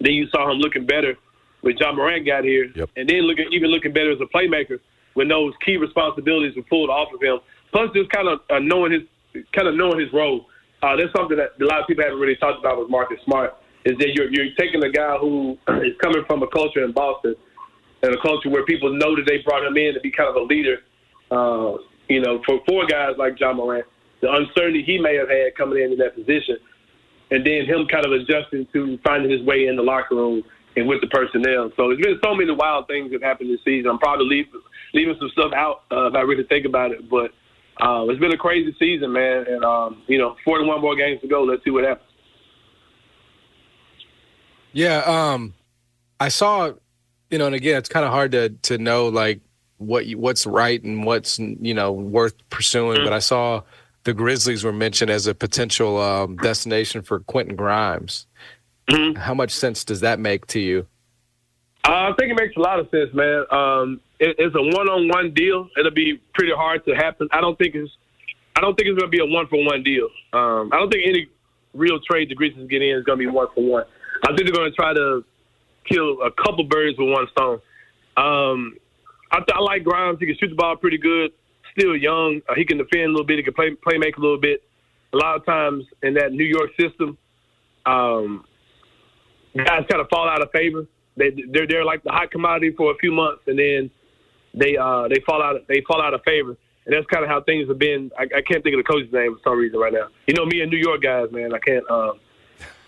Then 0.00 0.14
you 0.14 0.26
saw 0.28 0.50
him 0.50 0.58
looking 0.58 0.86
better 0.86 1.16
when 1.60 1.76
Ja 1.76 1.92
Morant 1.92 2.26
got 2.26 2.44
here, 2.44 2.70
Yep. 2.74 2.90
and 2.96 3.08
then 3.08 3.20
looking 3.22 3.46
even 3.52 3.70
looking 3.70 3.92
better 3.92 4.10
as 4.12 4.18
a 4.20 4.26
playmaker 4.36 4.80
when 5.14 5.28
those 5.28 5.52
key 5.64 5.76
responsibilities 5.76 6.56
were 6.56 6.62
pulled 6.64 6.90
off 6.90 7.08
of 7.14 7.22
him. 7.22 7.38
Plus, 7.70 7.90
just 7.94 8.10
kind 8.10 8.28
of 8.28 8.40
uh, 8.50 8.58
knowing 8.58 8.92
his 8.92 9.44
kind 9.52 9.68
of 9.68 9.74
knowing 9.76 10.00
his 10.00 10.12
role. 10.12 10.46
Uh, 10.82 10.96
that's 10.96 11.12
something 11.16 11.36
that 11.36 11.52
a 11.60 11.64
lot 11.64 11.80
of 11.80 11.86
people 11.86 12.02
haven't 12.02 12.18
really 12.18 12.34
talked 12.36 12.58
about 12.58 12.78
with 12.78 12.90
Marcus 12.90 13.18
Smart. 13.24 13.54
Is 13.84 13.98
that 13.98 14.14
you're 14.14 14.30
you're 14.30 14.54
taking 14.58 14.82
a 14.84 14.90
guy 14.90 15.16
who 15.18 15.58
is 15.82 15.96
coming 16.00 16.24
from 16.26 16.42
a 16.42 16.48
culture 16.48 16.84
in 16.84 16.92
Boston 16.92 17.34
and 18.02 18.14
a 18.14 18.20
culture 18.20 18.50
where 18.50 18.64
people 18.64 18.92
know 18.92 19.16
that 19.16 19.24
they 19.26 19.38
brought 19.38 19.64
him 19.64 19.76
in 19.76 19.94
to 19.94 20.00
be 20.00 20.10
kind 20.10 20.28
of 20.28 20.36
a 20.36 20.42
leader. 20.42 20.78
Uh, 21.30 21.78
you 22.08 22.20
know, 22.20 22.42
for 22.44 22.60
four 22.68 22.86
guys 22.86 23.14
like 23.16 23.38
Ja 23.40 23.52
Morant, 23.52 23.86
the 24.20 24.30
uncertainty 24.30 24.82
he 24.84 24.98
may 24.98 25.16
have 25.16 25.28
had 25.28 25.54
coming 25.56 25.82
in 25.82 25.92
in 25.92 25.98
that 25.98 26.14
position, 26.14 26.58
and 27.30 27.46
then 27.46 27.64
him 27.64 27.86
kind 27.90 28.04
of 28.04 28.12
adjusting 28.12 28.66
to 28.72 28.98
finding 29.04 29.30
his 29.30 29.42
way 29.42 29.66
in 29.66 29.76
the 29.76 29.82
locker 29.82 30.14
room 30.14 30.42
and 30.76 30.88
with 30.88 31.00
the 31.00 31.06
personnel. 31.08 31.70
So 31.76 31.88
there's 31.88 32.00
been 32.00 32.18
so 32.22 32.34
many 32.34 32.52
wild 32.52 32.86
things 32.86 33.10
that 33.12 33.22
happened 33.22 33.50
this 33.50 33.60
season. 33.64 33.90
I'm 33.90 33.98
probably 33.98 34.26
leave, 34.26 34.46
leaving 34.94 35.16
some 35.18 35.30
stuff 35.30 35.52
out 35.54 35.84
uh, 35.90 36.06
if 36.06 36.14
I 36.14 36.20
really 36.20 36.44
think 36.44 36.66
about 36.66 36.92
it, 36.92 37.08
but 37.08 37.32
uh, 37.80 38.04
it's 38.08 38.20
been 38.20 38.32
a 38.32 38.38
crazy 38.38 38.74
season, 38.78 39.12
man. 39.12 39.46
And 39.48 39.64
um, 39.64 40.02
you 40.06 40.18
know, 40.18 40.36
41 40.44 40.80
more 40.80 40.96
games 40.96 41.20
to 41.22 41.28
go. 41.28 41.42
Let's 41.42 41.64
see 41.64 41.70
what 41.70 41.84
happens. 41.84 42.08
Yeah, 44.72 44.98
um, 44.98 45.54
I 46.18 46.28
saw, 46.28 46.72
you 47.30 47.38
know, 47.38 47.46
and 47.46 47.54
again, 47.54 47.76
it's 47.76 47.88
kind 47.88 48.04
of 48.04 48.12
hard 48.12 48.32
to 48.32 48.50
to 48.50 48.78
know 48.78 49.08
like 49.08 49.40
what 49.78 50.06
you, 50.06 50.18
what's 50.18 50.46
right 50.46 50.82
and 50.82 51.04
what's 51.04 51.38
you 51.38 51.74
know 51.74 51.92
worth 51.92 52.34
pursuing. 52.50 52.98
Mm-hmm. 52.98 53.06
But 53.06 53.12
I 53.12 53.18
saw 53.18 53.62
the 54.04 54.14
Grizzlies 54.14 54.64
were 54.64 54.72
mentioned 54.72 55.10
as 55.10 55.26
a 55.26 55.34
potential 55.34 55.98
um, 56.00 56.36
destination 56.36 57.02
for 57.02 57.20
Quentin 57.20 57.56
Grimes. 57.56 58.26
Mm-hmm. 58.88 59.18
How 59.18 59.34
much 59.34 59.50
sense 59.50 59.84
does 59.84 60.00
that 60.00 60.18
make 60.18 60.46
to 60.48 60.60
you? 60.60 60.86
Uh, 61.84 62.10
I 62.10 62.12
think 62.18 62.30
it 62.30 62.40
makes 62.40 62.56
a 62.56 62.60
lot 62.60 62.78
of 62.78 62.88
sense, 62.90 63.12
man. 63.12 63.44
Um, 63.50 64.00
it, 64.20 64.36
it's 64.38 64.54
a 64.54 64.62
one-on-one 64.62 65.34
deal. 65.34 65.68
It'll 65.76 65.90
be 65.90 66.20
pretty 66.34 66.52
hard 66.54 66.84
to 66.86 66.94
happen. 66.94 67.28
I 67.32 67.40
don't 67.40 67.58
think 67.58 67.74
it's. 67.74 67.90
I 68.54 68.60
don't 68.60 68.76
think 68.76 68.88
it's 68.88 68.98
going 68.98 69.10
to 69.10 69.16
be 69.16 69.22
a 69.22 69.26
one-for-one 69.26 69.82
deal. 69.82 70.08
Um, 70.32 70.70
I 70.72 70.78
don't 70.78 70.92
think 70.92 71.04
any 71.06 71.26
real 71.72 71.98
trade 72.00 72.28
the 72.28 72.34
Grizzlies 72.34 72.68
get 72.68 72.82
in 72.82 72.98
is 72.98 73.04
going 73.04 73.18
to 73.18 73.24
be 73.24 73.30
one-for-one. 73.30 73.84
I 74.22 74.28
think 74.28 74.44
they're 74.44 74.52
going 74.52 74.70
to 74.70 74.76
try 74.76 74.94
to 74.94 75.24
kill 75.84 76.22
a 76.22 76.30
couple 76.30 76.64
birds 76.64 76.98
with 76.98 77.08
one 77.08 77.26
stone. 77.32 77.60
Um, 78.16 78.76
I, 79.30 79.40
I 79.52 79.60
like 79.60 79.84
Grimes. 79.84 80.18
He 80.20 80.26
can 80.26 80.36
shoot 80.38 80.48
the 80.48 80.54
ball 80.54 80.76
pretty 80.76 80.98
good. 80.98 81.32
Still 81.76 81.96
young. 81.96 82.40
Uh, 82.48 82.54
he 82.54 82.64
can 82.64 82.78
defend 82.78 83.04
a 83.04 83.08
little 83.08 83.26
bit. 83.26 83.38
He 83.38 83.42
can 83.42 83.54
play 83.54 83.70
play 83.82 83.98
make 83.98 84.16
a 84.16 84.20
little 84.20 84.40
bit. 84.40 84.62
A 85.14 85.16
lot 85.16 85.36
of 85.36 85.44
times 85.44 85.84
in 86.02 86.14
that 86.14 86.32
New 86.32 86.44
York 86.44 86.70
system, 86.78 87.18
um, 87.86 88.44
guys 89.56 89.84
kind 89.90 90.00
of 90.00 90.08
fall 90.08 90.28
out 90.28 90.42
of 90.42 90.50
favor. 90.52 90.86
They 91.16 91.30
they're 91.50 91.66
they're 91.66 91.84
like 91.84 92.02
the 92.02 92.10
hot 92.10 92.30
commodity 92.30 92.74
for 92.76 92.92
a 92.92 92.96
few 92.96 93.12
months, 93.12 93.42
and 93.46 93.58
then 93.58 93.90
they 94.54 94.76
uh 94.76 95.08
they 95.08 95.20
fall 95.26 95.42
out 95.42 95.56
they 95.68 95.82
fall 95.86 96.02
out 96.02 96.14
of 96.14 96.22
favor. 96.24 96.56
And 96.84 96.94
that's 96.94 97.06
kind 97.06 97.22
of 97.22 97.30
how 97.30 97.40
things 97.42 97.68
have 97.68 97.78
been. 97.78 98.10
I, 98.18 98.22
I 98.24 98.42
can't 98.42 98.62
think 98.64 98.74
of 98.74 98.84
the 98.84 98.90
coach's 98.90 99.12
name 99.12 99.36
for 99.36 99.50
some 99.50 99.58
reason 99.58 99.78
right 99.78 99.92
now. 99.92 100.08
You 100.26 100.34
know 100.34 100.44
me 100.44 100.62
and 100.62 100.70
New 100.70 100.78
York 100.78 101.00
guys, 101.00 101.30
man. 101.30 101.54
I 101.54 101.58
can't. 101.58 101.88
Um, 101.88 102.18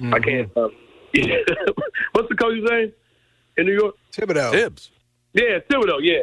mm-hmm. 0.01 0.15
I 0.15 0.19
can't. 0.19 0.57
Um, 0.57 0.73
What's 2.13 2.29
the 2.29 2.37
coach's 2.37 2.69
name 2.69 2.93
in 3.57 3.67
New 3.67 3.75
York? 3.75 3.95
Thibodeau. 4.13 4.53
Tibbs. 4.53 4.91
Yeah, 5.33 5.59
Thibodeau. 5.71 5.99
Yeah, 6.01 6.23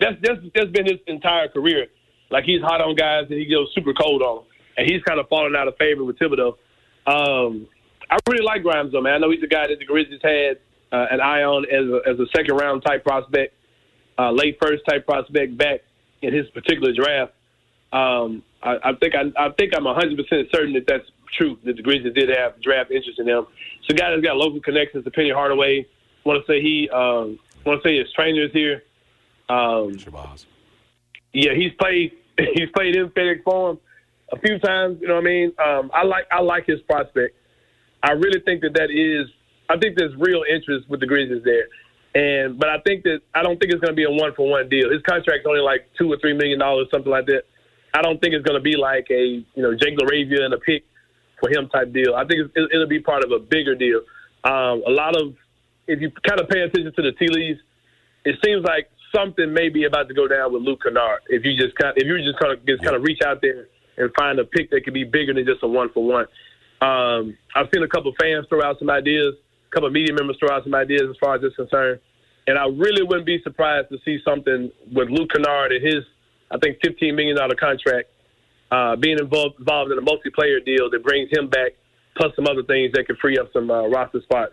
that's 0.00 0.16
that's 0.22 0.40
that's 0.54 0.70
been 0.70 0.86
his 0.86 1.00
entire 1.06 1.48
career. 1.48 1.86
Like 2.30 2.44
he's 2.44 2.60
hot 2.60 2.80
on 2.80 2.94
guys 2.94 3.26
and 3.30 3.38
he 3.38 3.46
goes 3.46 3.70
super 3.74 3.92
cold 3.92 4.22
on 4.22 4.36
them, 4.36 4.44
and 4.76 4.90
he's 4.90 5.02
kind 5.02 5.18
of 5.18 5.28
fallen 5.28 5.56
out 5.56 5.68
of 5.68 5.76
favor 5.76 6.04
with 6.04 6.18
Thibodeau. 6.18 6.54
Um, 7.06 7.66
I 8.10 8.18
really 8.28 8.44
like 8.44 8.62
Grimes 8.62 8.92
though, 8.92 9.00
man. 9.00 9.14
I 9.14 9.18
know 9.18 9.30
he's 9.30 9.42
a 9.42 9.48
guy 9.48 9.66
that 9.66 9.78
the 9.78 9.84
Grizzlies 9.84 10.20
had 10.22 10.58
uh, 10.92 11.06
an 11.10 11.20
eye 11.20 11.42
on 11.42 11.64
as 11.64 11.86
a, 11.88 12.10
as 12.10 12.18
a 12.20 12.26
second 12.36 12.56
round 12.56 12.82
type 12.84 13.04
prospect, 13.04 13.54
uh, 14.18 14.30
late 14.30 14.58
first 14.60 14.84
type 14.88 15.06
prospect 15.06 15.56
back 15.56 15.80
in 16.22 16.34
his 16.34 16.48
particular 16.50 16.92
draft. 16.92 17.32
Um, 17.92 18.42
I, 18.62 18.76
I 18.84 18.92
think 19.00 19.14
I, 19.14 19.46
I 19.46 19.50
think 19.52 19.72
I'm 19.76 19.84
100 19.84 20.16
percent 20.16 20.48
certain 20.52 20.74
that 20.74 20.86
that's 20.86 21.08
true. 21.36 21.58
That 21.64 21.76
the 21.76 21.82
Grizzlies 21.82 22.14
did 22.14 22.28
have 22.30 22.60
draft 22.62 22.90
interest 22.90 23.18
in 23.18 23.28
him. 23.28 23.46
So, 23.88 23.96
guy 23.96 24.10
that's 24.10 24.22
got 24.22 24.36
local 24.36 24.60
connections 24.60 25.04
to 25.04 25.10
Penny 25.10 25.30
Hardaway. 25.30 25.86
Want 26.24 26.44
to 26.44 26.52
say 26.52 26.60
he 26.60 26.88
um, 26.90 27.38
want 27.64 27.82
to 27.82 27.88
say 27.88 27.98
his 27.98 28.12
trainer 28.12 28.44
is 28.44 28.52
here. 28.52 28.82
Um, 29.48 29.96
yeah, 31.32 31.54
he's 31.54 31.72
played 31.80 32.12
he's 32.54 32.68
played 32.74 32.96
in 32.96 33.08
FedEx 33.10 33.42
Forum 33.44 33.78
a 34.32 34.38
few 34.38 34.58
times. 34.58 34.98
You 35.00 35.08
know 35.08 35.14
what 35.14 35.24
I 35.24 35.24
mean? 35.24 35.52
Um, 35.58 35.90
I 35.94 36.04
like 36.04 36.26
I 36.30 36.40
like 36.40 36.66
his 36.66 36.80
prospect. 36.82 37.36
I 38.02 38.12
really 38.12 38.40
think 38.40 38.62
that 38.62 38.74
that 38.74 38.90
is. 38.90 39.28
I 39.70 39.76
think 39.78 39.98
there's 39.98 40.14
real 40.16 40.44
interest 40.50 40.88
with 40.88 41.00
the 41.00 41.06
Grizzlies 41.06 41.42
there, 41.44 41.68
and 42.14 42.58
but 42.58 42.68
I 42.68 42.80
think 42.80 43.04
that 43.04 43.20
I 43.34 43.42
don't 43.42 43.58
think 43.58 43.72
it's 43.72 43.80
going 43.80 43.92
to 43.92 43.96
be 43.96 44.04
a 44.04 44.10
one 44.10 44.32
for 44.34 44.48
one 44.48 44.68
deal. 44.68 44.90
His 44.90 45.02
contract's 45.02 45.46
only 45.46 45.60
like 45.60 45.88
two 45.98 46.10
or 46.10 46.18
three 46.18 46.32
million 46.32 46.58
dollars, 46.58 46.88
something 46.90 47.10
like 47.10 47.26
that. 47.26 47.42
I 47.94 48.02
don't 48.02 48.20
think 48.20 48.34
it's 48.34 48.46
going 48.46 48.58
to 48.58 48.62
be 48.62 48.76
like 48.76 49.06
a 49.10 49.44
you 49.54 49.62
know 49.62 49.74
Jake 49.74 49.98
LaRavia 49.98 50.42
and 50.42 50.54
a 50.54 50.58
pick 50.58 50.84
for 51.40 51.50
him 51.50 51.68
type 51.68 51.92
deal. 51.92 52.14
I 52.14 52.24
think 52.26 52.50
it, 52.54 52.68
will 52.72 52.88
be 52.88 53.00
part 53.00 53.24
of 53.24 53.32
a 53.32 53.38
bigger 53.38 53.74
deal. 53.74 54.00
Um, 54.44 54.82
a 54.86 54.90
lot 54.90 55.16
of 55.16 55.34
if 55.86 56.00
you 56.00 56.10
kind 56.26 56.40
of 56.40 56.48
pay 56.48 56.60
attention 56.60 56.92
to 56.94 57.02
the 57.02 57.12
tea 57.12 57.28
leaves, 57.28 57.60
it 58.24 58.36
seems 58.44 58.64
like 58.64 58.90
something 59.14 59.52
may 59.52 59.68
be 59.68 59.84
about 59.84 60.08
to 60.08 60.14
go 60.14 60.28
down 60.28 60.52
with 60.52 60.62
Luke 60.62 60.82
Kennard. 60.82 61.20
If 61.28 61.44
you 61.44 61.56
just 61.56 61.74
kind, 61.76 61.90
of, 61.90 61.96
if 61.96 62.06
you 62.06 62.18
just 62.22 62.38
kind 62.38 62.52
of 62.52 62.64
just 62.66 62.82
kind 62.82 62.94
of 62.94 63.02
reach 63.02 63.20
out 63.24 63.40
there 63.40 63.66
and 63.96 64.10
find 64.16 64.38
a 64.38 64.44
pick 64.44 64.70
that 64.70 64.84
could 64.84 64.94
be 64.94 65.04
bigger 65.04 65.34
than 65.34 65.44
just 65.44 65.62
a 65.62 65.68
one 65.68 65.90
for 65.92 66.04
one. 66.04 66.26
Um, 66.80 67.36
I've 67.56 67.68
seen 67.74 67.82
a 67.82 67.88
couple 67.88 68.12
fans 68.20 68.46
throw 68.48 68.62
out 68.62 68.78
some 68.78 68.90
ideas, 68.90 69.34
a 69.34 69.74
couple 69.74 69.90
media 69.90 70.14
members 70.14 70.36
throw 70.38 70.54
out 70.54 70.62
some 70.62 70.74
ideas 70.74 71.02
as 71.10 71.16
far 71.18 71.34
as 71.34 71.42
this 71.42 71.54
concerned, 71.56 71.98
and 72.46 72.56
I 72.56 72.66
really 72.66 73.02
wouldn't 73.02 73.26
be 73.26 73.40
surprised 73.42 73.88
to 73.88 73.98
see 74.04 74.18
something 74.24 74.70
with 74.92 75.08
Luke 75.08 75.30
Kennard 75.34 75.72
and 75.72 75.84
his, 75.84 76.04
I 76.52 76.58
think, 76.58 76.78
fifteen 76.84 77.16
million 77.16 77.36
dollar 77.36 77.56
contract 77.56 78.10
uh, 78.70 78.96
being 78.96 79.18
involved 79.18 79.58
involved 79.58 79.92
in 79.92 79.98
a 79.98 80.02
multiplayer 80.02 80.64
deal 80.64 80.90
that 80.90 81.02
brings 81.02 81.28
him 81.32 81.48
back, 81.48 81.72
plus 82.16 82.34
some 82.36 82.46
other 82.46 82.62
things 82.62 82.92
that 82.92 83.06
could 83.06 83.18
free 83.18 83.38
up 83.38 83.50
some 83.52 83.70
uh, 83.70 83.86
roster 83.88 84.20
spots 84.22 84.52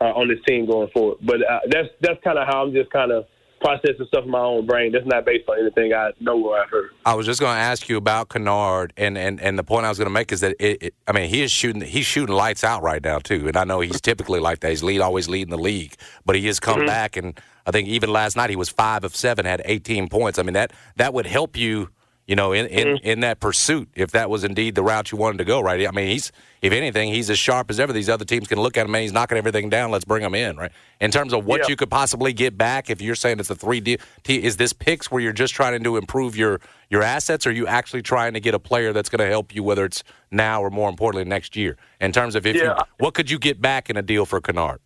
uh, 0.00 0.04
on 0.04 0.28
this 0.28 0.38
team 0.46 0.66
going 0.66 0.88
forward. 0.90 1.18
But 1.22 1.42
uh, 1.42 1.60
that's 1.70 1.88
that's 2.00 2.22
kind 2.22 2.38
of 2.38 2.46
how 2.46 2.64
I'm 2.64 2.72
just 2.72 2.90
kind 2.90 3.12
of 3.12 3.26
processing 3.60 4.06
stuff 4.08 4.24
in 4.24 4.30
my 4.30 4.40
own 4.40 4.66
brain. 4.66 4.92
That's 4.92 5.06
not 5.06 5.24
based 5.24 5.48
on 5.48 5.58
anything 5.58 5.92
I 5.92 6.10
know 6.20 6.40
or 6.46 6.60
I've 6.60 6.70
heard. 6.70 6.90
I 7.04 7.14
was 7.14 7.26
just 7.26 7.40
going 7.40 7.54
to 7.54 7.60
ask 7.60 7.88
you 7.88 7.96
about 7.96 8.28
Kennard, 8.28 8.92
and, 8.96 9.16
and, 9.16 9.40
and 9.40 9.58
the 9.58 9.64
point 9.64 9.86
I 9.86 9.88
was 9.88 9.98
going 9.98 10.06
to 10.06 10.12
make 10.12 10.32
is 10.32 10.40
that 10.40 10.56
it, 10.60 10.82
it, 10.82 10.94
I 11.06 11.12
mean 11.12 11.28
he 11.28 11.42
is 11.42 11.50
shooting 11.50 11.80
he's 11.80 12.06
shooting 12.06 12.34
lights 12.34 12.64
out 12.64 12.82
right 12.82 13.02
now 13.02 13.18
too, 13.18 13.48
and 13.48 13.56
I 13.56 13.64
know 13.64 13.80
he's 13.80 14.00
typically 14.00 14.40
like 14.40 14.60
that. 14.60 14.70
He's 14.70 14.82
lead 14.82 15.00
always 15.00 15.28
leading 15.28 15.50
the 15.50 15.58
league, 15.58 15.94
but 16.24 16.36
he 16.36 16.46
has 16.46 16.60
come 16.60 16.78
mm-hmm. 16.78 16.86
back, 16.86 17.16
and 17.16 17.38
I 17.66 17.70
think 17.70 17.88
even 17.88 18.12
last 18.12 18.36
night 18.36 18.50
he 18.50 18.56
was 18.56 18.68
five 18.68 19.04
of 19.04 19.16
seven, 19.16 19.44
had 19.44 19.62
18 19.64 20.08
points. 20.08 20.38
I 20.38 20.42
mean 20.42 20.54
that 20.54 20.72
that 20.96 21.14
would 21.14 21.26
help 21.26 21.56
you 21.56 21.90
you 22.26 22.34
know, 22.34 22.52
in, 22.52 22.66
in, 22.66 22.86
mm-hmm. 22.88 23.06
in 23.06 23.20
that 23.20 23.38
pursuit, 23.38 23.88
if 23.94 24.10
that 24.10 24.28
was 24.28 24.42
indeed 24.42 24.74
the 24.74 24.82
route 24.82 25.12
you 25.12 25.18
wanted 25.18 25.38
to 25.38 25.44
go, 25.44 25.60
right? 25.60 25.86
I 25.86 25.90
mean, 25.92 26.08
he's, 26.08 26.32
if 26.60 26.72
anything, 26.72 27.12
he's 27.12 27.30
as 27.30 27.38
sharp 27.38 27.70
as 27.70 27.78
ever. 27.78 27.92
These 27.92 28.08
other 28.08 28.24
teams 28.24 28.48
can 28.48 28.58
look 28.58 28.76
at 28.76 28.84
him 28.84 28.94
and 28.94 29.02
he's 29.02 29.12
knocking 29.12 29.38
everything 29.38 29.70
down. 29.70 29.92
Let's 29.92 30.04
bring 30.04 30.24
him 30.24 30.34
in, 30.34 30.56
right? 30.56 30.72
In 31.00 31.12
terms 31.12 31.32
of 31.32 31.46
what 31.46 31.60
yeah. 31.60 31.66
you 31.68 31.76
could 31.76 31.90
possibly 31.90 32.32
get 32.32 32.58
back, 32.58 32.90
if 32.90 33.00
you're 33.00 33.14
saying 33.14 33.38
it's 33.38 33.50
a 33.50 33.54
three 33.54 33.78
D, 33.78 33.98
is 34.26 34.56
this 34.56 34.72
picks 34.72 35.08
where 35.08 35.22
you're 35.22 35.32
just 35.32 35.54
trying 35.54 35.80
to 35.80 35.96
improve 35.96 36.36
your, 36.36 36.60
your 36.90 37.02
assets, 37.02 37.46
or 37.46 37.50
are 37.50 37.52
you 37.52 37.68
actually 37.68 38.02
trying 38.02 38.34
to 38.34 38.40
get 38.40 38.54
a 38.54 38.58
player 38.58 38.92
that's 38.92 39.08
going 39.08 39.20
to 39.24 39.30
help 39.30 39.54
you, 39.54 39.62
whether 39.62 39.84
it's 39.84 40.02
now 40.32 40.60
or 40.62 40.70
more 40.70 40.88
importantly 40.88 41.28
next 41.28 41.54
year? 41.54 41.76
In 42.00 42.10
terms 42.10 42.34
of 42.34 42.44
if 42.44 42.56
yeah. 42.56 42.62
you, 42.62 42.74
what 42.98 43.14
could 43.14 43.30
you 43.30 43.38
get 43.38 43.60
back 43.60 43.88
in 43.88 43.96
a 43.96 44.02
deal 44.02 44.26
for 44.26 44.40
Kennard? 44.40 44.80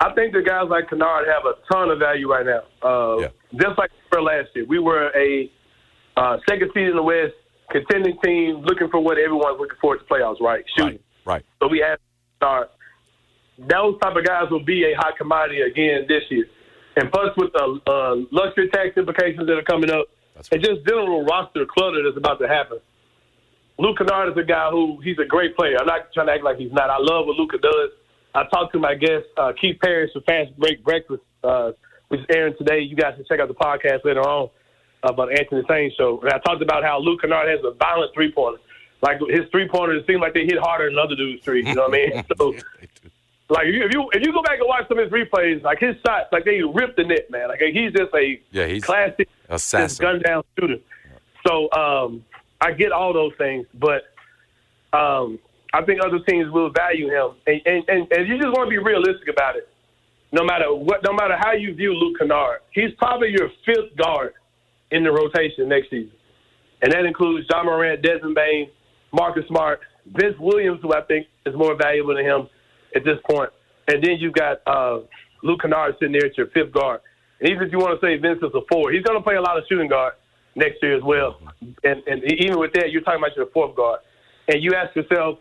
I 0.00 0.12
think 0.14 0.32
the 0.34 0.42
guys 0.42 0.64
like 0.68 0.90
Kennard 0.90 1.26
have 1.26 1.44
a 1.46 1.54
ton 1.72 1.90
of 1.90 1.98
value 1.98 2.30
right 2.30 2.44
now. 2.44 2.62
Uh, 2.82 3.18
yeah. 3.20 3.28
Just 3.54 3.78
like 3.78 3.90
for 4.10 4.22
last 4.22 4.48
year, 4.54 4.66
we 4.66 4.78
were 4.78 5.10
a 5.16 5.50
uh, 6.16 6.38
second 6.48 6.70
seed 6.74 6.88
in 6.88 6.96
the 6.96 7.02
West, 7.02 7.34
contending 7.70 8.18
team, 8.24 8.62
looking 8.66 8.88
for 8.90 9.00
what 9.00 9.18
everyone's 9.18 9.58
looking 9.58 9.78
for 9.80 9.96
to 9.96 10.04
playoffs, 10.04 10.40
right? 10.40 10.64
Shooting. 10.76 10.98
Right. 11.24 11.34
right. 11.34 11.44
So 11.62 11.68
we 11.68 11.78
have 11.86 11.98
to 11.98 12.04
start. 12.36 12.70
Those 13.58 13.98
type 14.00 14.16
of 14.16 14.24
guys 14.24 14.50
will 14.50 14.64
be 14.64 14.84
a 14.84 14.96
hot 14.96 15.16
commodity 15.18 15.60
again 15.60 16.06
this 16.08 16.22
year. 16.30 16.46
And 16.96 17.10
plus, 17.12 17.30
with 17.36 17.52
the 17.52 17.80
uh, 17.86 18.16
luxury 18.32 18.68
tax 18.70 18.96
implications 18.96 19.46
that 19.46 19.56
are 19.56 19.62
coming 19.62 19.90
up, 19.90 20.06
right. 20.34 20.48
and 20.52 20.64
just 20.64 20.86
general 20.86 21.24
roster 21.24 21.64
clutter 21.66 22.02
that's 22.02 22.16
about 22.16 22.40
to 22.40 22.48
happen. 22.48 22.78
Luke 23.78 23.96
Kennard 23.96 24.28
is 24.28 24.36
a 24.36 24.44
guy 24.44 24.68
who 24.70 25.00
he's 25.02 25.16
a 25.18 25.24
great 25.24 25.56
player. 25.56 25.76
I'm 25.80 25.86
not 25.86 26.12
trying 26.12 26.26
to 26.26 26.32
act 26.32 26.44
like 26.44 26.58
he's 26.58 26.72
not. 26.72 26.90
I 26.90 26.98
love 26.98 27.26
what 27.26 27.36
Luca 27.36 27.56
does. 27.58 27.90
I 28.34 28.44
talked 28.52 28.72
to 28.74 28.78
my 28.78 28.94
guest 28.94 29.24
uh, 29.38 29.52
Keith 29.58 29.76
Parrish 29.82 30.12
for 30.12 30.20
Fast 30.22 30.56
Break 30.58 30.84
Breakfast, 30.84 31.22
uh, 31.44 31.72
which 32.08 32.20
is 32.20 32.26
airing 32.34 32.54
today. 32.58 32.80
You 32.80 32.96
guys 32.96 33.14
can 33.16 33.24
check 33.28 33.40
out 33.40 33.48
the 33.48 33.54
podcast 33.54 34.04
later 34.04 34.20
on 34.20 34.50
about 35.02 35.32
Anthony 35.32 35.62
Sain 35.68 35.90
show, 35.96 36.20
and 36.20 36.30
I 36.30 36.38
talked 36.38 36.62
about 36.62 36.82
how 36.82 36.98
Luke 36.98 37.22
Kennard 37.22 37.48
has 37.48 37.60
a 37.64 37.72
violent 37.72 38.12
three 38.14 38.32
pointer. 38.32 38.60
Like 39.02 39.18
his 39.28 39.48
three 39.50 39.68
pointers 39.68 40.06
seem 40.06 40.20
like 40.20 40.34
they 40.34 40.44
hit 40.44 40.58
harder 40.58 40.90
than 40.90 40.98
other 40.98 41.16
dudes' 41.16 41.42
threes. 41.42 41.66
You 41.66 41.74
know 41.74 41.88
what 41.88 41.94
I 41.94 42.06
mean? 42.10 42.24
So, 42.36 42.54
like 43.56 43.66
if 43.66 43.92
you 43.92 44.08
if 44.12 44.24
you 44.24 44.32
go 44.32 44.42
back 44.42 44.60
and 44.60 44.68
watch 44.68 44.86
some 44.86 44.98
of 44.98 45.10
his 45.10 45.12
replays, 45.12 45.62
like 45.62 45.80
his 45.80 45.96
shots, 46.06 46.28
like 46.30 46.44
they 46.44 46.62
rip 46.62 46.94
the 46.96 47.02
net, 47.02 47.30
man. 47.30 47.48
Like 47.48 47.60
he's 47.72 47.92
just 47.92 48.14
a 48.14 48.40
yeah, 48.52 48.66
he's 48.66 48.84
classic 48.84 49.28
assassin. 49.48 50.02
gun 50.02 50.22
down 50.22 50.44
shooter. 50.56 50.76
So 51.44 51.68
um, 51.72 52.24
I 52.60 52.72
get 52.72 52.92
all 52.92 53.12
those 53.12 53.32
things, 53.38 53.66
but 53.74 54.04
um, 54.92 55.38
I 55.72 55.82
think 55.82 56.00
other 56.04 56.20
teams 56.28 56.50
will 56.52 56.70
value 56.70 57.08
him, 57.08 57.36
and, 57.46 57.60
and, 57.66 57.84
and, 57.88 58.12
and 58.12 58.28
you 58.28 58.36
just 58.36 58.50
want 58.56 58.66
to 58.66 58.70
be 58.70 58.78
realistic 58.78 59.28
about 59.28 59.56
it. 59.56 59.68
No 60.30 60.44
matter 60.44 60.72
what, 60.72 61.02
no 61.02 61.12
matter 61.12 61.36
how 61.36 61.52
you 61.52 61.74
view 61.74 61.92
Luke 61.92 62.18
Kennard, 62.18 62.60
he's 62.72 62.92
probably 62.98 63.30
your 63.30 63.50
fifth 63.66 63.96
guard 63.96 64.34
in 64.90 65.04
the 65.04 65.10
rotation 65.10 65.68
next 65.68 65.90
season. 65.90 66.12
And 66.82 66.92
that 66.92 67.04
includes 67.04 67.46
Ja 67.50 67.62
Morant, 67.62 68.02
Desmond 68.02 68.34
Bane, 68.34 68.70
Marcus 69.12 69.44
Smart, 69.48 69.80
Vince 70.06 70.36
Williams, 70.38 70.80
who 70.82 70.92
I 70.92 71.02
think 71.02 71.26
is 71.46 71.54
more 71.54 71.76
valuable 71.76 72.14
than 72.14 72.24
him 72.24 72.48
at 72.94 73.04
this 73.04 73.18
point. 73.28 73.50
And 73.88 74.02
then 74.02 74.16
you've 74.18 74.34
got 74.34 74.60
uh, 74.66 75.00
Luke 75.42 75.60
Kennard 75.62 75.96
sitting 75.98 76.12
there 76.12 76.26
at 76.26 76.38
your 76.38 76.46
fifth 76.48 76.72
guard. 76.72 77.00
And 77.40 77.50
even 77.50 77.64
if 77.64 77.72
you 77.72 77.78
want 77.78 78.00
to 78.00 78.06
say 78.06 78.16
Vince 78.16 78.38
is 78.42 78.52
a 78.54 78.60
four, 78.70 78.92
he's 78.92 79.02
going 79.02 79.18
to 79.18 79.22
play 79.22 79.36
a 79.36 79.42
lot 79.42 79.58
of 79.58 79.64
shooting 79.68 79.88
guard 79.88 80.14
next 80.54 80.82
year 80.82 80.96
as 80.96 81.02
well. 81.02 81.38
And, 81.84 82.02
and 82.06 82.22
even 82.40 82.58
with 82.58 82.72
that, 82.74 82.90
you're 82.90 83.02
talking 83.02 83.20
about 83.20 83.36
your 83.36 83.46
fourth 83.52 83.76
guard. 83.76 84.00
And 84.48 84.62
you 84.62 84.72
ask 84.74 84.94
yourself, 84.96 85.38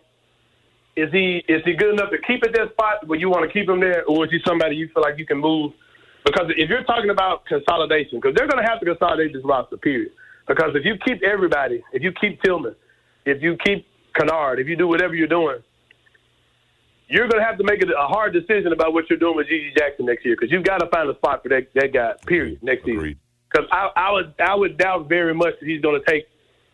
is 0.95 1.11
he 1.11 1.43
is 1.47 1.61
he 1.63 1.73
good 1.75 1.93
enough 1.93 2.09
to 2.11 2.17
keep 2.27 2.43
at 2.43 2.53
that 2.53 2.71
spot 2.71 3.07
where 3.07 3.17
you 3.17 3.29
want 3.29 3.47
to 3.47 3.53
keep 3.53 3.69
him 3.69 3.79
there, 3.79 4.03
or 4.05 4.25
is 4.25 4.31
he 4.31 4.39
somebody 4.45 4.75
you 4.75 4.89
feel 4.93 5.03
like 5.03 5.17
you 5.17 5.25
can 5.25 5.37
move– 5.37 5.71
because 6.29 6.51
if 6.57 6.69
you're 6.69 6.83
talking 6.83 7.09
about 7.09 7.45
consolidation, 7.45 8.19
because 8.19 8.35
they're 8.35 8.47
going 8.47 8.63
to 8.63 8.69
have 8.69 8.79
to 8.79 8.85
consolidate 8.85 9.33
this 9.33 9.43
roster, 9.43 9.77
period. 9.77 10.11
Because 10.47 10.71
if 10.75 10.85
you 10.85 10.95
keep 11.05 11.21
everybody, 11.23 11.83
if 11.93 12.01
you 12.01 12.11
keep 12.11 12.41
Tillman, 12.41 12.75
if 13.25 13.41
you 13.41 13.57
keep 13.63 13.85
Kennard, 14.15 14.59
if 14.59 14.67
you 14.67 14.75
do 14.75 14.87
whatever 14.87 15.13
you're 15.15 15.27
doing, 15.27 15.59
you're 17.07 17.27
going 17.27 17.41
to 17.41 17.45
have 17.45 17.57
to 17.57 17.63
make 17.63 17.81
a 17.81 18.07
hard 18.07 18.33
decision 18.33 18.71
about 18.71 18.93
what 18.93 19.09
you're 19.09 19.19
doing 19.19 19.35
with 19.35 19.47
GG 19.47 19.77
Jackson 19.77 20.05
next 20.05 20.25
year 20.25 20.35
because 20.35 20.51
you've 20.51 20.63
got 20.63 20.77
to 20.79 20.87
find 20.87 21.09
a 21.09 21.15
spot 21.15 21.43
for 21.43 21.49
that, 21.49 21.67
that 21.73 21.93
guy, 21.93 22.13
period, 22.27 22.61
next 22.61 22.81
Agreed. 22.83 22.97
season. 22.97 23.19
Because 23.51 23.67
I, 23.71 23.89
I, 23.95 24.11
would, 24.11 24.33
I 24.39 24.55
would 24.55 24.77
doubt 24.77 25.09
very 25.09 25.33
much 25.33 25.53
that 25.59 25.67
he's 25.67 25.81
going 25.81 25.99
to 25.99 26.11
take 26.11 26.25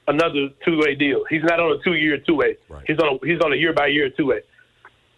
another 0.07 0.49
two 0.65 0.79
way 0.79 0.95
deal. 0.95 1.23
He's 1.29 1.43
not 1.43 1.59
on 1.59 1.79
a 1.79 1.83
two 1.83 1.93
year 1.93 2.17
two 2.17 2.35
way. 2.35 2.57
Right. 2.69 2.83
He's 2.87 2.99
on 2.99 3.15
a, 3.15 3.25
he's 3.25 3.39
on 3.41 3.53
a 3.53 3.55
year 3.55 3.73
by 3.73 3.87
year 3.87 4.09
two 4.09 4.27
way. 4.27 4.41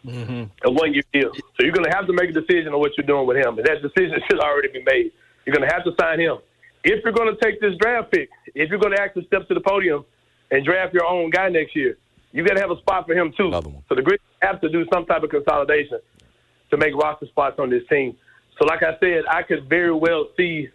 Mm-hmm. 0.06 0.68
A 0.68 0.72
one 0.72 0.94
year 0.94 1.04
deal. 1.12 1.32
So 1.34 1.66
you're 1.66 1.74
going 1.74 1.90
to 1.90 1.96
have 1.96 2.08
to 2.08 2.14
make 2.14 2.30
a 2.30 2.34
decision 2.34 2.74
on 2.74 2.80
what 2.80 2.92
you're 2.98 3.08
doing 3.08 3.28
with 3.28 3.38
him, 3.38 3.58
and 3.58 3.66
that 3.66 3.82
decision 3.82 4.20
should 4.30 4.40
already 4.40 4.70
be 4.70 4.84
made. 4.86 5.12
You're 5.46 5.56
going 5.56 5.68
to 5.68 5.74
have 5.74 5.84
to 5.86 5.92
sign 6.00 6.20
him. 6.20 6.38
If 6.84 7.04
you're 7.04 7.14
going 7.14 7.34
to 7.34 7.40
take 7.44 7.60
this 7.60 7.74
draft 7.80 8.12
pick, 8.12 8.30
if 8.56 8.70
you're 8.70 8.80
going 8.80 8.96
to 8.96 9.02
actually 9.02 9.26
step 9.26 9.48
to 9.48 9.54
the 9.54 9.62
podium 9.62 10.06
and 10.52 10.64
draft 10.64 10.94
your 10.94 11.06
own 11.06 11.30
guy 11.30 11.50
next 11.50 11.76
year, 11.76 11.98
you 12.32 12.46
got 12.46 12.56
to 12.56 12.62
have 12.62 12.72
a 12.72 12.78
spot 12.80 13.08
for 13.08 13.14
him 13.14 13.34
too. 13.36 13.52
So 13.52 13.96
the 13.96 14.02
Grizzlies 14.02 14.40
have 14.42 14.62
to 14.62 14.70
do 14.70 14.86
some 14.94 15.06
type 15.06 15.24
of 15.24 15.30
consolidation 15.30 16.00
to 16.70 16.78
make 16.78 16.96
roster 16.96 17.26
spots 17.28 17.58
on 17.60 17.70
this 17.70 17.84
team. 17.90 18.16
So, 18.60 18.66
like 18.66 18.84
I 18.84 18.98
said, 19.00 19.24
I 19.30 19.44
could 19.44 19.70
very 19.70 19.94
well 19.94 20.28
see 20.38 20.70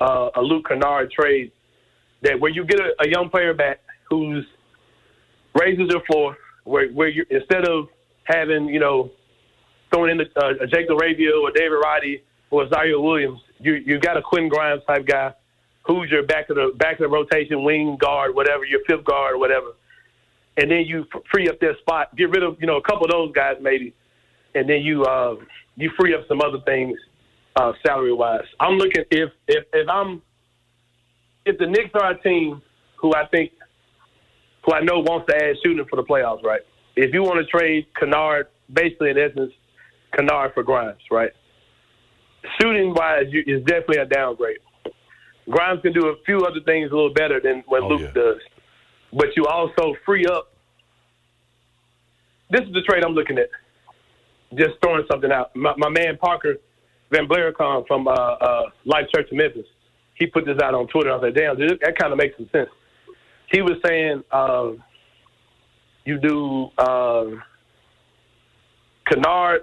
uh, 0.00 0.30
a 0.36 0.40
Luke 0.40 0.66
Kennard 0.68 1.10
trade 1.10 1.52
that 2.22 2.38
where 2.38 2.50
you 2.50 2.64
get 2.64 2.80
a, 2.80 2.90
a 3.00 3.08
young 3.08 3.28
player 3.30 3.54
back 3.54 3.80
who's 4.08 4.46
raises 5.58 5.88
their 5.88 6.02
floor, 6.10 6.36
where 6.64 6.88
where 6.90 7.08
you 7.08 7.24
instead 7.30 7.66
of 7.68 7.88
having 8.24 8.66
you 8.66 8.80
know 8.80 9.10
throwing 9.92 10.10
in 10.12 10.18
the, 10.18 10.24
uh, 10.40 10.64
a 10.64 10.66
Jake 10.66 10.88
LaRavia 10.88 11.40
or 11.42 11.50
David 11.50 11.76
Roddy 11.82 12.22
or 12.50 12.66
Ziaire 12.66 13.02
Williams, 13.02 13.40
you 13.58 13.74
you 13.74 13.98
got 13.98 14.16
a 14.16 14.22
Quinn 14.22 14.48
Grimes 14.48 14.82
type 14.86 15.06
guy 15.06 15.32
who's 15.84 16.10
your 16.10 16.24
back 16.24 16.48
of 16.50 16.56
the 16.56 16.72
back 16.76 16.94
of 16.94 16.98
the 17.00 17.08
rotation 17.08 17.64
wing 17.64 17.96
guard, 18.00 18.34
whatever 18.34 18.64
your 18.64 18.80
fifth 18.88 19.04
guard 19.04 19.34
or 19.34 19.38
whatever, 19.38 19.72
and 20.56 20.70
then 20.70 20.84
you 20.86 21.06
free 21.32 21.48
up 21.48 21.58
their 21.60 21.76
spot, 21.78 22.14
get 22.16 22.30
rid 22.30 22.42
of 22.42 22.56
you 22.60 22.66
know 22.66 22.76
a 22.76 22.82
couple 22.82 23.04
of 23.04 23.10
those 23.10 23.32
guys 23.32 23.56
maybe, 23.60 23.94
and 24.54 24.68
then 24.68 24.82
you 24.82 25.04
uh, 25.04 25.36
you 25.76 25.90
free 25.98 26.14
up 26.14 26.20
some 26.28 26.40
other 26.40 26.58
things 26.64 26.98
uh, 27.56 27.72
salary 27.84 28.12
wise. 28.12 28.44
I'm 28.60 28.76
looking 28.76 29.04
if 29.10 29.30
if 29.48 29.64
if 29.72 29.88
I'm 29.88 30.22
if 31.44 31.58
the 31.58 31.66
Knicks 31.66 31.90
are 31.94 32.12
a 32.12 32.22
team 32.22 32.62
who 32.96 33.12
I 33.14 33.26
think 33.26 33.52
who 34.64 34.72
I 34.72 34.80
know 34.80 35.00
wants 35.00 35.26
to 35.30 35.36
add 35.36 35.56
shooting 35.64 35.84
for 35.90 35.96
the 35.96 36.04
playoffs, 36.04 36.42
right? 36.44 36.60
If 36.96 37.14
you 37.14 37.22
want 37.22 37.38
to 37.38 37.46
trade 37.46 37.86
Kennard, 37.98 38.48
basically 38.72 39.10
in 39.10 39.18
essence, 39.18 39.52
Kennard 40.16 40.52
for 40.54 40.62
Grimes, 40.62 41.00
right? 41.10 41.30
Shooting 42.60 42.94
wise, 42.94 43.26
is 43.46 43.64
definitely 43.64 43.98
a 43.98 44.06
downgrade. 44.06 44.58
Grimes 45.48 45.80
can 45.82 45.92
do 45.92 46.08
a 46.08 46.14
few 46.24 46.38
other 46.38 46.60
things 46.64 46.90
a 46.90 46.94
little 46.94 47.12
better 47.12 47.40
than 47.42 47.62
what 47.66 47.82
oh, 47.82 47.88
Luke 47.88 48.00
yeah. 48.02 48.22
does, 48.22 48.40
but 49.12 49.28
you 49.36 49.46
also 49.46 49.94
free 50.04 50.24
up. 50.26 50.52
This 52.50 52.62
is 52.62 52.72
the 52.72 52.82
trade 52.82 53.04
I'm 53.04 53.14
looking 53.14 53.38
at. 53.38 53.48
Just 54.54 54.72
throwing 54.82 55.04
something 55.10 55.32
out. 55.32 55.54
My, 55.56 55.72
my 55.78 55.88
man 55.88 56.18
Parker 56.18 56.56
Van 57.12 57.28
Blaricon 57.28 57.86
from 57.86 58.08
uh, 58.08 58.12
uh, 58.12 58.62
Life 58.84 59.06
Church 59.14 59.30
of 59.30 59.36
Memphis. 59.36 59.66
He 60.14 60.26
put 60.26 60.46
this 60.46 60.58
out 60.62 60.74
on 60.74 60.88
Twitter. 60.88 61.10
I 61.10 61.14
was 61.14 61.22
like, 61.22 61.34
damn, 61.34 61.56
dude, 61.56 61.80
that 61.80 61.96
kind 61.98 62.12
of 62.12 62.18
makes 62.18 62.36
some 62.36 62.48
sense. 62.52 62.70
He 63.50 63.60
was 63.60 63.76
saying 63.86 64.24
uh, 64.30 64.72
you 66.04 66.18
do 66.18 66.68
uh, 66.78 67.24
Kennard 69.06 69.62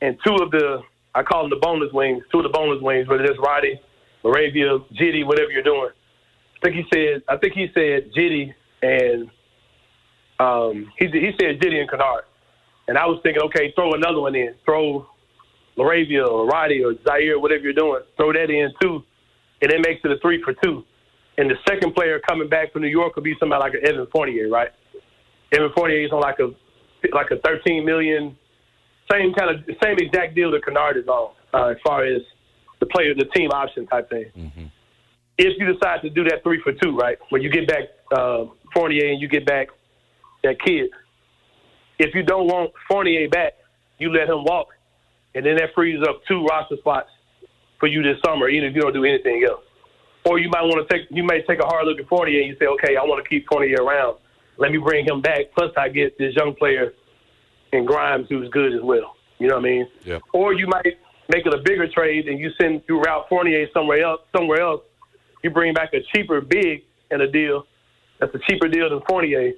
and 0.00 0.16
two 0.24 0.34
of 0.36 0.50
the, 0.50 0.80
I 1.14 1.22
call 1.22 1.42
them 1.42 1.50
the 1.50 1.56
boneless 1.56 1.92
wings, 1.92 2.24
two 2.32 2.38
of 2.38 2.44
the 2.44 2.50
boneless 2.50 2.82
wings, 2.82 3.08
whether 3.08 3.24
it's 3.24 3.38
Roddy, 3.38 3.80
LaRavia, 4.24 4.84
Jitty, 4.94 5.26
whatever 5.26 5.50
you're 5.50 5.62
doing. 5.62 5.90
I 6.56 6.66
think 6.66 6.76
he 6.76 6.84
said, 6.92 7.22
I 7.28 7.36
think 7.36 7.54
he 7.54 7.68
said 7.74 8.12
Jitty 8.16 8.54
and 8.82 9.30
um, 10.38 10.90
he 10.98 11.06
he 11.06 11.32
said 11.38 11.60
Jitty 11.60 11.80
and 11.80 11.90
Kennard. 11.90 12.24
And 12.88 12.98
I 12.98 13.06
was 13.06 13.20
thinking, 13.22 13.42
okay, 13.44 13.72
throw 13.76 13.92
another 13.92 14.20
one 14.20 14.34
in. 14.34 14.54
Throw 14.64 15.06
LaRavia 15.76 16.26
or 16.26 16.46
Roddy 16.46 16.82
or 16.82 16.94
Ziaire, 16.94 17.40
whatever 17.40 17.62
you're 17.62 17.72
doing, 17.72 18.02
throw 18.16 18.32
that 18.32 18.50
in 18.50 18.72
too, 18.82 19.02
and 19.62 19.70
it 19.70 19.80
makes 19.86 20.00
it 20.04 20.10
a 20.10 20.18
three 20.18 20.42
for 20.42 20.54
two. 20.64 20.84
And 21.40 21.50
the 21.50 21.56
second 21.66 21.94
player 21.94 22.20
coming 22.28 22.50
back 22.50 22.70
from 22.70 22.82
New 22.82 22.88
York 22.88 23.14
could 23.14 23.24
be 23.24 23.34
somebody 23.40 23.60
like 23.60 23.72
an 23.72 23.80
Evan 23.88 24.06
Fournier, 24.12 24.50
right? 24.50 24.68
Evan 25.52 25.70
Fournier 25.74 26.04
is 26.04 26.12
on 26.12 26.20
like 26.20 26.38
a 26.38 26.50
like 27.14 27.30
a 27.30 27.38
13 27.40 27.82
million, 27.82 28.36
same 29.10 29.32
kind 29.32 29.48
of 29.48 29.64
same 29.82 29.96
exact 29.96 30.34
deal 30.34 30.50
that 30.50 30.62
Kennard 30.66 30.98
is 30.98 31.08
on 31.08 31.32
uh, 31.54 31.68
as 31.68 31.78
far 31.82 32.04
as 32.04 32.20
the 32.78 32.84
player, 32.84 33.14
the 33.14 33.24
team 33.34 33.50
option 33.52 33.86
type 33.86 34.10
thing. 34.10 34.26
Mm-hmm. 34.36 34.66
If 35.38 35.58
you 35.58 35.72
decide 35.72 36.02
to 36.02 36.10
do 36.10 36.24
that 36.24 36.42
three 36.42 36.60
for 36.62 36.74
two, 36.74 36.94
right, 36.94 37.16
where 37.30 37.40
you 37.40 37.50
get 37.50 37.66
back 37.66 37.84
uh, 38.14 38.44
Fournier 38.74 39.10
and 39.10 39.18
you 39.18 39.26
get 39.26 39.46
back 39.46 39.68
that 40.44 40.60
kid. 40.60 40.90
If 41.98 42.14
you 42.14 42.22
don't 42.22 42.48
want 42.48 42.72
Fournier 42.86 43.30
back, 43.30 43.54
you 43.98 44.12
let 44.12 44.28
him 44.28 44.44
walk 44.44 44.68
and 45.34 45.46
then 45.46 45.56
that 45.56 45.70
frees 45.74 46.02
up 46.06 46.20
two 46.28 46.44
roster 46.44 46.76
spots 46.76 47.08
for 47.78 47.86
you 47.86 48.02
this 48.02 48.16
summer, 48.26 48.48
even 48.48 48.68
if 48.68 48.74
you 48.74 48.82
don't 48.82 48.92
do 48.92 49.04
anything 49.04 49.44
else. 49.48 49.64
Or 50.24 50.38
you 50.38 50.48
might 50.50 50.62
want 50.62 50.86
to 50.86 50.94
take 50.94 51.06
you 51.10 51.24
may 51.24 51.42
take 51.42 51.60
a 51.60 51.66
hard 51.66 51.86
look 51.86 51.98
at 51.98 52.08
Fournier 52.08 52.40
and 52.40 52.48
you 52.48 52.56
say, 52.58 52.66
okay, 52.66 52.96
I 52.96 53.04
want 53.04 53.22
to 53.22 53.28
keep 53.28 53.46
Fournier 53.48 53.82
around. 53.82 54.18
Let 54.58 54.72
me 54.72 54.78
bring 54.78 55.06
him 55.06 55.20
back. 55.20 55.52
Plus, 55.56 55.72
I 55.76 55.88
get 55.88 56.18
this 56.18 56.34
young 56.36 56.54
player 56.54 56.92
in 57.72 57.86
Grimes 57.86 58.26
who's 58.28 58.50
good 58.50 58.74
as 58.74 58.82
well. 58.82 59.16
You 59.38 59.48
know 59.48 59.56
what 59.56 59.64
I 59.64 59.68
mean? 59.68 59.88
Yeah. 60.04 60.18
Or 60.34 60.52
you 60.52 60.66
might 60.66 60.98
make 61.30 61.46
it 61.46 61.54
a 61.54 61.62
bigger 61.64 61.88
trade 61.88 62.28
and 62.28 62.38
you 62.38 62.50
send 62.60 62.82
you 62.88 63.00
route 63.00 63.26
Fournier 63.28 63.66
somewhere 63.72 64.02
else. 64.02 64.20
Somewhere 64.36 64.60
else, 64.60 64.82
you 65.42 65.50
bring 65.50 65.72
back 65.72 65.94
a 65.94 66.00
cheaper 66.14 66.40
big 66.42 66.82
in 67.10 67.22
a 67.22 67.30
deal 67.30 67.66
that's 68.20 68.34
a 68.34 68.38
cheaper 68.50 68.68
deal 68.68 68.90
than 68.90 69.00
Fournier, 69.08 69.52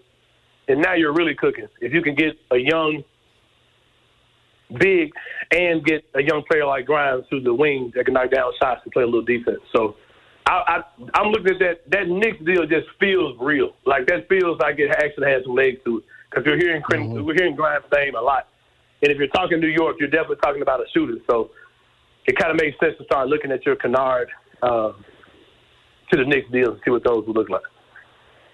and 0.68 0.80
now 0.80 0.94
you're 0.94 1.12
really 1.12 1.34
cooking. 1.34 1.66
If 1.80 1.92
you 1.92 2.00
can 2.00 2.14
get 2.14 2.34
a 2.50 2.56
young 2.56 3.02
big 4.78 5.10
and 5.50 5.84
get 5.84 6.04
a 6.14 6.22
young 6.22 6.42
player 6.48 6.64
like 6.64 6.86
Grimes 6.86 7.24
who's 7.28 7.44
the 7.44 7.52
wing 7.52 7.92
that 7.94 8.04
can 8.06 8.14
knock 8.14 8.30
down 8.30 8.52
shots 8.58 8.80
and 8.84 8.92
play 8.92 9.02
a 9.02 9.06
little 9.06 9.20
defense. 9.22 9.60
So 9.74 9.96
I, 10.46 10.52
I 10.52 10.82
I'm 11.14 11.30
looking 11.30 11.52
at 11.52 11.58
that 11.60 11.90
that 11.90 12.08
Knicks 12.08 12.38
deal 12.44 12.66
just 12.66 12.88
feels 12.98 13.36
real. 13.40 13.74
Like 13.86 14.06
that 14.06 14.28
feels 14.28 14.58
like 14.60 14.78
it 14.78 14.90
actually 14.90 15.30
has 15.30 15.44
some 15.44 15.54
legs 15.54 15.78
to 15.84 15.98
it 15.98 16.04
because 16.30 16.44
we're 16.46 16.58
hearing 16.58 16.82
mm-hmm. 16.82 17.24
we're 17.24 17.34
hearing 17.34 17.54
Grimes' 17.54 17.84
name 17.94 18.14
a 18.14 18.20
lot. 18.20 18.48
And 19.02 19.10
if 19.10 19.18
you're 19.18 19.28
talking 19.28 19.60
New 19.60 19.68
York, 19.68 19.96
you're 19.98 20.08
definitely 20.08 20.36
talking 20.42 20.62
about 20.62 20.80
a 20.80 20.84
shooter. 20.94 21.16
So 21.28 21.50
it 22.26 22.36
kind 22.38 22.50
of 22.50 22.56
makes 22.56 22.78
sense 22.78 22.96
to 22.98 23.04
start 23.04 23.28
looking 23.28 23.50
at 23.50 23.66
your 23.66 23.76
Kennard 23.76 24.30
uh, 24.62 24.92
to 26.10 26.16
the 26.16 26.24
Knicks 26.24 26.50
deal 26.50 26.72
and 26.72 26.80
see 26.84 26.90
what 26.90 27.04
those 27.04 27.26
would 27.26 27.36
look 27.36 27.48
like. 27.48 27.62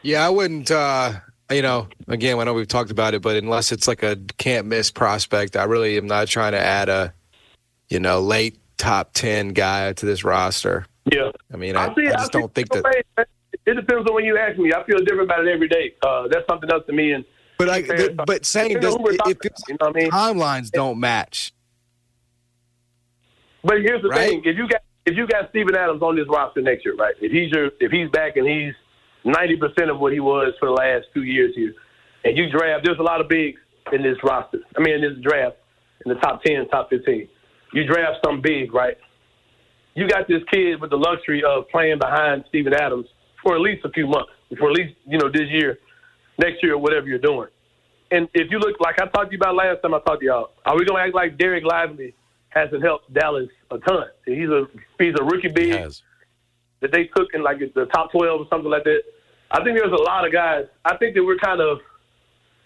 Yeah, 0.02 0.26
I 0.26 0.30
wouldn't. 0.30 0.70
Uh, 0.70 1.20
you 1.50 1.62
know, 1.62 1.88
again, 2.06 2.38
I 2.38 2.44
know 2.44 2.54
we've 2.54 2.68
talked 2.68 2.90
about 2.90 3.14
it, 3.14 3.22
but 3.22 3.36
unless 3.36 3.72
it's 3.72 3.88
like 3.88 4.02
a 4.02 4.16
can't 4.36 4.66
miss 4.66 4.90
prospect, 4.90 5.56
I 5.56 5.64
really 5.64 5.96
am 5.96 6.06
not 6.06 6.28
trying 6.28 6.52
to 6.52 6.60
add 6.60 6.88
a, 6.88 7.12
you 7.88 8.00
know, 8.00 8.20
late 8.20 8.58
top 8.76 9.12
10 9.14 9.48
guy 9.48 9.92
to 9.92 10.06
this 10.06 10.24
roster. 10.24 10.86
Yeah. 11.12 11.30
I 11.52 11.56
mean, 11.56 11.76
I, 11.76 11.86
I, 11.86 11.94
see, 11.94 12.06
I 12.08 12.12
just 12.12 12.34
I 12.34 12.40
don't 12.40 12.54
think 12.54 12.70
that. 12.70 13.28
It 13.66 13.74
depends 13.74 14.08
on 14.08 14.14
when 14.14 14.24
you 14.24 14.38
ask 14.38 14.58
me. 14.58 14.72
I 14.72 14.84
feel 14.84 14.98
different 14.98 15.24
about 15.24 15.46
it 15.46 15.52
every 15.52 15.68
day. 15.68 15.94
Uh, 16.02 16.28
that's 16.30 16.46
something 16.48 16.70
else 16.70 16.84
to 16.86 16.92
me. 16.92 17.12
And 17.12 17.24
but 17.58 17.68
I, 17.68 18.08
but 18.26 18.46
saying 18.46 18.80
does, 18.80 18.96
if 19.26 19.38
you 19.68 19.76
know 19.80 19.88
I 19.88 19.92
mean? 19.92 20.10
timelines 20.10 20.70
don't 20.70 21.00
match. 21.00 21.52
But 23.64 23.78
here's 23.82 24.02
the 24.02 24.08
right? 24.08 24.30
thing: 24.30 24.42
if 24.44 24.56
you 24.56 24.68
got 24.68 24.82
if 25.06 25.16
you 25.16 25.26
got 25.26 25.50
Steven 25.50 25.74
Adams 25.74 26.02
on 26.02 26.16
this 26.16 26.26
roster 26.28 26.62
next 26.62 26.84
year, 26.84 26.94
right? 26.94 27.14
If 27.20 27.32
he's 27.32 27.50
your 27.50 27.70
if 27.80 27.90
he's 27.90 28.08
back 28.10 28.36
and 28.36 28.46
he's 28.46 28.74
ninety 29.24 29.56
percent 29.56 29.90
of 29.90 29.98
what 29.98 30.12
he 30.12 30.20
was 30.20 30.52
for 30.60 30.66
the 30.66 30.74
last 30.74 31.06
two 31.14 31.22
years 31.24 31.52
here. 31.54 31.74
And 32.24 32.36
you 32.36 32.50
draft, 32.50 32.84
there's 32.84 32.98
a 32.98 33.02
lot 33.02 33.20
of 33.20 33.28
bigs 33.28 33.60
in 33.92 34.02
this 34.02 34.16
roster. 34.22 34.58
I 34.76 34.80
mean, 34.80 34.94
in 34.94 35.00
this 35.00 35.18
draft, 35.22 35.56
in 36.04 36.12
the 36.12 36.20
top 36.20 36.42
ten, 36.42 36.68
top 36.68 36.90
fifteen. 36.90 37.28
You 37.72 37.86
draft 37.86 38.18
some 38.24 38.40
big, 38.40 38.72
right? 38.72 38.96
You 39.94 40.08
got 40.08 40.28
this 40.28 40.42
kid 40.52 40.80
with 40.80 40.90
the 40.90 40.96
luxury 40.96 41.42
of 41.42 41.68
playing 41.68 41.98
behind 41.98 42.44
Steven 42.48 42.72
Adams 42.74 43.06
for 43.42 43.54
at 43.54 43.60
least 43.60 43.84
a 43.84 43.90
few 43.90 44.06
months, 44.06 44.30
for 44.58 44.70
at 44.70 44.76
least 44.76 44.94
you 45.06 45.18
know 45.18 45.28
this 45.28 45.48
year, 45.50 45.78
next 46.38 46.62
year, 46.62 46.78
whatever 46.78 47.06
you're 47.06 47.18
doing. 47.18 47.48
And 48.10 48.28
if 48.32 48.50
you 48.50 48.58
look 48.58 48.80
like 48.80 49.00
I 49.00 49.06
talked 49.06 49.30
to 49.30 49.32
you 49.32 49.38
about 49.38 49.54
last 49.54 49.82
time 49.82 49.94
I 49.94 50.00
talked 50.00 50.20
to 50.20 50.26
y'all, 50.26 50.50
are 50.64 50.76
we 50.76 50.84
gonna 50.84 51.00
act 51.00 51.14
like 51.14 51.36
Dereck 51.36 51.64
Lively 51.64 52.14
hasn't 52.50 52.82
helped 52.82 53.12
Dallas 53.12 53.48
a 53.70 53.78
ton? 53.78 54.06
He's 54.24 54.48
a 54.48 54.66
he's 54.98 55.14
a 55.20 55.24
rookie 55.24 55.48
big 55.48 55.92
that 56.80 56.92
they 56.92 57.04
took 57.16 57.28
in 57.34 57.42
like 57.42 57.58
the 57.58 57.86
top 57.86 58.12
twelve 58.12 58.40
or 58.40 58.46
something 58.50 58.70
like 58.70 58.84
that. 58.84 59.02
I 59.50 59.62
think 59.64 59.78
there's 59.78 59.92
a 59.92 60.02
lot 60.02 60.26
of 60.26 60.32
guys. 60.32 60.66
I 60.84 60.96
think 60.96 61.14
that 61.14 61.24
we're 61.24 61.38
kind 61.38 61.60
of 61.60 61.78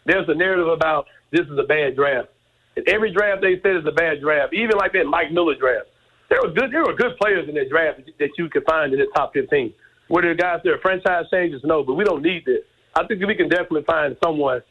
there's 0.05 0.29
a 0.29 0.35
narrative 0.35 0.69
about 0.69 1.07
this 1.31 1.47
is 1.47 1.59
a 1.59 1.67
bad 1.67 1.97
draft. 1.97 2.29
And 2.77 2.89
every 2.89 3.13
draft 3.13 3.43
they 3.43 3.61
said 3.63 3.77
is 3.77 3.87
a 3.87 3.93
bad 3.93 4.21
draft. 4.21 4.55
Even 4.55 4.77
like 4.77 4.93
that 4.93 5.05
Mike 5.05 5.31
Miller 5.31 5.55
draft, 5.55 5.89
there 6.33 6.41
were 6.41 6.55
good 6.55 6.73
there 6.73 6.83
were 6.83 6.97
good 6.97 7.17
players 7.21 7.49
in 7.49 7.55
that 7.57 7.69
draft 7.69 8.01
that 8.19 8.31
you 8.39 8.49
could 8.49 8.65
find 8.65 8.93
in 8.93 8.99
the 8.99 9.07
top 9.15 9.33
15. 9.35 9.73
Were 10.09 10.23
there 10.23 10.35
guys 10.35 10.61
there 10.65 10.79
franchise 10.81 11.27
changes? 11.31 11.61
No, 11.65 11.85
but 11.85 11.95
we 11.95 12.05
don't 12.05 12.23
need 12.23 12.45
this. 12.45 12.65
I 12.97 13.07
think 13.07 13.25
we 13.25 13.35
can 13.35 13.49
definitely 13.49 13.85
find 13.85 14.17
someone 14.25 14.63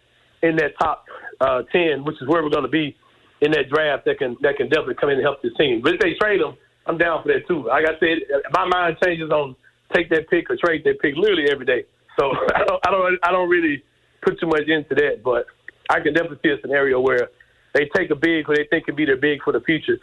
in 0.41 0.55
that 0.57 0.73
top 0.79 1.05
uh, 1.39 1.61
10, 1.71 2.03
which 2.03 2.17
is 2.21 2.27
where 2.27 2.43
we're 2.43 2.49
going 2.49 2.65
to 2.65 2.69
be 2.69 2.95
in 3.41 3.51
that 3.51 3.69
draft 3.69 4.05
that 4.05 4.17
can 4.17 4.37
that 4.41 4.57
can 4.57 4.69
definitely 4.69 4.95
come 4.95 5.09
in 5.09 5.17
and 5.17 5.23
help 5.23 5.41
this 5.41 5.53
team. 5.57 5.81
But 5.83 5.95
if 5.95 5.99
they 6.01 6.13
trade 6.19 6.41
them, 6.41 6.57
I'm 6.85 6.97
down 6.97 7.21
for 7.21 7.29
that 7.29 7.47
too. 7.47 7.65
Like 7.65 7.85
I 7.85 7.93
said, 7.99 8.25
my 8.53 8.65
mind 8.65 8.97
changes 9.03 9.29
on 9.29 9.55
take 9.93 10.09
that 10.09 10.29
pick 10.29 10.49
or 10.49 10.57
trade 10.57 10.81
that 10.85 10.99
pick 10.99 11.15
literally 11.15 11.51
every 11.51 11.65
day. 11.65 11.85
So 12.19 12.31
I 12.55 12.65
don't, 12.65 12.81
I 12.87 12.91
don't, 12.91 13.19
I 13.23 13.31
don't 13.31 13.49
really 13.49 13.83
put 14.21 14.39
too 14.39 14.47
much 14.47 14.67
into 14.67 14.95
that, 14.95 15.21
but 15.23 15.45
I 15.89 15.99
can 15.99 16.13
definitely 16.13 16.39
see 16.43 16.53
a 16.57 16.61
scenario 16.61 16.99
where 16.99 17.29
they 17.73 17.89
take 17.95 18.09
a 18.11 18.15
big 18.15 18.45
who 18.45 18.55
they 18.55 18.65
think 18.69 18.85
could 18.85 18.95
be 18.95 19.05
their 19.05 19.17
big 19.17 19.41
for 19.43 19.53
the 19.53 19.61
future. 19.61 19.97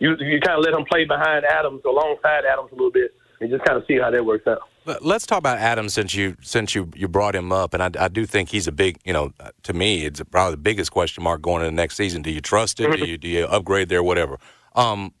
You 0.00 0.16
you 0.18 0.40
kind 0.40 0.58
of 0.58 0.64
let 0.64 0.74
him 0.74 0.84
play 0.84 1.04
behind 1.04 1.44
Adams, 1.44 1.82
alongside 1.86 2.44
Adams 2.50 2.70
a 2.72 2.74
little 2.74 2.90
bit, 2.90 3.14
and 3.40 3.50
just 3.50 3.64
kind 3.64 3.78
of 3.78 3.84
see 3.86 3.98
how 3.98 4.10
that 4.10 4.24
works 4.24 4.46
out. 4.46 4.60
Let's 5.02 5.26
talk 5.26 5.38
about 5.38 5.58
Adams 5.58 5.94
since 5.94 6.14
you 6.14 6.36
since 6.40 6.74
you 6.74 6.90
you 6.94 7.06
brought 7.06 7.34
him 7.34 7.52
up, 7.52 7.74
and 7.74 7.82
I, 7.82 8.04
I 8.04 8.08
do 8.08 8.26
think 8.26 8.48
he's 8.48 8.66
a 8.66 8.72
big, 8.72 8.98
you 9.04 9.12
know, 9.12 9.32
to 9.62 9.72
me 9.72 10.06
it's 10.06 10.20
probably 10.30 10.52
the 10.52 10.62
biggest 10.62 10.90
question 10.90 11.22
mark 11.22 11.42
going 11.42 11.62
into 11.62 11.70
the 11.70 11.76
next 11.76 11.96
season. 11.96 12.22
Do 12.22 12.30
you 12.30 12.40
trust 12.40 12.80
it? 12.80 12.90
do 12.96 13.06
you 13.06 13.18
do 13.18 13.28
you 13.28 13.44
upgrade 13.44 13.88
there? 13.88 14.02
Whatever. 14.02 14.38
Um, 14.74 15.12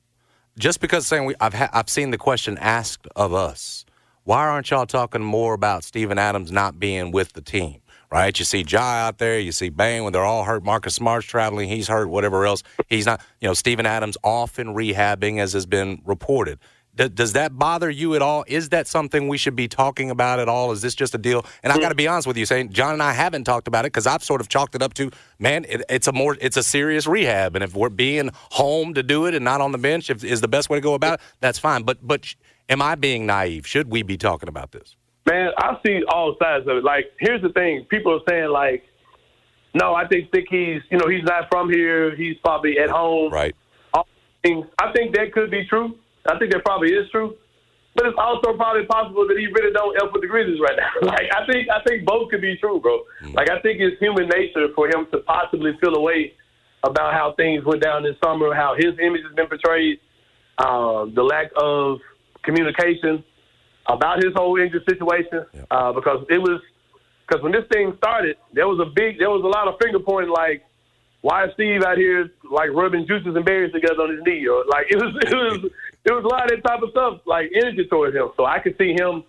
just 0.58 0.80
because 0.80 1.06
Sain 1.06 1.26
we, 1.26 1.34
I've 1.40 1.54
ha- 1.54 1.70
I've 1.72 1.90
seen 1.90 2.10
the 2.10 2.18
question 2.18 2.58
asked 2.58 3.06
of 3.16 3.34
us. 3.34 3.84
Why 4.24 4.46
aren't 4.46 4.70
y'all 4.70 4.86
talking 4.86 5.22
more 5.22 5.54
about 5.54 5.84
Steven 5.84 6.18
Adams 6.18 6.50
not 6.50 6.78
being 6.78 7.10
with 7.10 7.34
the 7.34 7.40
team? 7.42 7.80
Right? 8.10 8.36
You 8.36 8.44
see 8.44 8.64
Ja 8.66 8.80
out 8.80 9.18
there, 9.18 9.38
you 9.38 9.52
see 9.52 9.68
Bane 9.68 10.02
when 10.02 10.12
they're 10.12 10.24
all 10.24 10.42
hurt. 10.42 10.64
Marcus 10.64 10.96
Smart's 10.96 11.26
traveling, 11.26 11.68
he's 11.68 11.86
hurt. 11.86 12.08
Whatever 12.08 12.44
else, 12.44 12.64
he's 12.88 13.06
not. 13.06 13.20
You 13.40 13.48
know, 13.48 13.54
Steven 13.54 13.86
Adams 13.86 14.16
off 14.24 14.58
and 14.58 14.74
rehabbing, 14.74 15.38
as 15.38 15.52
has 15.52 15.64
been 15.64 16.02
reported. 16.04 16.58
D- 16.96 17.08
does 17.08 17.34
that 17.34 17.56
bother 17.56 17.88
you 17.88 18.14
at 18.14 18.22
all? 18.22 18.44
Is 18.48 18.70
that 18.70 18.86
something 18.88 19.28
we 19.28 19.38
should 19.38 19.54
be 19.54 19.68
talking 19.68 20.10
about 20.10 20.40
at 20.40 20.48
all? 20.48 20.72
Is 20.72 20.82
this 20.82 20.94
just 20.94 21.14
a 21.14 21.18
deal? 21.18 21.46
And 21.62 21.72
I 21.72 21.78
got 21.78 21.90
to 21.90 21.94
be 21.94 22.08
honest 22.08 22.26
with 22.26 22.36
you, 22.36 22.46
Sain 22.46 22.72
John 22.72 22.94
and 22.94 23.02
I 23.02 23.12
haven't 23.12 23.44
talked 23.44 23.68
about 23.68 23.84
it 23.84 23.92
because 23.92 24.06
I've 24.06 24.24
sort 24.24 24.40
of 24.40 24.48
chalked 24.48 24.74
it 24.74 24.82
up 24.82 24.94
to, 24.94 25.10
man, 25.38 25.64
it, 25.68 25.82
it's 25.88 26.08
a 26.08 26.12
more, 26.12 26.36
it's 26.40 26.56
a 26.56 26.62
serious 26.62 27.06
rehab, 27.06 27.54
and 27.54 27.62
if 27.62 27.74
we're 27.74 27.90
being 27.90 28.30
home 28.34 28.94
to 28.94 29.02
do 29.02 29.26
it 29.26 29.34
and 29.34 29.44
not 29.44 29.60
on 29.60 29.72
the 29.72 29.78
bench 29.78 30.10
if, 30.10 30.24
is 30.24 30.40
the 30.40 30.48
best 30.48 30.68
way 30.68 30.78
to 30.78 30.82
go 30.82 30.94
about 30.94 31.14
it, 31.14 31.20
that's 31.40 31.58
fine. 31.58 31.84
But 31.84 31.98
but 32.06 32.34
am 32.68 32.82
I 32.82 32.96
being 32.96 33.24
naive? 33.24 33.66
Should 33.66 33.90
we 33.90 34.02
be 34.02 34.16
talking 34.16 34.48
about 34.48 34.72
this? 34.72 34.96
Man, 35.26 35.50
I 35.58 35.76
see 35.84 36.00
all 36.08 36.36
sides 36.42 36.66
of 36.66 36.78
it. 36.78 36.84
Like, 36.84 37.12
here's 37.18 37.42
the 37.42 37.50
thing: 37.50 37.86
people 37.90 38.14
are 38.14 38.20
saying 38.28 38.50
like, 38.50 38.84
no, 39.74 39.94
I 39.94 40.06
think 40.08 40.32
think 40.32 40.48
he's, 40.50 40.82
you 40.90 40.98
know, 40.98 41.08
he's 41.08 41.24
not 41.24 41.48
from 41.50 41.70
here. 41.70 42.16
He's 42.16 42.36
probably 42.42 42.78
at 42.78 42.90
home. 42.90 43.32
Right. 43.32 43.54
I 44.44 44.92
think 44.92 45.14
that 45.14 45.32
could 45.32 45.50
be 45.50 45.66
true. 45.68 45.96
I 46.26 46.38
think 46.38 46.52
that 46.52 46.64
probably 46.64 46.92
is 46.92 47.10
true. 47.10 47.36
But 47.94 48.06
it's 48.06 48.16
also 48.18 48.56
probably 48.56 48.86
possible 48.86 49.26
that 49.26 49.36
he 49.36 49.46
really 49.46 49.72
don't 49.72 49.94
help 49.96 50.12
with 50.12 50.22
the 50.22 50.28
Grizzlies 50.28 50.60
right 50.60 50.78
now. 50.78 50.90
like 51.08 51.28
I 51.34 51.44
think 51.50 51.68
I 51.68 51.82
think 51.82 52.06
both 52.06 52.30
could 52.30 52.40
be 52.40 52.56
true, 52.56 52.80
bro. 52.80 53.00
Like 53.34 53.50
I 53.50 53.60
think 53.60 53.80
it's 53.80 53.98
human 53.98 54.28
nature 54.28 54.68
for 54.74 54.86
him 54.86 55.06
to 55.12 55.18
possibly 55.26 55.72
feel 55.80 55.94
away 55.96 56.32
about 56.84 57.12
how 57.12 57.34
things 57.36 57.64
went 57.64 57.82
down 57.82 58.02
this 58.02 58.16
summer, 58.24 58.54
how 58.54 58.74
his 58.76 58.94
image 59.02 59.22
has 59.26 59.34
been 59.34 59.48
portrayed, 59.48 59.98
um, 60.58 61.12
the 61.14 61.22
lack 61.22 61.50
of 61.56 61.98
communication 62.42 63.24
about 63.88 64.22
his 64.22 64.32
whole 64.34 64.58
injury 64.58 64.82
situation. 64.88 65.44
Uh, 65.70 65.92
because 65.92 66.24
it 66.28 66.38
was 66.38 66.60
because 67.30 67.42
when 67.42 67.52
this 67.52 67.64
thing 67.70 67.94
started, 67.98 68.36
there 68.52 68.66
was 68.66 68.80
a 68.80 68.90
big, 68.90 69.18
there 69.18 69.30
was 69.30 69.44
a 69.44 69.46
lot 69.46 69.68
of 69.68 69.78
finger 69.80 70.00
pointing 70.00 70.32
like, 70.32 70.64
why 71.20 71.44
is 71.44 71.50
Steve 71.54 71.82
out 71.84 71.96
here 71.96 72.30
like 72.50 72.70
rubbing 72.70 73.06
juices 73.06 73.36
and 73.36 73.44
berries 73.44 73.72
together 73.72 74.02
on 74.02 74.10
his 74.10 74.20
knee? 74.26 74.46
Or 74.48 74.64
like 74.66 74.86
it 74.90 74.96
was, 74.96 75.14
it 75.22 75.34
was, 75.34 75.70
it 76.04 76.12
was 76.12 76.24
a 76.24 76.28
lot 76.28 76.50
of 76.50 76.50
that 76.50 76.66
type 76.66 76.82
of 76.82 76.90
stuff, 76.90 77.20
like 77.26 77.50
energy 77.54 77.86
towards 77.86 78.16
him. 78.16 78.30
So 78.36 78.46
I 78.46 78.58
could 78.58 78.74
see 78.78 78.92
him 78.98 79.22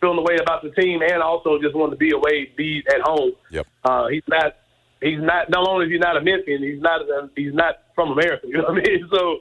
feeling 0.00 0.16
the 0.16 0.22
way 0.22 0.36
about 0.40 0.62
the 0.62 0.70
team, 0.70 1.00
and 1.02 1.22
also 1.22 1.58
just 1.60 1.74
wanting 1.74 1.94
to 1.94 1.96
be 1.96 2.10
away, 2.10 2.50
be 2.56 2.82
at 2.88 3.00
home. 3.02 3.32
Yep. 3.50 3.66
Uh, 3.84 4.08
he's 4.08 4.26
not, 4.28 4.56
he's 5.00 5.20
not. 5.20 5.48
Not 5.48 5.66
only 5.66 5.86
is 5.86 5.92
he 5.92 5.98
not 5.98 6.16
a 6.16 6.20
Memphian, 6.20 6.62
he's 6.62 6.82
not, 6.82 7.02
a, 7.02 7.30
he's 7.34 7.54
not 7.54 7.90
from 7.94 8.12
America. 8.12 8.46
You 8.46 8.58
know 8.58 8.64
what 8.68 8.78
I 8.78 8.86
mean? 8.86 9.08
So 9.10 9.38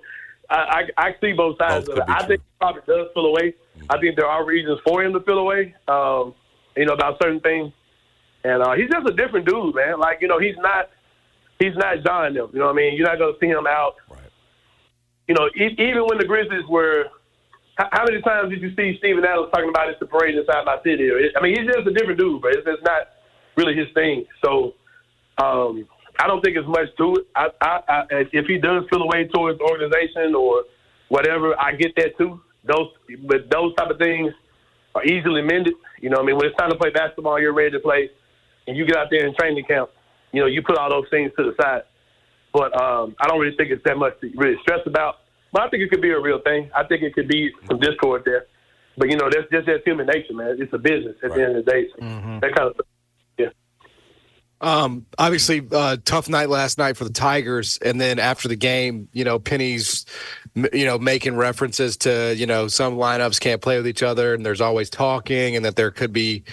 I, 0.50 0.56
I, 0.98 1.10
I 1.10 1.16
see 1.20 1.34
both 1.34 1.58
sides 1.58 1.88
Both 1.88 1.98
of 1.98 2.04
it. 2.08 2.10
I 2.10 2.26
think 2.26 2.42
he 2.42 2.48
probably 2.60 2.82
does 2.88 3.08
feel 3.14 3.26
away. 3.26 3.54
I 3.92 4.00
think 4.00 4.16
there 4.16 4.26
are 4.28 4.46
reasons 4.46 4.80
for 4.88 5.04
him 5.04 5.12
to 5.14 5.20
feel 5.22 5.38
away. 5.38 5.76
Um, 5.88 6.34
you 6.78 6.86
know 6.86 6.94
about 6.94 7.22
certain 7.22 7.42
things, 7.42 7.74
and 8.46 8.64
uh, 8.64 8.74
he's 8.74 8.90
just 8.90 9.08
a 9.08 9.14
different 9.14 9.46
dude, 9.46 9.76
man. 9.76 10.00
Like 10.00 10.20
you 10.22 10.30
know, 10.30 10.40
he's 10.40 10.56
not 10.58 10.90
he's 11.60 11.76
not 11.76 12.04
John 12.06 12.34
them. 12.34 12.50
You 12.54 12.60
know 12.60 12.68
what 12.68 12.74
I 12.74 12.76
mean? 12.76 12.96
You're 12.96 13.08
not 13.08 13.18
going 13.20 13.34
to 13.34 13.40
see 13.40 13.48
him 13.52 13.68
out. 13.68 13.96
Right. 14.10 14.20
You 15.28 15.36
know, 15.36 15.48
e- 15.56 15.76
even 15.78 16.06
when 16.08 16.18
the 16.18 16.26
Grizzlies 16.26 16.66
were. 16.70 17.06
How, 17.76 17.88
how 17.92 18.04
many 18.06 18.22
times 18.22 18.50
did 18.50 18.62
you 18.62 18.76
see 18.76 18.98
Steven 19.00 19.24
Adams 19.24 19.48
talking 19.54 19.70
about 19.70 19.90
it's 19.90 20.00
the 20.00 20.06
parade 20.06 20.36
inside 20.36 20.66
my 20.66 20.78
city? 20.84 21.10
Or 21.10 21.18
it- 21.20 21.34
I 21.38 21.42
mean, 21.42 21.56
he's 21.58 21.68
just 21.74 21.88
a 21.88 21.94
different 21.94 22.20
dude, 22.20 22.42
but 22.42 22.52
it's, 22.52 22.68
it's 22.68 22.84
not 22.84 23.08
really 23.56 23.76
his 23.76 23.88
thing. 23.94 24.26
So 24.44 24.74
um, 25.38 25.88
I 26.20 26.28
don't 26.28 26.42
think 26.44 26.58
it's 26.58 26.68
much 26.68 26.88
to 26.98 27.16
it. 27.16 27.28
I, 27.36 27.48
I, 27.62 27.80
I, 27.88 28.04
if 28.34 28.46
he 28.46 28.58
does 28.58 28.84
feel 28.90 29.02
away 29.04 29.28
towards 29.34 29.58
the 29.60 29.66
organization 29.66 30.36
or 30.36 30.64
whatever, 31.08 31.60
I 31.60 31.72
get 31.74 31.96
that 31.96 32.18
too. 32.18 32.42
Those, 32.64 32.90
but 33.28 33.50
those 33.50 33.74
type 33.76 33.90
of 33.90 33.98
things 33.98 34.34
are 34.96 35.04
easily 35.04 35.42
mended. 35.42 35.74
You 36.00 36.10
know, 36.10 36.18
what 36.18 36.24
I 36.24 36.26
mean, 36.28 36.36
when 36.38 36.46
it's 36.46 36.58
time 36.58 36.70
to 36.70 36.78
play 36.78 36.90
basketball, 36.92 37.40
you're 37.40 37.54
ready 37.54 37.72
to 37.72 37.80
play, 37.80 38.10
and 38.68 38.78
you 38.78 38.86
get 38.86 38.98
out 38.98 39.08
there 39.10 39.26
in 39.26 39.34
training 39.36 39.66
camp. 39.66 39.90
You 40.32 40.42
know, 40.42 40.48
you 40.48 40.62
put 40.62 40.78
all 40.78 40.90
those 40.90 41.10
things 41.10 41.32
to 41.38 41.44
the 41.44 41.56
side. 41.62 41.84
But 42.54 42.80
um, 42.80 43.16
I 43.20 43.28
don't 43.28 43.40
really 43.40 43.56
think 43.56 43.72
it's 43.72 43.84
that 43.86 43.98
much 43.98 44.20
to 44.22 44.32
really 44.36 44.58
stress 44.62 44.82
about. 44.86 45.16
But 45.52 45.64
I 45.64 45.70
think 45.70 45.84
it 45.84 45.90
could 45.90 46.02
be 46.02 46.12
a 46.12 46.20
real 46.20 46.40
thing. 46.42 46.70
I 46.76 46.84
think 46.84 47.02
it 47.02 47.14
could 47.14 47.28
be 47.28 47.52
some 47.68 47.80
discord 47.80 48.24
there. 48.26 48.48
But 48.98 49.10
you 49.10 49.18
know, 49.18 49.30
that's 49.30 49.50
just 49.52 49.68
that's 49.68 49.84
human 49.86 50.08
nature, 50.08 50.34
man. 50.34 50.58
It's 50.60 50.74
a 50.74 50.78
business 50.78 51.16
at 51.24 51.34
the 51.34 51.44
end 51.44 51.58
of 51.58 51.66
the 51.66 51.72
day. 51.72 51.88
So 51.94 52.06
That 52.42 52.56
kind 52.56 52.70
of 52.70 52.80
yeah. 53.38 53.48
Um, 54.60 55.06
obviously, 55.18 55.66
uh, 55.72 55.98
tough 56.04 56.30
night 56.30 56.50
last 56.50 56.78
night 56.78 56.98
for 56.98 57.04
the 57.04 57.12
Tigers, 57.12 57.80
and 57.84 58.00
then 58.00 58.20
after 58.20 58.48
the 58.48 58.56
game, 58.56 59.10
you 59.12 59.24
know, 59.24 59.40
Penny's, 59.40 60.06
you 60.56 60.86
know, 60.86 60.98
making 60.98 61.36
references 61.36 61.98
to 61.98 62.36
you 62.36 62.46
know 62.46 62.68
some 62.68 62.96
lineups 62.96 63.40
can't 63.40 63.62
play 63.62 63.78
with 63.78 63.88
each 63.88 64.04
other, 64.04 64.34
and 64.34 64.46
there's 64.46 64.62
always 64.62 64.90
talking, 64.90 65.56
and 65.56 65.66
that 65.66 65.76
there 65.76 65.92
could 65.92 66.12
be, 66.12 66.44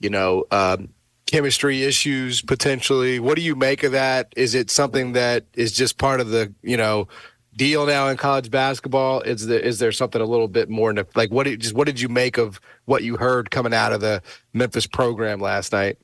you 0.00 0.10
know, 0.10 0.44
um, 0.50 0.88
chemistry 1.26 1.82
issues 1.82 2.42
potentially. 2.42 3.20
What 3.20 3.36
do 3.36 3.42
you 3.42 3.54
make 3.54 3.82
of 3.82 3.92
that? 3.92 4.32
Is 4.36 4.54
it 4.54 4.70
something 4.70 5.12
that 5.12 5.44
is 5.54 5.72
just 5.72 5.98
part 5.98 6.20
of 6.20 6.28
the 6.28 6.52
you 6.62 6.76
know 6.76 7.08
deal 7.54 7.84
now 7.86 8.08
in 8.08 8.16
college 8.16 8.50
basketball? 8.50 9.20
Is 9.20 9.46
there 9.46 9.60
is 9.60 9.78
there 9.78 9.92
something 9.92 10.20
a 10.20 10.26
little 10.26 10.48
bit 10.48 10.70
more 10.70 10.94
like 11.14 11.30
what 11.30 11.44
did 11.44 11.60
just 11.60 11.74
what 11.74 11.86
did 11.86 12.00
you 12.00 12.08
make 12.08 12.38
of 12.38 12.60
what 12.86 13.02
you 13.02 13.16
heard 13.16 13.50
coming 13.50 13.74
out 13.74 13.92
of 13.92 14.00
the 14.00 14.22
Memphis 14.54 14.86
program 14.86 15.40
last 15.40 15.72
night? 15.72 15.98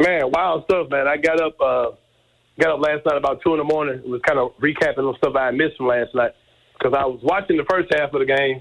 Man, 0.00 0.30
wild 0.32 0.64
stuff, 0.64 0.90
man. 0.90 1.06
I 1.06 1.16
got 1.16 1.40
up, 1.40 1.60
uh, 1.60 1.90
got 2.58 2.72
up 2.72 2.80
last 2.80 3.06
night 3.06 3.16
about 3.16 3.40
two 3.42 3.52
in 3.52 3.58
the 3.58 3.64
morning. 3.64 4.00
It 4.00 4.08
was 4.08 4.20
kind 4.26 4.40
of 4.40 4.50
recapping 4.60 4.96
some 4.96 5.14
stuff 5.18 5.36
I 5.36 5.52
missed 5.52 5.76
from 5.76 5.86
last 5.86 6.12
night 6.16 6.32
because 6.84 6.96
I 7.00 7.06
was 7.06 7.20
watching 7.22 7.56
the 7.56 7.64
first 7.64 7.88
half 7.96 8.12
of 8.12 8.20
the 8.20 8.26
game. 8.28 8.60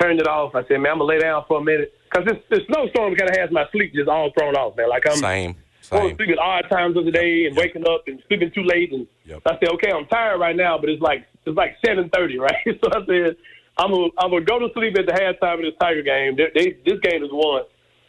Turned 0.00 0.18
it 0.18 0.26
off. 0.26 0.56
I 0.56 0.66
said, 0.66 0.78
man, 0.82 0.92
I'm 0.92 0.98
gonna 0.98 1.04
lay 1.04 1.20
down 1.20 1.44
for 1.46 1.60
a 1.60 1.64
minute 1.64 1.94
because 2.10 2.26
this, 2.26 2.42
this 2.50 2.66
snowstorm 2.66 3.14
kind 3.14 3.30
of 3.30 3.36
has 3.38 3.50
my 3.52 3.62
sleep 3.70 3.94
just 3.94 4.08
all 4.08 4.32
thrown 4.36 4.56
off, 4.56 4.76
man. 4.76 4.88
Like 4.90 5.04
I'm 5.08 5.14
Same. 5.18 5.54
Same. 5.82 6.10
to 6.10 6.16
sleep 6.16 6.30
at 6.34 6.38
odd 6.38 6.64
times 6.68 6.96
of 6.96 7.04
the 7.04 7.12
day 7.12 7.46
and 7.46 7.56
waking 7.56 7.86
up 7.86 8.02
and 8.08 8.18
sleeping 8.26 8.50
too 8.50 8.64
late. 8.64 8.90
And 8.90 9.06
Yep. 9.26 9.42
I 9.46 9.54
said, 9.60 9.68
okay, 9.78 9.92
I'm 9.94 10.06
tired 10.06 10.40
right 10.40 10.56
now, 10.56 10.78
but 10.78 10.90
it's 10.90 11.00
like 11.00 11.26
it's 11.46 11.56
like 11.56 11.76
seven 11.86 12.10
thirty, 12.10 12.38
right? 12.42 12.58
So 12.66 12.90
I 12.90 13.06
said, 13.06 13.36
I'm 13.78 13.92
gonna 13.94 14.10
I'm 14.18 14.30
gonna 14.34 14.44
go 14.44 14.58
to 14.58 14.68
sleep 14.74 14.98
at 14.98 15.06
the 15.06 15.14
halftime 15.14 15.62
of 15.62 15.66
this 15.70 15.78
Tiger 15.80 16.02
game. 16.02 16.34
They, 16.34 16.50
they, 16.58 16.66
this 16.84 16.98
game 16.98 17.22
is 17.22 17.30
won. 17.30 17.62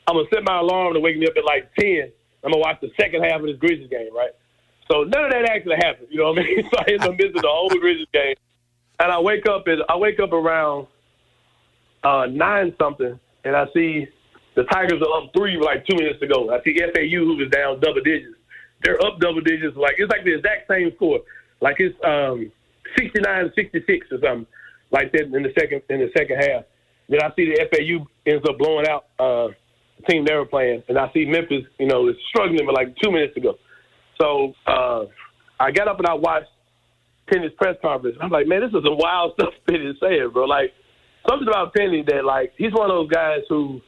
I'm 0.08 0.16
gonna 0.18 0.28
set 0.34 0.41
my 0.43 0.58
alarm 0.66 0.96
to 0.96 1.00
wake 1.00 1.20
me 1.20 1.28
up 1.28 1.38
at 1.38 1.46
like 1.46 1.70
ten. 1.78 2.10
I'm 2.43 2.50
gonna 2.50 2.66
watch 2.66 2.82
the 2.82 2.89
second 3.00 3.22
half 3.24 3.41
of 3.41 3.46
this 3.46 3.58
Grizzlies 3.62 3.89
game, 3.93 4.10
right? 4.10 4.34
So 4.89 5.04
none 5.06 5.26
of 5.26 5.32
that 5.38 5.46
actually 5.54 5.78
happened. 5.86 6.08
You 6.10 6.22
know 6.26 6.34
what 6.34 6.39
I 6.39 6.43
mean? 6.50 6.66
So 6.74 6.78
I 6.82 6.91
end 6.98 7.04
up 7.06 7.14
missing 7.14 7.41
the 7.41 7.46
whole 7.50 7.70
Grizzlies 7.70 8.10
game, 8.14 8.36
and 9.00 9.12
I 9.12 9.20
wake 9.20 9.48
up 9.48 9.68
at 9.68 9.80
I 9.89 9.98
wake 9.98 10.20
up 10.20 10.34
around 10.34 10.88
uh, 12.04 12.28
nine 12.30 12.74
something, 12.80 13.20
and 13.43 13.56
I 13.56 13.66
see 13.74 14.08
the 14.56 14.64
Tigers 14.66 15.02
are 15.02 15.24
up 15.24 15.32
three 15.36 15.58
like 15.58 15.86
two 15.86 15.98
minutes 15.98 16.22
ago. 16.22 16.50
I 16.52 16.64
see 16.64 16.78
FAU 16.78 17.24
who 17.26 17.36
was 17.36 17.50
down 17.50 17.80
double 17.80 18.02
digits. 18.02 18.36
They're 18.84 19.02
up 19.06 19.20
double 19.20 19.41
digits. 19.41 19.76
Like 19.76 19.96
it's 19.98 20.12
like 20.12 20.24
the 20.24 20.36
exact 20.36 20.68
same 20.70 20.91
score. 20.96 21.20
Like 21.62 21.78
it's 21.80 21.96
um 22.04 22.52
69-66 22.98 24.12
or 24.12 24.20
something 24.22 24.46
like 24.91 25.12
that 25.12 25.24
in 25.24 25.43
the 25.43 25.52
second 25.60 25.82
in 25.89 26.00
the 26.00 26.12
second 26.18 26.38
half. 26.38 26.64
Then 27.10 27.22
I 27.22 27.30
see 27.36 27.54
the 27.54 27.68
FAU 27.70 28.06
ends 28.26 28.46
up 28.48 28.58
blowing 28.58 28.88
out 28.88 29.06
uh, 29.20 29.54
the 30.00 30.06
team 30.08 30.26
they 30.26 30.34
were 30.34 30.46
playing, 30.46 30.84
and 30.88 30.98
I 30.98 31.12
see 31.14 31.26
Memphis, 31.26 31.64
you 31.80 31.88
know, 31.88 32.08
is 32.10 32.16
struggling 32.30 32.66
with 32.66 32.76
like 32.76 32.96
two 33.04 33.12
minutes 33.12 33.38
ago. 33.38 33.58
So 34.20 34.54
uh, 34.66 35.06
I 35.60 35.72
got 35.72 35.88
up 35.88 36.00
and 36.00 36.08
I 36.08 36.14
watched 36.14 36.50
Penny's 37.28 37.51
press 37.57 37.76
conference. 37.82 38.17
I'm 38.21 38.30
like, 38.30 38.47
man, 38.47 38.61
this 38.61 38.69
is 38.69 38.84
some 38.84 38.97
wild 38.97 39.34
stuff 39.34 39.53
Penny's 39.67 39.95
saying, 40.01 40.30
bro. 40.34 40.45
Like 40.45 40.73
something 41.30 41.47
about 41.47 41.73
Penny 41.73 42.03
that 42.07 42.23
like 42.26 42.53
he's 42.57 42.71
one 42.73 42.89
of 42.89 42.95
those 42.95 43.09
guys 43.09 43.39
who 43.49 43.82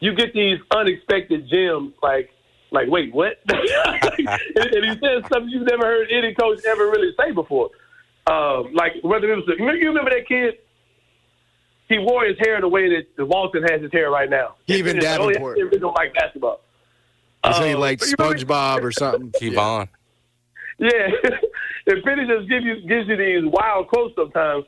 you 0.00 0.14
get 0.14 0.32
these 0.34 0.58
unexpected 0.74 1.48
gems 1.48 1.92
like 2.02 2.30
like 2.72 2.88
wait 2.88 3.14
what 3.14 3.38
and, 3.48 3.58
and 4.56 4.84
he 4.84 4.90
says 5.04 5.22
something 5.32 5.48
you've 5.50 5.66
never 5.68 5.84
heard 5.84 6.08
any 6.10 6.34
coach 6.34 6.58
ever 6.66 6.86
really 6.86 7.12
say 7.20 7.30
before 7.30 7.70
um, 8.26 8.72
like 8.74 8.92
whether 9.02 9.30
it 9.30 9.36
was 9.36 9.44
the, 9.46 9.54
you 9.62 9.88
remember 9.88 10.10
that 10.10 10.26
kid 10.26 10.54
he 11.88 11.98
wore 11.98 12.24
his 12.24 12.36
hair 12.40 12.60
the 12.60 12.68
way 12.68 12.88
that 12.88 13.04
the 13.16 13.26
Walton 13.26 13.62
has 13.70 13.82
his 13.82 13.92
hair 13.92 14.10
right 14.10 14.30
now 14.30 14.54
Even 14.68 14.96
And 14.96 15.04
it's 15.04 15.06
like, 15.06 15.20
oh, 15.20 15.28
yeah, 15.28 15.34
Davenport. 15.34 15.58
he 15.72 15.78
don't 15.78 15.94
like 15.96 16.14
basketball 16.14 16.60
He 17.46 17.52
said 17.52 17.66
he 17.66 17.74
Um, 17.74 17.80
liked 17.80 18.00
but 18.00 18.08
you 18.08 18.14
remember- 18.18 18.38
SpongeBob 18.44 18.82
or 18.82 18.92
something. 18.92 19.32
keep 19.38 19.56
on 19.58 19.88
yeah, 20.78 20.88
and 21.86 22.02
Penny 22.04 22.26
just 22.26 22.48
gives 22.48 22.64
you 22.64 22.80
gives 22.86 23.08
you 23.08 23.16
these 23.16 23.44
wild 23.44 23.88
quotes 23.88 24.14
sometimes, 24.14 24.64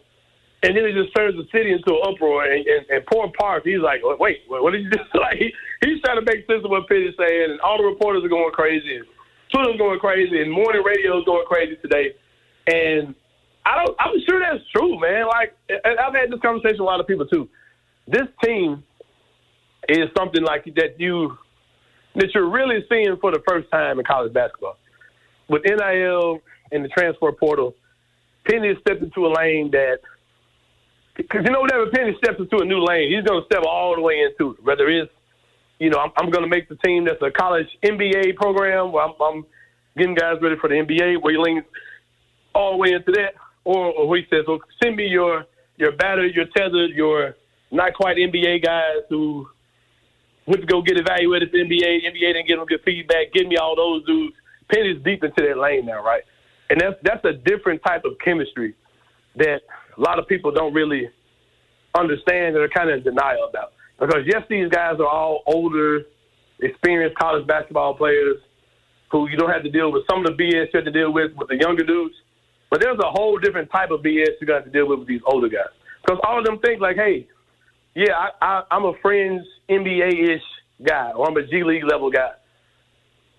And 0.62 0.76
then 0.76 0.84
it 0.84 0.94
just 0.94 1.14
turns 1.14 1.36
the 1.36 1.46
city 1.52 1.72
into 1.72 1.94
an 1.94 2.02
uproar. 2.08 2.44
And, 2.44 2.66
and, 2.66 2.82
and 2.90 3.06
poor 3.06 3.30
Parks, 3.38 3.66
he's 3.66 3.80
like, 3.80 4.00
wait, 4.02 4.42
what 4.48 4.72
did 4.72 4.82
you 4.82 4.90
just 4.90 5.14
like? 5.14 5.38
He, 5.38 5.52
he's 5.84 6.00
trying 6.02 6.18
to 6.18 6.26
make 6.26 6.46
sense 6.46 6.64
of 6.64 6.70
what 6.70 6.90
is 6.90 7.14
saying, 7.18 7.50
and 7.52 7.60
all 7.60 7.78
the 7.78 7.84
reporters 7.84 8.24
are 8.24 8.32
going 8.32 8.50
crazy, 8.52 8.96
and 8.96 9.06
Twitter's 9.52 9.78
going 9.78 10.00
crazy, 10.00 10.42
and 10.42 10.50
morning 10.50 10.82
radio 10.82 11.18
is 11.18 11.24
going 11.24 11.46
crazy 11.46 11.76
today. 11.82 12.14
And 12.66 13.14
I 13.66 13.76
don't, 13.76 13.96
I'm 14.00 14.16
sure 14.28 14.40
that's 14.40 14.64
true, 14.74 14.98
man. 15.00 15.26
Like, 15.26 15.54
I've 15.70 16.14
had 16.14 16.30
this 16.30 16.40
conversation 16.40 16.80
with 16.80 16.88
a 16.88 16.90
lot 16.90 17.00
of 17.00 17.06
people 17.06 17.26
too. 17.26 17.48
This 18.06 18.28
team 18.42 18.82
is 19.88 20.08
something 20.16 20.42
like 20.42 20.64
that 20.76 20.98
you 20.98 21.36
that 22.16 22.30
you're 22.32 22.48
really 22.48 22.84
seeing 22.88 23.16
for 23.20 23.32
the 23.32 23.42
first 23.48 23.70
time 23.70 23.98
in 23.98 24.04
college 24.04 24.32
basketball. 24.32 24.76
With 25.48 25.62
NIL 25.64 26.40
and 26.74 26.84
the 26.84 26.88
transfer 26.88 27.32
portal, 27.32 27.74
Penny 28.46 28.68
has 28.68 28.76
stepped 28.80 29.02
into 29.02 29.26
a 29.26 29.32
lane 29.32 29.70
that 29.70 29.98
because 31.16 31.42
you 31.44 31.52
know 31.52 31.62
whenever 31.62 31.90
Penny 31.90 32.14
steps 32.22 32.38
into 32.38 32.58
a 32.58 32.64
new 32.64 32.84
lane, 32.84 33.12
he's 33.12 33.24
going 33.24 33.40
to 33.40 33.46
step 33.46 33.62
all 33.66 33.94
the 33.94 34.02
way 34.02 34.20
into 34.20 34.52
it. 34.52 34.64
Whether 34.64 34.88
it's 34.88 35.12
you 35.78 35.90
know 35.90 35.98
I'm, 35.98 36.10
I'm 36.16 36.30
going 36.30 36.42
to 36.42 36.50
make 36.50 36.68
the 36.68 36.76
team 36.76 37.04
that's 37.04 37.22
a 37.22 37.30
college 37.30 37.66
NBA 37.84 38.36
program 38.36 38.92
where 38.92 39.04
I'm, 39.04 39.14
I'm 39.20 39.46
getting 39.96 40.14
guys 40.14 40.36
ready 40.42 40.56
for 40.60 40.68
the 40.68 40.74
NBA, 40.74 41.22
where 41.22 41.32
he 41.32 41.38
leans 41.38 41.64
all 42.54 42.72
the 42.72 42.78
way 42.78 42.92
into 42.92 43.12
that, 43.12 43.34
or, 43.64 43.92
or 43.92 44.16
he 44.16 44.24
says, 44.28 44.44
"Well, 44.46 44.60
send 44.82 44.96
me 44.96 45.06
your 45.06 45.46
your 45.76 45.92
batter, 45.92 46.26
your 46.26 46.46
tethered, 46.56 46.90
your 46.90 47.36
not 47.70 47.94
quite 47.94 48.16
NBA 48.16 48.64
guys 48.64 49.02
who 49.08 49.48
went 50.46 50.60
to 50.60 50.66
go 50.66 50.82
get 50.82 50.98
evaluated 50.98 51.50
for 51.50 51.56
NBA. 51.56 52.04
NBA 52.04 52.34
didn't 52.34 52.46
get 52.46 52.56
them 52.56 52.66
good 52.66 52.82
feedback. 52.84 53.32
Give 53.32 53.46
me 53.46 53.56
all 53.56 53.74
those 53.74 54.04
dudes. 54.06 54.34
Penny's 54.72 55.02
deep 55.04 55.24
into 55.24 55.42
that 55.48 55.58
lane 55.58 55.86
now, 55.86 56.02
right? 56.02 56.22
And 56.70 56.80
that's 56.80 56.96
that's 57.02 57.24
a 57.24 57.32
different 57.32 57.82
type 57.86 58.04
of 58.04 58.12
chemistry 58.24 58.74
that 59.36 59.60
a 59.96 60.00
lot 60.00 60.18
of 60.18 60.26
people 60.26 60.50
don't 60.50 60.72
really 60.72 61.08
understand 61.96 62.56
and 62.56 62.58
are 62.58 62.68
kind 62.68 62.90
of 62.90 62.98
in 62.98 63.04
denial 63.04 63.48
about. 63.48 63.72
Because 63.98 64.22
yes, 64.26 64.42
these 64.48 64.68
guys 64.68 64.96
are 64.98 65.06
all 65.06 65.42
older, 65.46 66.02
experienced 66.60 67.16
college 67.18 67.46
basketball 67.46 67.94
players 67.94 68.36
who 69.10 69.28
you 69.28 69.36
don't 69.36 69.50
have 69.50 69.62
to 69.62 69.70
deal 69.70 69.92
with 69.92 70.02
some 70.10 70.20
of 70.20 70.26
the 70.26 70.32
BS 70.32 70.66
you 70.72 70.80
have 70.80 70.84
to 70.84 70.90
deal 70.90 71.12
with 71.12 71.32
with 71.36 71.48
the 71.48 71.56
younger 71.56 71.84
dudes. 71.84 72.14
But 72.70 72.80
there's 72.80 72.98
a 72.98 73.10
whole 73.10 73.38
different 73.38 73.70
type 73.70 73.90
of 73.90 74.00
BS 74.00 74.40
you 74.40 74.46
got 74.46 74.64
to 74.64 74.70
deal 74.70 74.88
with 74.88 74.98
with 74.98 75.08
these 75.08 75.20
older 75.26 75.48
guys. 75.48 75.70
Because 76.02 76.20
all 76.26 76.38
of 76.38 76.44
them 76.44 76.58
think 76.58 76.80
like, 76.80 76.96
hey, 76.96 77.28
yeah, 77.94 78.12
I, 78.12 78.44
I, 78.44 78.62
I'm 78.72 78.84
a 78.84 78.92
friends 79.00 79.46
NBA 79.70 80.34
ish 80.34 80.42
guy, 80.84 81.12
or 81.12 81.28
I'm 81.28 81.36
a 81.36 81.46
G 81.46 81.62
League 81.62 81.84
level 81.84 82.10
guy. 82.10 82.30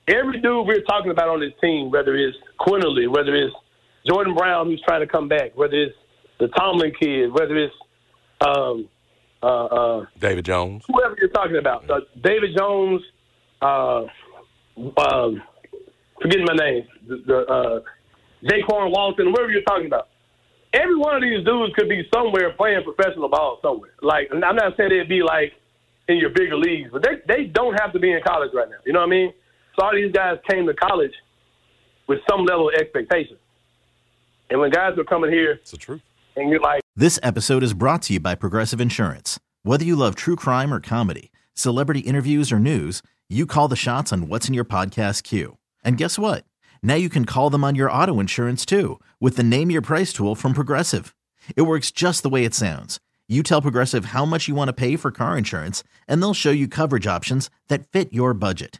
Every 0.08 0.40
dude 0.40 0.68
we're 0.68 0.82
talking 0.82 1.12
about 1.12 1.30
on 1.30 1.40
this 1.40 1.54
team, 1.62 1.90
whether 1.90 2.16
it's 2.16 2.38
Quinerly, 2.60 3.08
whether 3.08 3.36
it's 3.36 3.56
Jordan 4.08 4.36
Brown 4.36 4.68
who's 4.68 4.82
trying 4.88 5.02
to 5.02 5.08
come 5.08 5.28
back, 5.28 5.58
whether 5.58 5.76
it's 5.76 5.96
the 6.40 6.48
Tomlin 6.50 6.92
kid, 7.00 7.32
whether 7.34 7.56
it's 7.58 7.74
um, 8.42 8.88
uh, 9.42 9.66
uh, 9.66 10.06
David 10.20 10.46
Jones, 10.46 10.84
whoever 10.88 11.16
you're 11.20 11.30
talking 11.30 11.58
about, 11.58 11.90
uh, 11.90 12.02
David 12.24 12.52
Jones, 12.56 13.02
uh, 13.62 14.04
um, 14.78 15.42
forgetting 16.22 16.46
my 16.46 16.56
name, 16.56 16.88
the, 17.08 17.24
the 17.26 17.38
uh, 17.38 17.80
Jaykwon 18.44 18.92
Walton, 18.92 19.34
whoever 19.34 19.50
you're 19.50 19.64
talking 19.64 19.88
about. 19.88 20.10
Every 20.74 20.98
one 20.98 21.16
of 21.16 21.22
these 21.22 21.44
dudes 21.46 21.74
could 21.76 21.88
be 21.88 22.04
somewhere 22.14 22.52
playing 22.52 22.84
professional 22.84 23.30
ball 23.30 23.60
somewhere. 23.62 23.92
Like, 24.02 24.30
I'm 24.32 24.40
not 24.40 24.76
saying 24.78 24.92
it'd 24.92 25.10
be 25.10 25.24
like 25.24 25.54
in 26.08 26.18
your 26.18 26.30
bigger 26.30 26.58
leagues, 26.58 26.90
but 26.92 27.02
they 27.02 27.22
they 27.28 27.44
don't 27.46 27.80
have 27.80 27.94
to 27.94 28.00
be 28.00 28.12
in 28.12 28.20
college 28.28 28.52
right 28.54 28.70
now. 28.70 28.78
You 28.86 28.94
know 28.94 29.00
what 29.00 29.08
I 29.08 29.10
mean? 29.10 29.34
So 29.76 29.86
all 29.86 29.94
these 29.94 30.12
guys 30.12 30.38
came 30.50 30.66
to 30.68 30.74
college 30.74 31.14
with 32.08 32.20
some 32.30 32.46
level 32.46 32.70
of 32.70 32.76
expectation. 32.76 33.38
And 34.50 34.60
when 34.60 34.72
guys 34.72 34.98
are 34.98 35.04
coming 35.04 35.32
here, 35.32 35.54
it's 35.54 35.72
the 35.72 35.78
truth. 35.78 36.02
And 36.36 36.50
you're 36.50 36.60
like, 36.60 36.82
this 36.96 37.20
episode 37.24 37.64
is 37.64 37.74
brought 37.74 38.04
to 38.04 38.14
you 38.14 38.20
by 38.20 38.36
Progressive 38.36 38.80
Insurance. 38.80 39.40
Whether 39.64 39.84
you 39.84 39.96
love 39.96 40.16
true 40.16 40.36
crime 40.36 40.74
or 40.74 40.80
comedy, 40.80 41.32
celebrity 41.54 42.02
interviews 42.02 42.52
or 42.52 42.60
news, 42.60 43.02
you 43.28 43.46
call 43.46 43.68
the 43.68 43.76
shots 43.76 44.14
on 44.14 44.28
what's 44.28 44.48
in 44.48 44.54
your 44.54 44.66
podcast 44.66 45.24
queue. 45.24 45.58
And 45.84 45.98
guess 45.98 46.20
what? 46.20 46.46
Now 46.84 46.96
you 46.96 47.10
can 47.10 47.26
call 47.26 47.50
them 47.50 47.64
on 47.64 47.76
your 47.76 47.92
auto 47.92 48.20
insurance 48.20 48.66
too 48.66 49.00
with 49.20 49.36
the 49.36 49.44
Name 49.44 49.72
Your 49.72 49.82
Price 49.82 50.14
tool 50.14 50.36
from 50.36 50.54
Progressive. 50.54 51.16
It 51.56 51.64
works 51.64 51.92
just 51.92 52.22
the 52.22 52.30
way 52.30 52.46
it 52.46 52.54
sounds. 52.54 53.00
You 53.28 53.42
tell 53.42 53.62
Progressive 53.62 54.06
how 54.06 54.26
much 54.26 54.48
you 54.48 54.54
want 54.54 54.70
to 54.70 54.74
pay 54.74 54.96
for 54.96 55.10
car 55.12 55.36
insurance, 55.36 55.84
and 56.08 56.22
they'll 56.22 56.36
show 56.36 56.52
you 56.52 56.68
coverage 56.68 57.08
options 57.08 57.50
that 57.70 57.88
fit 57.92 58.14
your 58.14 58.36
budget. 58.36 58.80